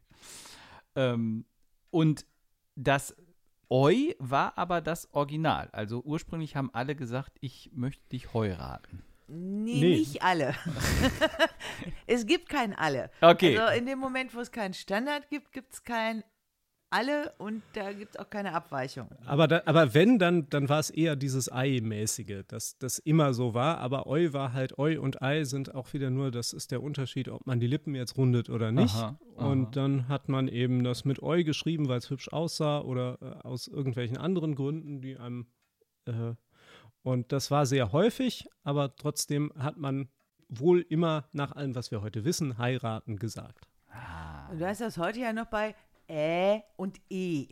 Ähm, 0.95 1.43
und 1.91 2.25
das 2.75 3.13
Eu 3.69 4.13
war 4.19 4.57
aber 4.57 4.79
das 4.79 5.13
Original. 5.13 5.67
Also 5.73 6.01
ursprünglich 6.01 6.55
haben 6.55 6.73
alle 6.73 6.95
gesagt, 6.95 7.38
ich 7.41 7.71
möchte 7.73 8.07
dich 8.07 8.33
heiraten. 8.33 9.03
Nee, 9.28 9.80
nee, 9.82 9.97
nicht 9.97 10.21
alle. 10.21 10.55
es 12.07 12.25
gibt 12.25 12.47
kein 12.47 12.73
alle. 12.73 13.09
Okay. 13.21 13.57
Also 13.57 13.78
in 13.78 13.86
dem 13.86 13.99
Moment, 13.99 14.34
wo 14.34 14.39
es 14.39 14.51
keinen 14.51 14.73
Standard 14.73 15.30
gibt, 15.30 15.51
gibt 15.51 15.73
es 15.73 15.84
kein 15.84 16.23
alle 16.89 17.34
und 17.38 17.63
da 17.73 17.91
gibt 17.91 18.15
es 18.15 18.19
auch 18.19 18.30
keine 18.30 18.53
Abweichung. 18.53 19.09
Aber, 19.25 19.47
da, 19.47 19.61
aber 19.65 19.93
wenn, 19.93 20.19
dann, 20.19 20.49
dann 20.49 20.69
war 20.69 20.80
es 20.80 20.89
eher 20.89 21.15
dieses 21.15 21.51
Ei-mäßige, 21.51 22.43
dass 22.47 22.78
das 22.78 22.99
immer 22.99 23.34
so 23.34 23.53
war. 23.53 23.80
Aber 23.80 24.07
Eu 24.07 24.32
war 24.32 24.53
halt, 24.53 24.78
Eu 24.78 25.01
und 25.01 25.21
Ei 25.21 25.43
sind 25.43 25.75
auch 25.75 25.91
wieder 25.93 26.09
nur, 26.09 26.32
das 26.32 26.53
ist 26.53 26.71
der 26.71 26.82
Unterschied, 26.82 27.28
ob 27.28 27.45
man 27.45 27.59
die 27.59 27.67
Lippen 27.67 27.95
jetzt 27.95 28.17
rundet 28.17 28.49
oder 28.49 28.71
nicht. 28.71 28.95
Aha, 28.95 29.19
aha. 29.36 29.51
Und 29.51 29.75
dann 29.75 30.07
hat 30.07 30.30
man 30.30 30.47
eben 30.47 30.84
das 30.84 31.03
mit 31.03 31.21
Eu 31.21 31.43
geschrieben, 31.43 31.89
weil 31.89 31.97
es 31.97 32.09
hübsch 32.09 32.30
aussah 32.30 32.80
oder 32.80 33.17
äh, 33.21 33.45
aus 33.45 33.67
irgendwelchen 33.67 34.17
anderen 34.17 34.55
Gründen, 34.55 35.01
die 35.01 35.17
einem. 35.17 35.47
Äh, 36.05 36.36
und 37.07 37.31
das 37.31 37.49
war 37.51 37.65
sehr 37.65 37.91
häufig, 37.93 38.47
aber 38.63 38.95
trotzdem 38.95 39.51
hat 39.57 39.77
man 39.77 40.09
wohl 40.49 40.81
immer 40.89 41.27
nach 41.31 41.53
allem, 41.53 41.73
was 41.75 41.89
wir 41.91 42.01
heute 42.01 42.25
wissen, 42.25 42.57
heiraten 42.57 43.17
gesagt. 43.17 43.67
Und 44.51 44.59
du 44.59 44.67
hast 44.67 44.81
das 44.81 44.97
heute 44.97 45.19
ja 45.19 45.31
noch 45.33 45.47
bei 45.47 45.73
Ä 46.09 46.61
und 46.75 46.99
E. 47.09 47.47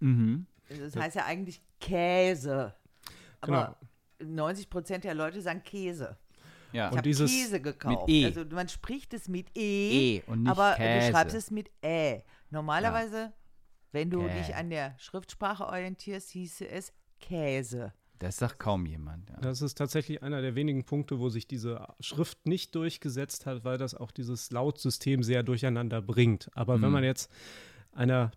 Mhm. 0.00 0.46
Also 0.70 0.84
Das 0.84 0.96
heißt 0.96 1.16
ja 1.16 1.24
eigentlich 1.24 1.60
Käse. 1.80 2.74
Aber 3.40 3.76
Genau. 4.18 4.32
90 4.36 4.70
Prozent 4.70 5.04
der 5.04 5.14
Leute 5.14 5.40
sagen 5.42 5.62
Käse. 5.62 6.16
Ja. 6.72 6.90
Ich 6.90 6.96
habe 6.98 7.10
Käse 7.10 7.60
gekauft. 7.60 8.08
E. 8.08 8.24
Also 8.26 8.44
man 8.46 8.68
spricht 8.68 9.14
es 9.14 9.28
mit 9.28 9.48
E, 9.56 10.16
E 10.16 10.22
und 10.26 10.42
nicht 10.42 10.50
aber 10.50 10.74
Käse. 10.74 11.06
du 11.06 11.12
schreibst 11.12 11.36
es 11.36 11.50
mit 11.50 11.70
Ä. 11.82 12.22
Normalerweise, 12.50 13.32
wenn 13.92 14.10
du 14.10 14.20
Kä. 14.22 14.32
dich 14.38 14.54
an 14.54 14.70
der 14.70 14.94
Schriftsprache 14.98 15.66
orientierst, 15.66 16.30
hieße 16.30 16.68
es 16.68 16.92
Käse. 17.20 17.92
Das 18.18 18.36
sagt 18.38 18.58
kaum 18.58 18.86
jemand. 18.86 19.28
Ja. 19.30 19.36
Das 19.40 19.60
ist 19.62 19.76
tatsächlich 19.76 20.22
einer 20.22 20.40
der 20.40 20.54
wenigen 20.54 20.84
Punkte, 20.84 21.18
wo 21.18 21.28
sich 21.28 21.46
diese 21.46 21.86
Schrift 22.00 22.46
nicht 22.46 22.74
durchgesetzt 22.74 23.46
hat, 23.46 23.64
weil 23.64 23.78
das 23.78 23.94
auch 23.94 24.10
dieses 24.10 24.50
Lautsystem 24.50 25.22
sehr 25.22 25.42
durcheinander 25.42 26.00
bringt. 26.02 26.50
Aber 26.54 26.80
wenn 26.80 26.88
Mhm. 26.88 26.94
man 26.94 27.04
jetzt 27.04 27.30
einer, 27.92 28.30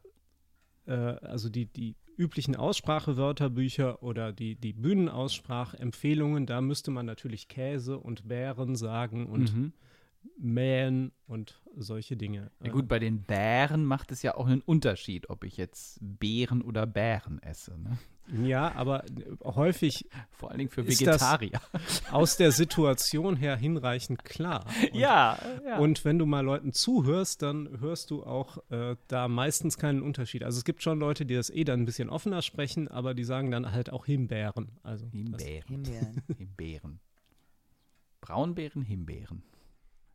äh, 0.86 0.91
also 0.93 1.49
die, 1.49 1.65
die 1.65 1.95
üblichen 2.17 2.55
Aussprachewörterbücher 2.57 4.03
oder 4.03 4.34
die, 4.34 4.55
die 4.55 4.73
Bühnenaussprachempfehlungen, 4.73 6.45
da 6.45 6.61
müsste 6.61 6.91
man 6.91 7.05
natürlich 7.05 7.47
Käse 7.47 7.97
und 7.97 8.27
Bären 8.27 8.75
sagen 8.75 9.25
und 9.27 9.53
Mhm. 9.55 9.73
mähen 10.38 11.11
und 11.27 11.61
solche 11.77 12.17
Dinge. 12.17 12.51
Ja 12.61 12.71
gut, 12.71 12.88
bei 12.89 12.99
den 12.99 13.23
Bären 13.23 13.86
macht 13.86 14.11
es 14.11 14.21
ja 14.21 14.36
auch 14.36 14.47
einen 14.47 14.61
Unterschied, 14.61 15.30
ob 15.30 15.45
ich 15.45 15.55
jetzt 15.55 15.97
Beeren 16.01 16.61
oder 16.61 16.86
Bären 16.86 17.41
esse. 17.41 17.77
Ne? 17.80 17.97
Ja, 18.43 18.71
aber 18.75 19.03
häufig 19.43 20.07
Vor 20.32 20.49
allen 20.49 20.59
Dingen 20.59 20.69
für 20.69 20.82
Ist 20.82 21.01
das- 21.05 21.21
Vegetarier. 21.21 21.59
aus 22.11 22.38
der 22.38 22.51
Situation 22.51 23.36
her 23.36 23.55
hinreichend 23.57 24.23
klar. 24.23 24.65
Und 24.65 24.93
ja, 24.95 25.39
ja. 25.65 25.77
Und 25.80 26.05
wenn 26.05 26.19
du 26.19 26.25
mal 26.25 26.41
Leuten 26.45 26.71
zuhörst, 26.71 27.41
dann 27.41 27.80
hörst 27.80 28.11
du 28.11 28.23
auch 28.23 28.57
äh, 28.69 28.95
da 29.07 29.27
meistens 29.27 29.77
keinen 29.77 30.01
Unterschied. 30.03 30.43
Also 30.43 30.57
es 30.59 30.63
gibt 30.63 30.84
schon 30.84 30.99
Leute, 30.99 31.25
die 31.25 31.34
das 31.36 31.49
eh 31.49 31.63
dann 31.63 31.82
ein 31.82 31.86
bisschen 31.86 32.09
offener 32.09 32.41
sprechen, 32.41 32.88
aber 32.88 33.13
die 33.13 33.23
sagen 33.23 33.49
dann 33.51 33.71
halt 33.71 33.91
auch 33.91 34.05
Himbeeren. 34.05 34.77
Also 34.84 35.07
Himbeeren. 35.07 35.63
Himbeeren. 35.67 36.23
Himbeeren. 36.38 36.99
Braunbeeren, 38.21 38.84
Himbeeren. 38.84 39.43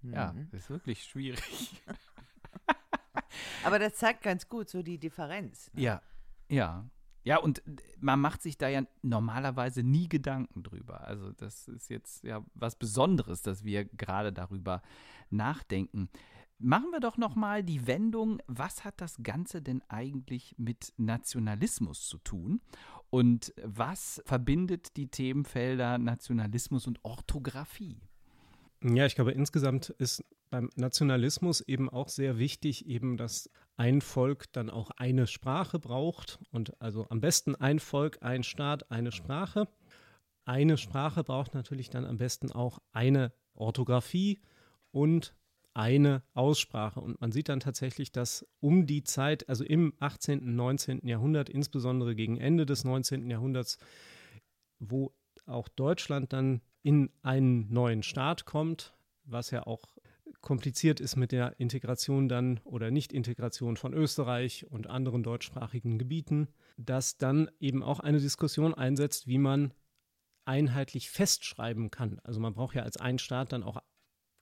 Ja, 0.02 0.32
Mhm. 0.32 0.48
das 0.52 0.60
ist 0.62 0.70
wirklich 0.70 1.02
schwierig. 1.04 1.82
Aber 3.64 3.78
das 3.78 3.94
zeigt 3.94 4.22
ganz 4.22 4.48
gut 4.48 4.68
so 4.68 4.82
die 4.82 4.98
Differenz. 4.98 5.70
ne? 5.72 5.82
Ja, 5.82 6.02
ja. 6.48 6.84
Ja, 7.24 7.38
und 7.38 7.62
man 8.00 8.20
macht 8.20 8.42
sich 8.42 8.58
da 8.58 8.68
ja 8.68 8.82
normalerweise 9.02 9.82
nie 9.82 10.08
Gedanken 10.08 10.62
drüber. 10.62 11.06
Also 11.06 11.32
das 11.32 11.68
ist 11.68 11.88
jetzt 11.88 12.22
ja 12.22 12.44
was 12.54 12.76
Besonderes, 12.76 13.40
dass 13.42 13.64
wir 13.64 13.86
gerade 13.86 14.32
darüber 14.32 14.82
nachdenken. 15.30 16.10
Machen 16.58 16.90
wir 16.92 17.00
doch 17.00 17.16
noch 17.16 17.34
mal 17.34 17.64
die 17.64 17.86
Wendung, 17.86 18.40
was 18.46 18.84
hat 18.84 19.00
das 19.00 19.16
Ganze 19.22 19.60
denn 19.60 19.82
eigentlich 19.88 20.54
mit 20.56 20.92
Nationalismus 20.98 22.06
zu 22.06 22.18
tun? 22.18 22.60
Und 23.10 23.54
was 23.62 24.22
verbindet 24.26 24.96
die 24.96 25.08
Themenfelder 25.08 25.98
Nationalismus 25.98 26.86
und 26.86 27.00
Orthographie? 27.04 28.00
ja, 28.84 29.06
ich 29.06 29.14
glaube, 29.14 29.32
insgesamt 29.32 29.90
ist 29.98 30.22
beim 30.54 30.70
Nationalismus 30.76 31.62
eben 31.62 31.90
auch 31.90 32.08
sehr 32.08 32.38
wichtig, 32.38 32.86
eben, 32.86 33.16
dass 33.16 33.50
ein 33.76 34.00
Volk 34.00 34.52
dann 34.52 34.70
auch 34.70 34.92
eine 34.92 35.26
Sprache 35.26 35.80
braucht 35.80 36.38
und 36.52 36.80
also 36.80 37.08
am 37.10 37.20
besten 37.20 37.56
ein 37.56 37.80
Volk, 37.80 38.18
ein 38.20 38.44
Staat, 38.44 38.88
eine 38.88 39.10
Sprache. 39.10 39.66
Eine 40.44 40.76
Sprache 40.76 41.24
braucht 41.24 41.54
natürlich 41.54 41.90
dann 41.90 42.04
am 42.04 42.18
besten 42.18 42.52
auch 42.52 42.78
eine 42.92 43.32
Orthographie 43.54 44.42
und 44.92 45.34
eine 45.72 46.22
Aussprache. 46.34 47.00
Und 47.00 47.20
man 47.20 47.32
sieht 47.32 47.48
dann 47.48 47.58
tatsächlich, 47.58 48.12
dass 48.12 48.46
um 48.60 48.86
die 48.86 49.02
Zeit, 49.02 49.48
also 49.48 49.64
im 49.64 49.92
18., 49.98 50.38
und 50.38 50.54
19. 50.54 51.04
Jahrhundert, 51.04 51.48
insbesondere 51.48 52.14
gegen 52.14 52.36
Ende 52.36 52.64
des 52.64 52.84
19. 52.84 53.28
Jahrhunderts, 53.28 53.76
wo 54.78 55.16
auch 55.46 55.66
Deutschland 55.66 56.32
dann 56.32 56.60
in 56.84 57.10
einen 57.22 57.72
neuen 57.72 58.04
Staat 58.04 58.44
kommt, 58.44 58.94
was 59.24 59.50
ja 59.50 59.66
auch 59.66 59.93
kompliziert 60.44 61.00
ist 61.00 61.16
mit 61.16 61.32
der 61.32 61.58
Integration 61.58 62.28
dann 62.28 62.60
oder 62.64 62.90
Nicht-Integration 62.90 63.78
von 63.78 63.94
Österreich 63.94 64.66
und 64.70 64.88
anderen 64.88 65.22
deutschsprachigen 65.22 65.98
Gebieten, 65.98 66.48
dass 66.76 67.16
dann 67.16 67.50
eben 67.60 67.82
auch 67.82 67.98
eine 67.98 68.20
Diskussion 68.20 68.74
einsetzt, 68.74 69.26
wie 69.26 69.38
man 69.38 69.72
einheitlich 70.44 71.10
festschreiben 71.10 71.90
kann. 71.90 72.20
Also 72.24 72.40
man 72.40 72.52
braucht 72.52 72.76
ja 72.76 72.82
als 72.82 72.98
ein 72.98 73.18
Staat 73.18 73.52
dann 73.52 73.62
auch 73.62 73.78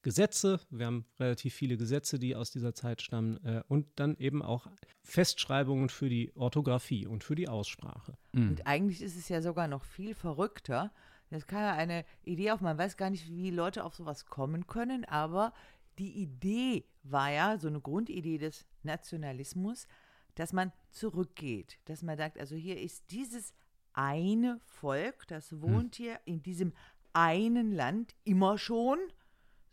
Gesetze. 0.03 0.59
Wir 0.71 0.87
haben 0.87 1.07
relativ 1.21 1.55
viele 1.55 1.77
Gesetze, 1.77 2.19
die 2.19 2.35
aus 2.35 2.51
dieser 2.51 2.75
Zeit 2.75 3.01
stammen. 3.01 3.37
Äh, 3.45 3.63
und 3.69 3.87
dann 3.95 4.17
eben 4.17 4.43
auch 4.43 4.67
Festschreibungen 5.05 5.89
für 5.89 6.09
die 6.09 6.33
Orthographie 6.35 7.07
und 7.07 7.23
für 7.23 7.37
die 7.37 7.49
Aussprache. 7.49 8.19
Hm. 8.35 8.51
Und 8.51 8.67
eigentlich 8.67 9.01
ist 9.01 9.17
es 9.17 9.29
ja 9.29 9.41
sogar 9.41 9.69
noch 9.69 9.85
viel 9.85 10.17
verrückter. 10.17 10.93
Das 11.31 11.47
kann 11.47 11.61
ja 11.61 11.75
eine 11.75 12.05
Idee 12.25 12.51
auf, 12.51 12.61
man 12.61 12.77
weiß 12.77 12.97
gar 12.97 13.11
nicht, 13.11 13.29
wie 13.29 13.51
Leute 13.51 13.85
auf 13.85 13.95
sowas 13.95 14.27
kommen 14.27 14.67
können, 14.67 15.05
aber 15.05 15.53
die 15.99 16.23
Idee 16.23 16.85
war 17.03 17.31
ja, 17.31 17.59
so 17.59 17.69
eine 17.69 17.81
Grundidee 17.81 18.39
des 18.39 18.67
Nationalismus, 18.83 19.87
dass 20.35 20.53
man 20.53 20.73
zurückgeht, 20.91 21.79
dass 21.85 22.03
man 22.03 22.17
sagt, 22.17 22.39
also 22.39 22.55
hier 22.55 22.81
ist 22.81 23.11
dieses 23.11 23.53
eine 23.93 24.61
Volk, 24.65 25.27
das 25.29 25.61
wohnt 25.61 25.97
hier 25.97 26.19
in 26.25 26.43
diesem 26.43 26.73
einen 27.13 27.73
Land 27.73 28.15
immer 28.25 28.57
schon, 28.57 28.99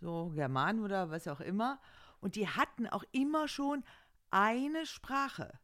so 0.01 0.29
Germanen 0.35 0.83
oder 0.83 1.09
was 1.09 1.27
auch 1.27 1.39
immer, 1.39 1.79
und 2.19 2.35
die 2.35 2.47
hatten 2.47 2.87
auch 2.87 3.05
immer 3.11 3.47
schon 3.47 3.83
eine 4.29 4.85
Sprache. 4.85 5.57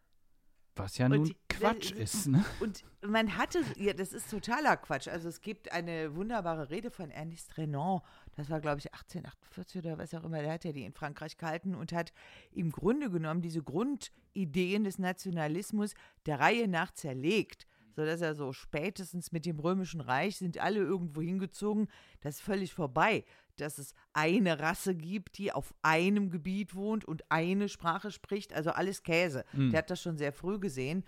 Was 0.78 0.98
ja 0.98 1.06
Und 1.06 1.12
nun 1.14 1.36
Quatsch 1.50 1.92
das- 1.92 2.00
ist, 2.16 2.28
ne? 2.28 2.44
Und 2.60 2.84
man 3.02 3.38
hatte, 3.38 3.64
ja, 3.78 3.94
das 3.94 4.12
ist 4.12 4.30
totaler 4.30 4.76
Quatsch. 4.76 5.08
Also 5.08 5.30
es 5.30 5.40
gibt 5.40 5.72
eine 5.72 6.16
wunderbare 6.16 6.70
Rede 6.70 6.92
von 6.92 7.12
Ernest 7.12 7.58
Renan, 7.58 8.02
das 8.36 8.50
war 8.50 8.60
glaube 8.60 8.80
ich 8.80 8.94
1848 8.94 9.84
oder 9.84 9.98
was 9.98 10.14
auch 10.14 10.24
immer, 10.24 10.42
der 10.42 10.54
hat 10.54 10.66
ja 10.66 10.72
die 10.72 10.84
in 10.84 10.94
Frankreich 10.94 11.38
gehalten 11.38 11.76
und 11.76 11.94
hat 11.94 12.14
im 12.52 12.72
Grunde 12.72 13.10
genommen 13.10 13.42
diese 13.42 13.64
Grundideen 13.64 14.84
des 14.84 15.00
Nationalismus 15.00 15.94
der 16.26 16.40
Reihe 16.40 16.68
nach 16.68 16.92
zerlegt. 16.92 17.68
Sodass 17.96 18.20
er 18.20 18.36
so 18.36 18.52
spätestens 18.52 19.32
mit 19.32 19.46
dem 19.46 19.58
Römischen 19.58 20.02
Reich 20.02 20.36
sind 20.36 20.58
alle 20.58 20.82
irgendwo 20.82 21.22
hingezogen. 21.22 21.88
Das 22.20 22.36
ist 22.36 22.42
völlig 22.42 22.74
vorbei, 22.74 23.24
dass 23.56 23.78
es 23.78 23.94
eine 24.12 24.60
Rasse 24.60 24.96
gibt, 24.96 25.38
die 25.38 25.54
auf 25.54 25.74
einem 25.82 26.30
Gebiet 26.30 26.76
wohnt 26.76 27.06
und 27.06 27.32
eine 27.32 27.70
Sprache 27.70 28.12
spricht. 28.12 28.54
Also 28.54 28.72
alles 28.72 29.04
Käse. 29.04 29.46
Der 29.72 29.78
hat 29.78 29.90
das 29.90 30.02
schon 30.02 30.18
sehr 30.18 30.34
früh 30.34 30.60
gesehen 30.60 31.06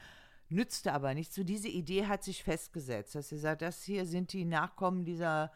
nützte 0.50 0.94
aber 0.94 1.14
nichts. 1.14 1.36
So 1.36 1.44
diese 1.44 1.68
Idee 1.68 2.06
hat 2.06 2.24
sich 2.24 2.44
festgesetzt, 2.44 3.16
dass 3.16 3.30
sie 3.30 3.38
sagt, 3.38 3.62
das 3.62 3.84
hier 3.84 4.06
sind 4.06 4.32
die 4.34 4.46
Nachkommen 4.46 5.06
dieser 5.06 5.52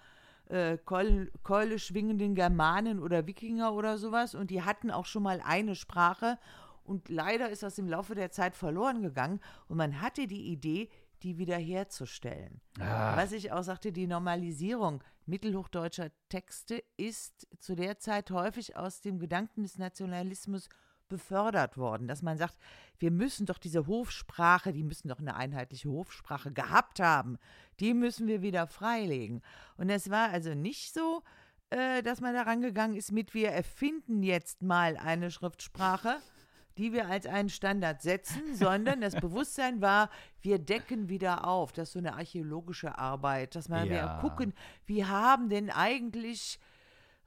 äh, 0.51 0.77
Keule, 0.77 1.31
Keule 1.43 1.79
schwingenden 1.79 2.35
Germanen 2.35 2.99
oder 2.99 3.25
Wikinger 3.25 3.73
oder 3.73 3.97
sowas 3.97 4.35
und 4.35 4.51
die 4.51 4.61
hatten 4.61 4.91
auch 4.91 5.05
schon 5.05 5.23
mal 5.23 5.41
eine 5.43 5.75
Sprache 5.75 6.37
und 6.83 7.09
leider 7.09 7.49
ist 7.49 7.63
das 7.63 7.77
im 7.77 7.87
Laufe 7.87 8.15
der 8.15 8.31
Zeit 8.31 8.55
verloren 8.55 9.01
gegangen 9.01 9.39
und 9.67 9.77
man 9.77 10.01
hatte 10.01 10.27
die 10.27 10.51
Idee, 10.51 10.89
die 11.23 11.37
wiederherzustellen. 11.37 12.61
Ah. 12.79 13.15
Was 13.15 13.31
ich 13.31 13.51
auch 13.51 13.63
sagte, 13.63 13.91
die 13.91 14.07
Normalisierung 14.07 15.03
mittelhochdeutscher 15.25 16.09
Texte 16.29 16.83
ist 16.97 17.47
zu 17.59 17.75
der 17.75 17.99
Zeit 17.99 18.31
häufig 18.31 18.75
aus 18.75 19.01
dem 19.01 19.19
Gedanken 19.19 19.63
des 19.63 19.77
Nationalismus 19.77 20.67
befördert 21.11 21.77
worden, 21.77 22.07
dass 22.07 22.23
man 22.23 22.37
sagt, 22.37 22.57
wir 22.97 23.11
müssen 23.11 23.45
doch 23.45 23.59
diese 23.59 23.85
Hofsprache, 23.85 24.73
die 24.73 24.83
müssen 24.83 25.09
doch 25.09 25.19
eine 25.19 25.35
einheitliche 25.35 25.89
Hofsprache 25.89 26.51
gehabt 26.51 26.99
haben, 26.99 27.37
die 27.79 27.93
müssen 27.93 28.27
wir 28.27 28.41
wieder 28.41 28.65
freilegen. 28.65 29.41
Und 29.77 29.89
es 29.91 30.09
war 30.09 30.29
also 30.29 30.55
nicht 30.55 30.93
so, 30.93 31.21
äh, 31.69 32.01
dass 32.01 32.21
man 32.21 32.33
daran 32.33 32.61
gegangen 32.61 32.95
ist 32.95 33.11
mit, 33.11 33.33
wir 33.35 33.49
erfinden 33.49 34.23
jetzt 34.23 34.63
mal 34.63 34.97
eine 34.97 35.29
Schriftsprache, 35.29 36.17
die 36.77 36.93
wir 36.93 37.07
als 37.09 37.25
einen 37.25 37.49
Standard 37.49 38.01
setzen, 38.01 38.55
sondern 38.55 39.01
das 39.01 39.15
Bewusstsein 39.21 39.81
war, 39.81 40.09
wir 40.41 40.57
decken 40.57 41.09
wieder 41.09 41.45
auf. 41.45 41.73
Das 41.73 41.89
ist 41.89 41.93
so 41.93 41.99
eine 41.99 42.13
archäologische 42.15 42.97
Arbeit, 42.97 43.55
dass 43.55 43.67
man 43.69 43.87
Ja. 43.87 43.91
wir 44.21 44.21
gucken, 44.21 44.53
wie 44.85 45.05
haben 45.05 45.49
denn 45.49 45.69
eigentlich 45.69 46.59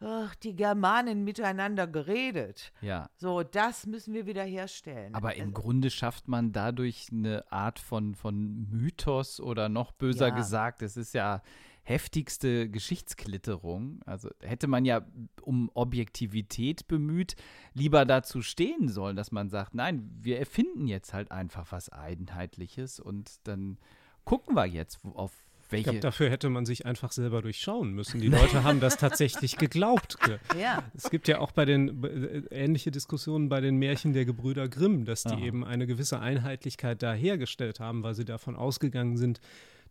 ach, 0.04 0.34
die 0.36 0.54
Germanen 0.54 1.24
miteinander 1.24 1.86
geredet. 1.86 2.72
Ja. 2.80 3.08
So, 3.16 3.42
das 3.42 3.86
müssen 3.86 4.12
wir 4.14 4.26
wieder 4.26 4.44
herstellen. 4.44 5.14
Aber 5.14 5.34
im 5.36 5.48
Also, 5.48 5.52
Grunde 5.62 5.90
schafft 5.90 6.28
man 6.28 6.52
dadurch 6.52 7.08
eine 7.10 7.50
Art 7.50 7.78
von, 7.78 8.14
von 8.14 8.68
Mythos 8.70 9.40
oder 9.40 9.68
noch 9.68 9.92
böser 9.92 10.28
Ja. 10.28 10.34
gesagt, 10.34 10.82
es 10.82 10.96
ist 10.96 11.14
ja 11.14 11.42
heftigste 11.86 12.68
Geschichtsklitterung. 12.70 14.00
Also 14.06 14.30
hätte 14.40 14.66
man 14.66 14.84
ja 14.84 15.02
um 15.42 15.70
Objektivität 15.74 16.86
bemüht, 16.88 17.36
lieber 17.74 18.04
dazu 18.04 18.42
stehen 18.42 18.88
sollen, 18.88 19.16
dass 19.16 19.32
man 19.32 19.50
sagt, 19.50 19.74
nein, 19.74 20.10
wir 20.20 20.38
erfinden 20.38 20.86
jetzt 20.86 21.12
halt 21.12 21.30
einfach 21.30 21.72
was 21.72 21.88
Einheitliches 21.90 23.00
und 23.00 23.46
dann 23.46 23.78
gucken 24.24 24.54
wir 24.56 24.64
jetzt, 24.66 25.04
wo- 25.04 25.30
auf 25.74 25.80
Ich 25.80 25.86
welche. 25.86 26.00
glaube, 26.00 26.00
dafür 26.00 26.30
hätte 26.30 26.48
man 26.50 26.64
sich 26.66 26.86
einfach 26.86 27.12
selber 27.12 27.42
durchschauen 27.42 27.92
müssen. 27.92 28.20
Die 28.20 28.28
Leute 28.28 28.64
haben 28.64 28.80
das 28.80 28.96
tatsächlich 28.96 29.56
geglaubt. 29.58 30.16
ja, 30.58 30.82
Es 30.94 31.10
gibt 31.10 31.28
ja 31.28 31.38
auch 31.40 31.52
bei 31.52 31.64
den 31.64 32.02
äh, 32.04 32.42
ähnliche 32.50 32.90
Diskussionen 32.90 33.48
bei 33.48 33.60
den 33.60 33.76
Märchen 33.76 34.12
der 34.12 34.24
Gebrüder 34.24 34.68
Grimm, 34.68 35.04
dass 35.04 35.22
die 35.24 35.30
Aha. 35.34 35.40
eben 35.44 35.64
eine 35.64 35.86
gewisse 35.86 36.20
Einheitlichkeit 36.20 37.02
da 37.02 37.12
hergestellt 37.12 37.80
haben, 37.80 38.02
weil 38.02 38.14
sie 38.14 38.24
davon 38.24 38.56
ausgegangen 38.56 39.16
sind, 39.16 39.40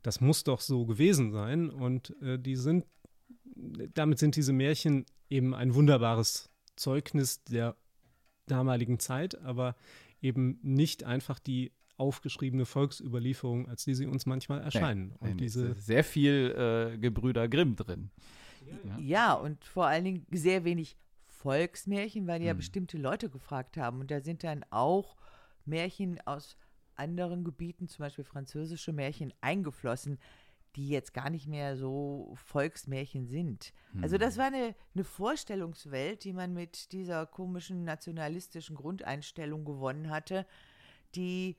das 0.01 0.19
muss 0.21 0.43
doch 0.43 0.59
so 0.61 0.85
gewesen 0.85 1.31
sein. 1.31 1.69
Und 1.69 2.15
äh, 2.21 2.37
die 2.39 2.55
sind, 2.55 2.85
damit 3.93 4.19
sind 4.19 4.35
diese 4.35 4.53
Märchen 4.53 5.05
eben 5.29 5.53
ein 5.55 5.73
wunderbares 5.75 6.49
Zeugnis 6.75 7.43
der 7.43 7.75
damaligen 8.47 8.99
Zeit, 8.99 9.39
aber 9.41 9.75
eben 10.21 10.59
nicht 10.61 11.03
einfach 11.03 11.39
die 11.39 11.71
aufgeschriebene 11.97 12.65
Volksüberlieferung, 12.65 13.69
als 13.69 13.83
die 13.85 13.93
sie 13.95 14.07
uns 14.07 14.25
manchmal 14.25 14.61
erscheinen. 14.61 15.09
Nein, 15.09 15.17
Und 15.19 15.41
es 15.41 15.53
diese 15.53 15.73
sehr 15.75 16.03
viel 16.03 16.91
äh, 16.93 16.97
Gebrüder 16.97 17.47
Grimm 17.47 17.75
drin. 17.75 18.09
Ja. 18.85 18.97
ja, 18.99 19.33
und 19.33 19.63
vor 19.65 19.85
allen 19.87 20.03
Dingen 20.05 20.25
sehr 20.31 20.63
wenig 20.63 20.97
Volksmärchen, 21.27 22.25
weil 22.27 22.39
die 22.39 22.45
ja 22.45 22.51
Hm. 22.51 22.57
bestimmte 22.57 22.97
Leute 22.97 23.29
gefragt 23.29 23.77
haben. 23.77 23.99
Und 23.99 24.09
da 24.11 24.21
sind 24.21 24.43
dann 24.43 24.65
auch 24.69 25.17
Märchen 25.65 26.19
aus 26.25 26.57
anderen 26.95 27.43
Gebieten, 27.43 27.87
zum 27.87 28.03
Beispiel 28.03 28.23
französische 28.23 28.93
Märchen, 28.93 29.33
eingeflossen, 29.41 30.19
die 30.75 30.89
jetzt 30.89 31.13
gar 31.13 31.29
nicht 31.29 31.47
mehr 31.47 31.75
so 31.77 32.33
Volksmärchen 32.35 33.27
sind. 33.27 33.73
Also 34.01 34.15
Hm. 34.15 34.21
das 34.21 34.37
war 34.37 34.47
eine, 34.47 34.73
eine 34.95 35.03
Vorstellungswelt, 35.03 36.23
die 36.23 36.33
man 36.33 36.53
mit 36.53 36.91
dieser 36.93 37.25
komischen 37.27 37.83
nationalistischen 37.83 38.75
Grundeinstellung 38.75 39.65
gewonnen 39.65 40.09
hatte, 40.09 40.45
die 41.15 41.57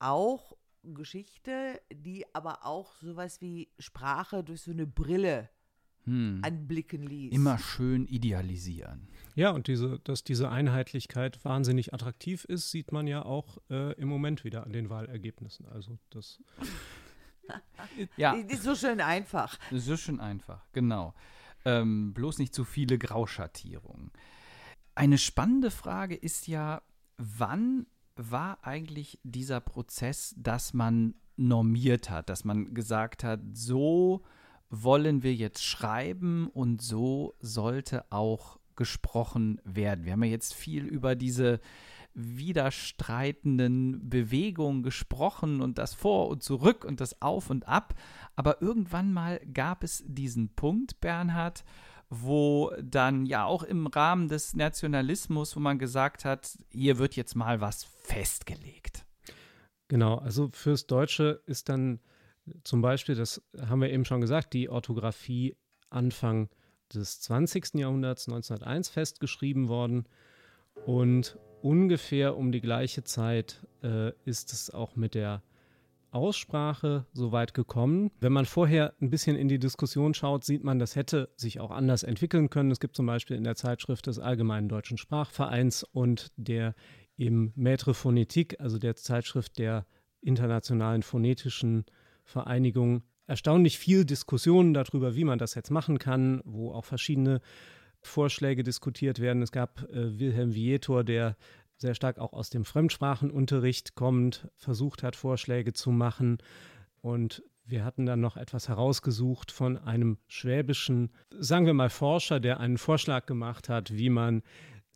auch 0.00 0.56
Geschichte, 0.82 1.80
die 1.92 2.24
aber 2.34 2.64
auch 2.64 2.94
sowas 3.02 3.40
wie 3.40 3.68
Sprache 3.78 4.42
durch 4.42 4.62
so 4.62 4.70
eine 4.70 4.86
Brille 4.86 5.48
Hm. 6.04 6.40
anblicken 6.42 7.02
ließ. 7.02 7.30
Immer 7.32 7.58
schön 7.58 8.06
idealisieren. 8.06 9.08
Ja, 9.34 9.50
und 9.50 9.66
diese, 9.68 9.98
dass 10.00 10.24
diese 10.24 10.48
Einheitlichkeit 10.48 11.44
wahnsinnig 11.44 11.92
attraktiv 11.92 12.44
ist, 12.46 12.70
sieht 12.70 12.90
man 12.90 13.06
ja 13.06 13.22
auch 13.22 13.58
äh, 13.68 13.92
im 14.00 14.08
Moment 14.08 14.42
wieder 14.42 14.64
an 14.64 14.72
den 14.72 14.88
Wahlergebnissen. 14.88 15.66
Also 15.68 15.98
das 16.08 16.42
Ja, 18.16 18.32
ist 18.32 18.62
so 18.62 18.74
schön 18.74 19.00
einfach. 19.00 19.58
ist 19.70 20.00
schon 20.00 20.20
einfach, 20.20 20.64
genau. 20.72 21.14
Ähm, 21.66 22.14
bloß 22.14 22.38
nicht 22.38 22.54
zu 22.54 22.64
viele 22.64 22.96
Grauschattierungen. 22.98 24.10
Eine 24.94 25.18
spannende 25.18 25.70
Frage 25.70 26.14
ist 26.14 26.46
ja, 26.46 26.80
wann 27.18 27.86
war 28.20 28.58
eigentlich 28.62 29.18
dieser 29.22 29.60
Prozess, 29.60 30.34
dass 30.36 30.74
man 30.74 31.14
normiert 31.36 32.10
hat, 32.10 32.28
dass 32.28 32.44
man 32.44 32.74
gesagt 32.74 33.24
hat, 33.24 33.40
so 33.54 34.22
wollen 34.68 35.22
wir 35.22 35.34
jetzt 35.34 35.64
schreiben 35.64 36.48
und 36.48 36.82
so 36.82 37.34
sollte 37.40 38.10
auch 38.12 38.58
gesprochen 38.76 39.60
werden. 39.64 40.04
Wir 40.04 40.12
haben 40.12 40.22
ja 40.22 40.30
jetzt 40.30 40.54
viel 40.54 40.84
über 40.84 41.16
diese 41.16 41.60
widerstreitenden 42.14 44.08
Bewegungen 44.08 44.82
gesprochen 44.82 45.60
und 45.60 45.78
das 45.78 45.94
Vor 45.94 46.28
und 46.28 46.42
Zurück 46.42 46.84
und 46.84 47.00
das 47.00 47.22
Auf 47.22 47.50
und 47.50 47.68
Ab. 47.68 47.94
Aber 48.36 48.60
irgendwann 48.60 49.12
mal 49.12 49.40
gab 49.52 49.84
es 49.84 50.04
diesen 50.06 50.54
Punkt, 50.54 51.00
Bernhard, 51.00 51.64
wo 52.10 52.72
dann 52.82 53.24
ja 53.24 53.44
auch 53.44 53.62
im 53.62 53.86
Rahmen 53.86 54.28
des 54.28 54.54
Nationalismus, 54.54 55.54
wo 55.54 55.60
man 55.60 55.78
gesagt 55.78 56.24
hat, 56.24 56.58
hier 56.70 56.98
wird 56.98 57.14
jetzt 57.14 57.36
mal 57.36 57.60
was 57.60 57.84
festgelegt. 57.84 59.06
Genau, 59.86 60.16
also 60.16 60.50
fürs 60.52 60.86
Deutsche 60.86 61.42
ist 61.46 61.68
dann 61.68 62.00
zum 62.64 62.82
Beispiel, 62.82 63.14
das 63.14 63.42
haben 63.60 63.80
wir 63.80 63.90
eben 63.90 64.04
schon 64.04 64.20
gesagt, 64.20 64.52
die 64.52 64.68
Orthographie 64.68 65.56
Anfang 65.88 66.48
des 66.92 67.20
20. 67.20 67.74
Jahrhunderts, 67.74 68.28
1901, 68.28 68.88
festgeschrieben 68.88 69.68
worden. 69.68 70.06
Und 70.86 71.38
ungefähr 71.62 72.36
um 72.36 72.50
die 72.50 72.60
gleiche 72.60 73.04
Zeit 73.04 73.66
äh, 73.82 74.12
ist 74.24 74.52
es 74.52 74.70
auch 74.70 74.96
mit 74.96 75.14
der 75.14 75.42
Aussprache 76.12 77.06
so 77.12 77.32
weit 77.32 77.54
gekommen. 77.54 78.10
Wenn 78.20 78.32
man 78.32 78.46
vorher 78.46 78.94
ein 79.00 79.10
bisschen 79.10 79.36
in 79.36 79.48
die 79.48 79.58
Diskussion 79.58 80.14
schaut, 80.14 80.44
sieht 80.44 80.64
man, 80.64 80.78
das 80.78 80.96
hätte 80.96 81.30
sich 81.36 81.60
auch 81.60 81.70
anders 81.70 82.02
entwickeln 82.02 82.50
können. 82.50 82.70
Es 82.70 82.80
gibt 82.80 82.96
zum 82.96 83.06
Beispiel 83.06 83.36
in 83.36 83.44
der 83.44 83.56
Zeitschrift 83.56 84.06
des 84.06 84.18
Allgemeinen 84.18 84.68
Deutschen 84.68 84.98
Sprachvereins 84.98 85.84
und 85.84 86.32
der 86.36 86.74
im 87.16 87.52
Maître 87.54 87.92
Phonétique, 87.94 88.58
also 88.58 88.78
der 88.78 88.96
Zeitschrift 88.96 89.58
der 89.58 89.86
Internationalen 90.22 91.02
Phonetischen 91.02 91.84
Vereinigung, 92.24 93.02
erstaunlich 93.26 93.78
viel 93.78 94.04
Diskussionen 94.04 94.74
darüber, 94.74 95.14
wie 95.14 95.24
man 95.24 95.38
das 95.38 95.54
jetzt 95.54 95.70
machen 95.70 95.98
kann, 95.98 96.40
wo 96.44 96.72
auch 96.72 96.84
verschiedene 96.84 97.40
Vorschläge 98.02 98.62
diskutiert 98.62 99.20
werden. 99.20 99.42
Es 99.42 99.52
gab 99.52 99.82
äh, 99.90 100.18
Wilhelm 100.18 100.54
Vietor, 100.54 101.04
der 101.04 101.36
sehr 101.80 101.94
stark 101.94 102.18
auch 102.18 102.32
aus 102.32 102.50
dem 102.50 102.64
Fremdsprachenunterricht 102.64 103.94
kommt, 103.94 104.48
versucht 104.56 105.02
hat, 105.02 105.16
Vorschläge 105.16 105.72
zu 105.72 105.90
machen. 105.90 106.38
Und 107.00 107.42
wir 107.64 107.84
hatten 107.84 108.04
dann 108.04 108.20
noch 108.20 108.36
etwas 108.36 108.68
herausgesucht 108.68 109.50
von 109.50 109.78
einem 109.78 110.18
schwäbischen, 110.28 111.10
sagen 111.38 111.66
wir 111.66 111.74
mal, 111.74 111.88
Forscher, 111.88 112.38
der 112.38 112.60
einen 112.60 112.78
Vorschlag 112.78 113.26
gemacht 113.26 113.68
hat, 113.68 113.96
wie 113.96 114.10
man 114.10 114.42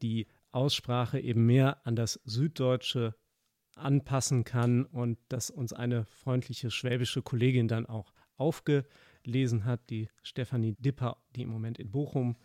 die 0.02 0.26
Aussprache 0.52 1.18
eben 1.18 1.46
mehr 1.46 1.86
an 1.86 1.96
das 1.96 2.20
Süddeutsche 2.24 3.14
anpassen 3.76 4.44
kann 4.44 4.84
und 4.84 5.18
das 5.28 5.50
uns 5.50 5.72
eine 5.72 6.04
freundliche 6.04 6.70
schwäbische 6.70 7.22
Kollegin 7.22 7.66
dann 7.66 7.86
auch 7.86 8.12
aufgelesen 8.36 9.64
hat, 9.64 9.88
die 9.90 10.08
Stefanie 10.22 10.76
Dipper, 10.78 11.16
die 11.34 11.42
im 11.42 11.48
Moment 11.48 11.78
in 11.78 11.90
Bochum 11.90 12.36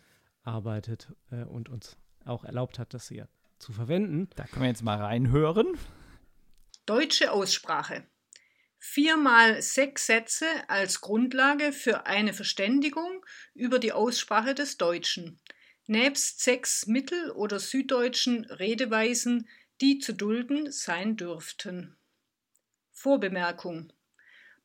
arbeitet 0.44 1.14
äh, 1.30 1.44
und 1.44 1.70
uns 1.70 1.98
auch 2.26 2.46
erlaubt 2.46 2.80
hat, 2.80 2.94
das 2.94 3.10
hier 3.10 3.28
zu 3.60 3.74
verwenden. 3.74 4.30
Da 4.36 4.46
können 4.46 4.64
wir 4.64 4.70
jetzt 4.70 4.84
mal 4.84 4.98
reinhören. 4.98 5.78
Deutsche 6.86 7.32
Aussprache. 7.32 8.04
Viermal 8.80 9.62
sechs 9.62 10.08
Sätze 10.08 10.48
als 10.70 11.02
Grundlage 11.02 11.74
für 11.74 12.06
eine 12.06 12.34
Verständigung 12.34 13.26
über 13.54 13.78
die 13.78 13.92
Aussprache 13.92 14.56
des 14.56 14.78
Deutschen, 14.78 15.40
nebst 15.86 16.42
sechs 16.42 16.88
mittel- 16.88 17.32
oder 17.32 17.60
süddeutschen 17.60 18.46
Redeweisen, 18.46 19.50
die 19.82 20.00
zu 20.00 20.14
dulden 20.14 20.72
sein 20.72 21.18
dürften. 21.18 21.98
Vorbemerkung. 22.92 23.92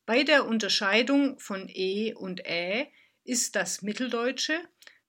Bei 0.07 0.23
der 0.23 0.47
Unterscheidung 0.47 1.39
von 1.39 1.69
E 1.69 2.15
und 2.15 2.47
Ä 2.47 2.87
ist 3.25 3.57
das 3.57 3.83
Mitteldeutsche 3.83 4.61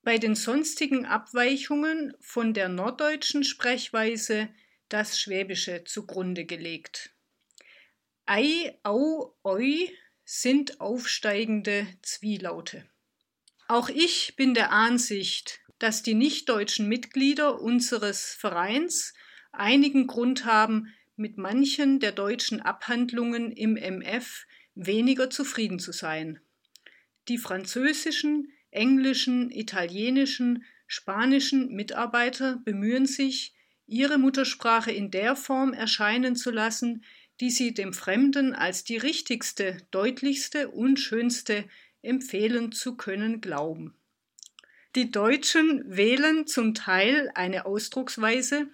bei 0.06 0.20
den 0.20 0.36
sonstigen 0.36 1.08
Abweichungen 1.08 2.14
von 2.22 2.54
der 2.54 2.70
norddeutschen 2.70 3.44
Sprechweise 3.44 4.50
das 4.88 5.20
Schwäbische 5.20 5.84
zugrunde 5.84 6.46
gelegt. 6.46 7.10
Ei, 8.28 8.78
au, 8.84 9.36
oi 9.44 9.90
sind 10.24 10.80
aufsteigende 10.80 11.88
Zwielaute. 12.04 12.88
Auch 13.68 13.90
ich 13.90 14.36
bin 14.36 14.54
der 14.54 14.72
Ansicht, 14.72 15.62
dass 15.80 16.04
die 16.04 16.14
nichtdeutschen 16.14 16.88
Mitglieder 16.88 17.60
unseres 17.60 18.36
Vereins 18.36 19.16
einigen 19.52 20.06
Grund 20.06 20.46
haben, 20.46 20.94
mit 21.16 21.40
manchen 21.40 22.00
der 22.00 22.12
deutschen 22.12 22.62
Abhandlungen 22.62 23.52
im 23.52 23.76
MF 23.76 24.46
weniger 24.76 25.32
zufrieden 25.32 25.80
zu 25.80 25.94
sein. 25.94 26.42
Die 27.28 27.40
französischen, 27.40 28.52
englischen, 28.76 29.52
italienischen, 29.52 30.64
spanischen 30.88 31.74
Mitarbeiter 31.76 32.62
bemühen 32.64 33.06
sich, 33.06 33.54
ihre 33.88 34.18
Muttersprache 34.18 34.92
in 34.92 35.12
der 35.12 35.36
Form 35.36 35.74
erscheinen 35.74 36.36
zu 36.36 36.52
lassen, 36.52 37.04
die 37.40 37.50
sie 37.50 37.74
dem 37.74 37.94
Fremden 37.94 38.54
als 38.54 38.84
die 38.84 38.98
richtigste, 38.98 39.78
deutlichste 39.92 40.70
und 40.70 41.00
schönste 41.00 41.66
empfehlen 42.02 42.72
zu 42.72 42.96
können 42.96 43.42
glauben. 43.42 43.96
Die 44.96 45.12
Deutschen 45.12 45.84
wählen 45.86 46.48
zum 46.48 46.74
Teil 46.74 47.30
eine 47.36 47.66
Ausdrucksweise, 47.66 48.68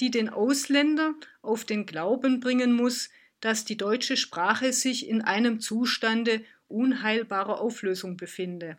die 0.00 0.10
den 0.10 0.28
Ausländer 0.28 1.14
auf 1.42 1.64
den 1.64 1.86
Glauben 1.86 2.40
bringen 2.40 2.72
muss, 2.72 3.10
dass 3.40 3.64
die 3.64 3.76
deutsche 3.76 4.16
Sprache 4.16 4.72
sich 4.72 5.08
in 5.08 5.22
einem 5.22 5.60
Zustande 5.60 6.44
unheilbarer 6.68 7.60
Auflösung 7.60 8.16
befinde. 8.16 8.78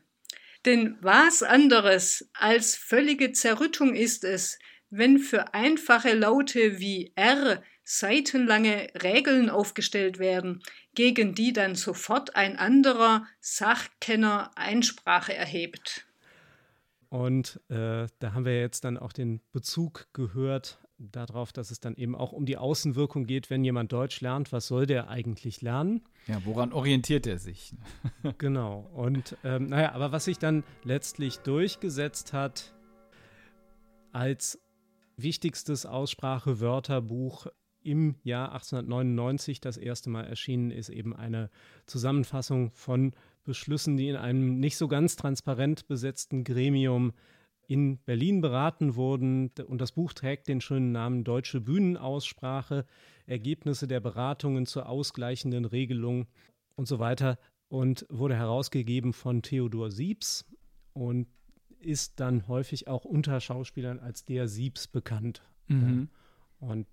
Denn 0.65 0.97
was 1.01 1.41
anderes 1.41 2.29
als 2.33 2.75
völlige 2.75 3.31
Zerrüttung 3.31 3.95
ist 3.95 4.23
es, 4.23 4.59
wenn 4.89 5.17
für 5.17 5.53
einfache 5.53 6.13
Laute 6.13 6.79
wie 6.79 7.13
R 7.15 7.63
seitenlange 7.83 8.87
Regeln 9.01 9.49
aufgestellt 9.49 10.19
werden, 10.19 10.61
gegen 10.93 11.33
die 11.33 11.53
dann 11.53 11.75
sofort 11.75 12.35
ein 12.35 12.57
anderer 12.57 13.25
Sachkenner 13.39 14.51
Einsprache 14.55 15.33
erhebt. 15.33 16.05
Und 17.09 17.59
äh, 17.69 18.07
da 18.19 18.33
haben 18.33 18.45
wir 18.45 18.59
jetzt 18.59 18.85
dann 18.85 18.97
auch 18.97 19.11
den 19.11 19.41
Bezug 19.51 20.07
gehört 20.13 20.79
darauf, 21.11 21.51
dass 21.51 21.71
es 21.71 21.79
dann 21.79 21.95
eben 21.95 22.15
auch 22.15 22.31
um 22.31 22.45
die 22.45 22.57
Außenwirkung 22.57 23.25
geht, 23.25 23.49
wenn 23.49 23.63
jemand 23.63 23.91
Deutsch 23.91 24.21
lernt, 24.21 24.51
was 24.51 24.67
soll 24.67 24.85
der 24.85 25.09
eigentlich 25.09 25.61
lernen? 25.61 26.01
Ja, 26.27 26.41
woran 26.45 26.73
orientiert 26.73 27.25
er 27.27 27.39
sich? 27.39 27.73
genau. 28.37 28.89
Und 28.93 29.37
ähm, 29.43 29.67
naja, 29.67 29.93
aber 29.93 30.11
was 30.11 30.25
sich 30.25 30.37
dann 30.37 30.63
letztlich 30.83 31.37
durchgesetzt 31.39 32.33
hat 32.33 32.73
als 34.11 34.59
wichtigstes 35.17 35.85
Aussprachewörterbuch 35.85 37.47
im 37.83 38.15
Jahr 38.23 38.51
1899 38.51 39.59
das 39.61 39.77
erste 39.77 40.09
Mal 40.09 40.25
erschienen 40.25 40.71
ist, 40.71 40.89
eben 40.89 41.15
eine 41.15 41.49
Zusammenfassung 41.85 42.71
von 42.71 43.13
Beschlüssen, 43.43 43.97
die 43.97 44.09
in 44.09 44.15
einem 44.15 44.59
nicht 44.59 44.77
so 44.77 44.87
ganz 44.87 45.15
transparent 45.15 45.87
besetzten 45.87 46.43
Gremium 46.43 47.13
in 47.67 47.97
Berlin 47.99 48.41
beraten 48.41 48.95
wurden. 48.95 49.51
Und 49.67 49.81
das 49.81 49.91
Buch 49.91 50.13
trägt 50.13 50.47
den 50.47 50.61
schönen 50.61 50.91
Namen 50.91 51.23
Deutsche 51.23 51.61
Bühnenaussprache, 51.61 52.85
Ergebnisse 53.25 53.87
der 53.87 53.99
Beratungen 53.99 54.65
zur 54.65 54.89
ausgleichenden 54.89 55.65
Regelung 55.65 56.27
und 56.75 56.87
so 56.87 56.99
weiter 56.99 57.37
und 57.69 58.05
wurde 58.09 58.35
herausgegeben 58.35 59.13
von 59.13 59.41
Theodor 59.41 59.91
Siebs 59.91 60.45
und 60.93 61.27
ist 61.79 62.19
dann 62.19 62.47
häufig 62.47 62.87
auch 62.87 63.05
unter 63.05 63.39
Schauspielern 63.39 63.99
als 63.99 64.25
der 64.25 64.47
Siebs 64.47 64.87
bekannt. 64.87 65.41
Mhm. 65.67 66.09
Und 66.59 66.87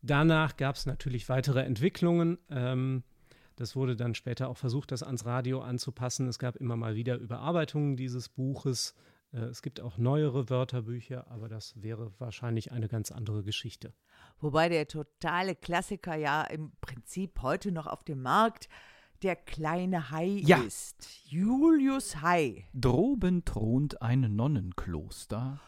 danach 0.00 0.56
gab 0.56 0.76
es 0.76 0.86
natürlich 0.86 1.28
weitere 1.28 1.60
Entwicklungen. 1.60 2.38
Ähm, 2.50 3.04
das 3.56 3.76
wurde 3.76 3.94
dann 3.94 4.14
später 4.14 4.48
auch 4.48 4.56
versucht, 4.56 4.92
das 4.92 5.02
ans 5.02 5.24
Radio 5.26 5.60
anzupassen. 5.60 6.26
Es 6.26 6.38
gab 6.38 6.56
immer 6.56 6.76
mal 6.76 6.94
wieder 6.94 7.16
Überarbeitungen 7.16 7.96
dieses 7.96 8.28
Buches. 8.28 8.94
Äh, 9.32 9.40
es 9.40 9.62
gibt 9.62 9.80
auch 9.80 9.98
neuere 9.98 10.48
Wörterbücher, 10.50 11.30
aber 11.30 11.48
das 11.48 11.80
wäre 11.82 12.12
wahrscheinlich 12.18 12.72
eine 12.72 12.88
ganz 12.88 13.10
andere 13.10 13.42
Geschichte. 13.42 13.92
Wobei 14.40 14.68
der 14.68 14.88
totale 14.88 15.54
Klassiker 15.54 16.14
ja 16.14 16.42
im 16.42 16.72
Prinzip 16.80 17.42
heute 17.42 17.72
noch 17.72 17.86
auf 17.86 18.04
dem 18.04 18.22
Markt 18.22 18.68
der 19.22 19.36
kleine 19.36 20.10
Hai 20.10 20.26
ja. 20.26 20.58
ist. 20.58 21.08
Julius 21.26 22.22
Hai. 22.22 22.66
Droben 22.74 23.44
thront 23.44 24.02
ein 24.02 24.34
Nonnenkloster. 24.34 25.60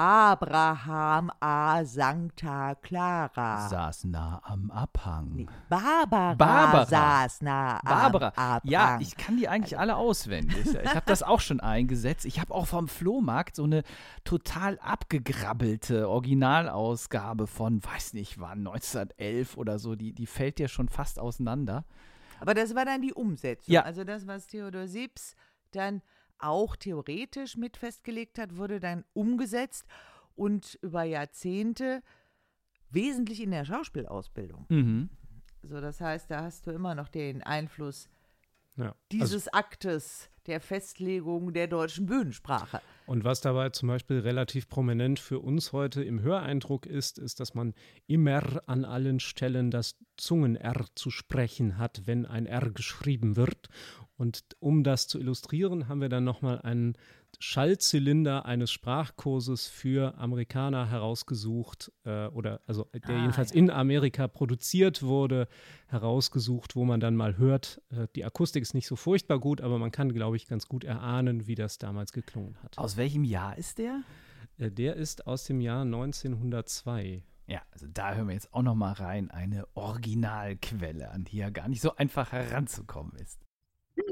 Abraham 0.00 1.30
a 1.40 1.84
Sancta 1.84 2.74
Clara. 2.76 3.68
Saß 3.68 4.04
nah 4.04 4.40
am 4.44 4.70
Abhang. 4.70 5.32
Nee, 5.34 5.46
Barbara, 5.68 6.34
Barbara 6.36 6.86
saß 6.86 7.42
nah 7.42 7.82
Barbara. 7.82 8.28
am 8.28 8.42
Abhang. 8.56 8.70
Ja, 8.70 8.98
ich 8.98 9.18
kann 9.18 9.36
die 9.36 9.46
eigentlich 9.46 9.78
alle 9.78 9.96
auswendig. 9.96 10.68
Ich 10.82 10.94
habe 10.94 11.04
das 11.04 11.22
auch 11.22 11.40
schon 11.40 11.60
eingesetzt. 11.60 12.24
Ich 12.24 12.40
habe 12.40 12.54
auch 12.54 12.66
vom 12.66 12.88
Flohmarkt 12.88 13.56
so 13.56 13.64
eine 13.64 13.82
total 14.24 14.78
abgegrabbelte 14.78 16.08
Originalausgabe 16.08 17.46
von, 17.46 17.84
weiß 17.84 18.14
nicht 18.14 18.40
wann, 18.40 18.66
1911 18.66 19.58
oder 19.58 19.78
so. 19.78 19.96
Die, 19.96 20.14
die 20.14 20.26
fällt 20.26 20.58
dir 20.58 20.68
schon 20.68 20.88
fast 20.88 21.18
auseinander. 21.18 21.84
Aber 22.40 22.54
das 22.54 22.74
war 22.74 22.86
dann 22.86 23.02
die 23.02 23.12
Umsetzung. 23.12 23.74
Ja. 23.74 23.82
Also 23.82 24.04
das, 24.04 24.26
was 24.26 24.46
Theodor 24.46 24.86
Siebs 24.86 25.36
dann 25.72 26.00
auch 26.42 26.76
theoretisch 26.76 27.56
mit 27.56 27.76
festgelegt 27.76 28.38
hat, 28.38 28.56
wurde 28.56 28.80
dann 28.80 29.04
umgesetzt 29.12 29.86
und 30.34 30.78
über 30.82 31.04
Jahrzehnte 31.04 32.02
wesentlich 32.90 33.42
in 33.42 33.50
der 33.50 33.64
Schauspielausbildung. 33.64 34.66
Mhm. 34.68 35.10
So, 35.62 35.80
das 35.80 36.00
heißt, 36.00 36.30
da 36.30 36.42
hast 36.42 36.66
du 36.66 36.70
immer 36.70 36.94
noch 36.94 37.08
den 37.08 37.42
Einfluss 37.42 38.08
ja. 38.76 38.94
dieses 39.12 39.48
also, 39.48 39.58
Aktes 39.58 40.30
der 40.46 40.60
Festlegung 40.60 41.52
der 41.52 41.66
deutschen 41.66 42.06
Bühnensprache. 42.06 42.80
Und 43.06 43.24
was 43.24 43.40
dabei 43.40 43.68
zum 43.70 43.88
Beispiel 43.88 44.20
relativ 44.20 44.68
prominent 44.68 45.20
für 45.20 45.38
uns 45.38 45.72
heute 45.72 46.02
im 46.02 46.22
Höreindruck 46.22 46.86
ist, 46.86 47.18
ist, 47.18 47.40
dass 47.40 47.54
man 47.54 47.74
immer 48.06 48.62
an 48.66 48.84
allen 48.84 49.20
Stellen 49.20 49.70
das 49.70 49.96
Zungen-R 50.16 50.86
zu 50.94 51.10
sprechen 51.10 51.76
hat, 51.76 52.06
wenn 52.06 52.24
ein 52.24 52.46
R 52.46 52.70
geschrieben 52.70 53.36
wird. 53.36 53.68
Und 54.20 54.44
um 54.58 54.84
das 54.84 55.08
zu 55.08 55.18
illustrieren, 55.18 55.88
haben 55.88 56.02
wir 56.02 56.10
dann 56.10 56.24
nochmal 56.24 56.60
einen 56.60 56.92
Schallzylinder 57.38 58.44
eines 58.44 58.70
Sprachkurses 58.70 59.66
für 59.66 60.18
Amerikaner 60.18 60.90
herausgesucht, 60.90 61.90
äh, 62.04 62.26
oder 62.26 62.60
also 62.66 62.86
der 62.92 63.16
ah, 63.16 63.20
jedenfalls 63.20 63.52
ja. 63.52 63.56
in 63.56 63.70
Amerika 63.70 64.28
produziert 64.28 65.02
wurde, 65.02 65.48
herausgesucht, 65.86 66.76
wo 66.76 66.84
man 66.84 67.00
dann 67.00 67.16
mal 67.16 67.38
hört. 67.38 67.80
Äh, 67.88 68.08
die 68.14 68.26
Akustik 68.26 68.60
ist 68.60 68.74
nicht 68.74 68.86
so 68.86 68.94
furchtbar 68.94 69.38
gut, 69.38 69.62
aber 69.62 69.78
man 69.78 69.90
kann, 69.90 70.12
glaube 70.12 70.36
ich, 70.36 70.46
ganz 70.46 70.68
gut 70.68 70.84
erahnen, 70.84 71.46
wie 71.46 71.54
das 71.54 71.78
damals 71.78 72.12
geklungen 72.12 72.62
hat. 72.62 72.76
Aus 72.76 72.98
welchem 72.98 73.24
Jahr 73.24 73.56
ist 73.56 73.78
der? 73.78 74.02
Äh, 74.58 74.70
der 74.70 74.96
ist 74.96 75.26
aus 75.26 75.44
dem 75.44 75.62
Jahr 75.62 75.80
1902. 75.80 77.24
Ja, 77.46 77.62
also 77.70 77.86
da 77.88 78.12
hören 78.12 78.28
wir 78.28 78.34
jetzt 78.34 78.52
auch 78.52 78.60
noch 78.60 78.74
mal 78.74 78.92
rein, 78.92 79.30
eine 79.30 79.66
Originalquelle, 79.72 81.10
an 81.10 81.24
die 81.24 81.38
ja 81.38 81.48
gar 81.48 81.68
nicht 81.68 81.80
so 81.80 81.96
einfach 81.96 82.32
heranzukommen 82.32 83.16
ist. 83.16 83.40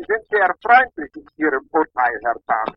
Sind 0.09 0.27
sehr 0.31 0.55
freundlich 0.65 1.11
in 1.17 1.27
Ihrem 1.37 1.69
Urteil, 1.71 2.19
Herr 2.25 2.41
Tag. 2.47 2.75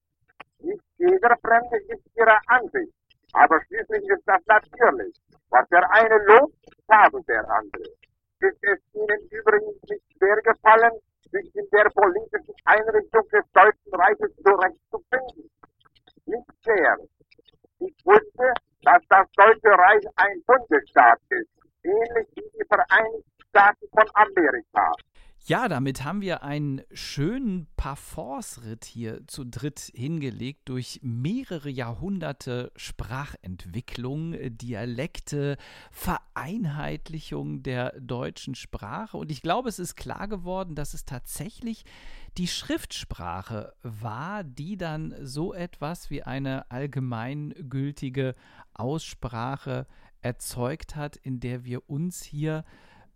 Nicht 0.60 0.84
jeder 0.98 1.38
Fremde 1.38 1.78
ist 1.88 2.04
Ihrer 2.14 2.38
Ansicht, 2.48 2.92
aber 3.32 3.62
schließlich 3.64 4.04
ist 4.10 4.24
das 4.26 4.42
natürlich. 4.48 5.16
Was 5.50 5.66
der 5.70 5.90
eine 5.94 6.18
lobt, 6.26 6.54
schadet 6.90 7.26
der 7.30 7.50
andere. 7.50 7.84
Ist 8.42 8.58
es 8.64 8.80
Ihnen 8.92 9.30
übrigens 9.30 9.82
nicht 9.90 10.04
schwer 10.18 10.42
gefallen, 10.42 10.92
sich 11.32 11.56
in 11.56 11.68
der 11.72 11.90
politischen 11.92 12.56
Einrichtung 12.66 13.26
des 13.30 13.46
Deutschen 13.54 13.94
Reiches 13.94 14.36
zurechtzufinden? 14.44 15.50
Nicht 16.26 16.52
sehr. 16.66 16.98
Ich 17.80 17.96
wusste, 18.04 18.54
dass 18.84 19.02
das 19.08 19.28
Deutsche 19.38 19.72
Reich 19.72 20.04
ein 20.18 20.44
Bundesstaat 20.46 21.20
ist, 21.30 21.50
ähnlich 21.84 22.28
wie 22.36 22.60
die 22.60 22.66
Vereinigten 22.68 23.32
Staaten 23.52 23.88
von 23.94 24.08
Amerika. 24.16 24.94
Ja, 25.44 25.68
damit 25.68 26.04
haben 26.04 26.22
wir 26.22 26.44
einen 26.44 26.84
schönen 26.94 27.66
Parforce-Ritt 27.76 28.86
hier 28.86 29.26
zu 29.26 29.44
dritt 29.44 29.92
hingelegt 29.96 30.70
durch 30.70 31.00
mehrere 31.02 31.68
Jahrhunderte 31.68 32.72
Sprachentwicklung, 32.76 34.36
Dialekte, 34.56 35.58
Vereinheitlichung 35.90 37.64
der 37.64 38.00
deutschen 38.00 38.54
Sprache. 38.54 39.18
Und 39.18 39.32
ich 39.32 39.42
glaube, 39.42 39.70
es 39.70 39.80
ist 39.80 39.96
klar 39.96 40.28
geworden, 40.28 40.76
dass 40.76 40.94
es 40.94 41.06
tatsächlich 41.06 41.86
die 42.38 42.48
Schriftsprache 42.48 43.74
war, 43.82 44.44
die 44.44 44.78
dann 44.78 45.16
so 45.24 45.56
etwas 45.56 46.12
wie 46.12 46.22
eine 46.22 46.70
allgemeingültige 46.70 48.36
Aussprache 48.76 49.88
erzeugt 50.22 50.96
hat, 50.96 51.16
in 51.16 51.40
der 51.40 51.66
wir 51.66 51.90
uns 51.90 52.22
hier 52.22 52.64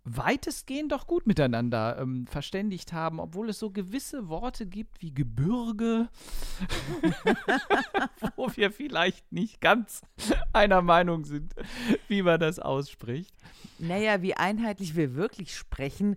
weitestgehend 0.06 0.92
doch 0.92 1.06
gut 1.06 1.26
miteinander 1.26 1.98
ähm, 2.00 2.26
verständigt 2.26 2.92
haben, 2.92 3.18
obwohl 3.18 3.50
es 3.50 3.58
so 3.58 3.70
gewisse 3.70 4.28
Worte 4.28 4.64
gibt 4.64 5.02
wie 5.02 5.12
Gebirge, 5.12 6.08
wo 8.36 8.48
wir 8.54 8.70
vielleicht 8.70 9.30
nicht 9.32 9.60
ganz 9.60 10.02
einer 10.52 10.80
Meinung 10.80 11.24
sind, 11.24 11.54
wie 12.06 12.22
man 12.22 12.38
das 12.38 12.60
ausspricht. 12.60 13.34
Naja, 13.78 14.22
wie 14.22 14.34
einheitlich 14.34 14.94
wir 14.94 15.16
wirklich 15.16 15.56
sprechen, 15.56 16.16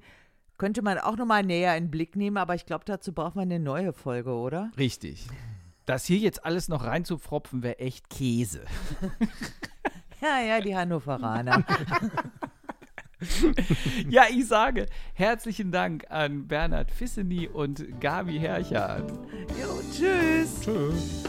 könnte 0.60 0.84
man 0.84 1.00
auch 1.00 1.18
nochmal 1.18 1.44
näher 1.44 1.76
in 1.76 1.86
den 1.86 1.92
Blick 1.92 2.16
nehmen, 2.16 2.38
aber 2.38 2.54
ich 2.54 2.68
glaube, 2.68 2.86
dazu 2.86 3.12
braucht 3.12 3.36
man 3.36 3.44
eine 3.44 3.60
neue 3.60 3.92
Folge, 3.92 4.34
oder? 4.34 4.72
Richtig. 4.78 5.28
Das 5.88 6.06
hier 6.06 6.18
jetzt 6.18 6.46
alles 6.46 6.68
noch 6.68 6.84
reinzupfropfen, 6.84 7.64
wäre 7.64 7.80
echt 7.80 8.12
Käse. 8.12 8.66
ja, 10.22 10.42
ja, 10.42 10.62
die 10.62 10.76
Hannoveraner. 10.76 11.66
ja, 14.10 14.24
ich 14.30 14.48
sage 14.48 14.86
herzlichen 15.14 15.72
Dank 15.72 16.06
an 16.10 16.48
Bernhard 16.48 16.92
Fisseny 16.92 17.48
und 17.48 18.00
Gabi 18.00 18.40
Herchard. 18.40 19.12
Jo, 19.60 19.82
tschüss. 19.92 20.62
Tschüss. 20.62 21.24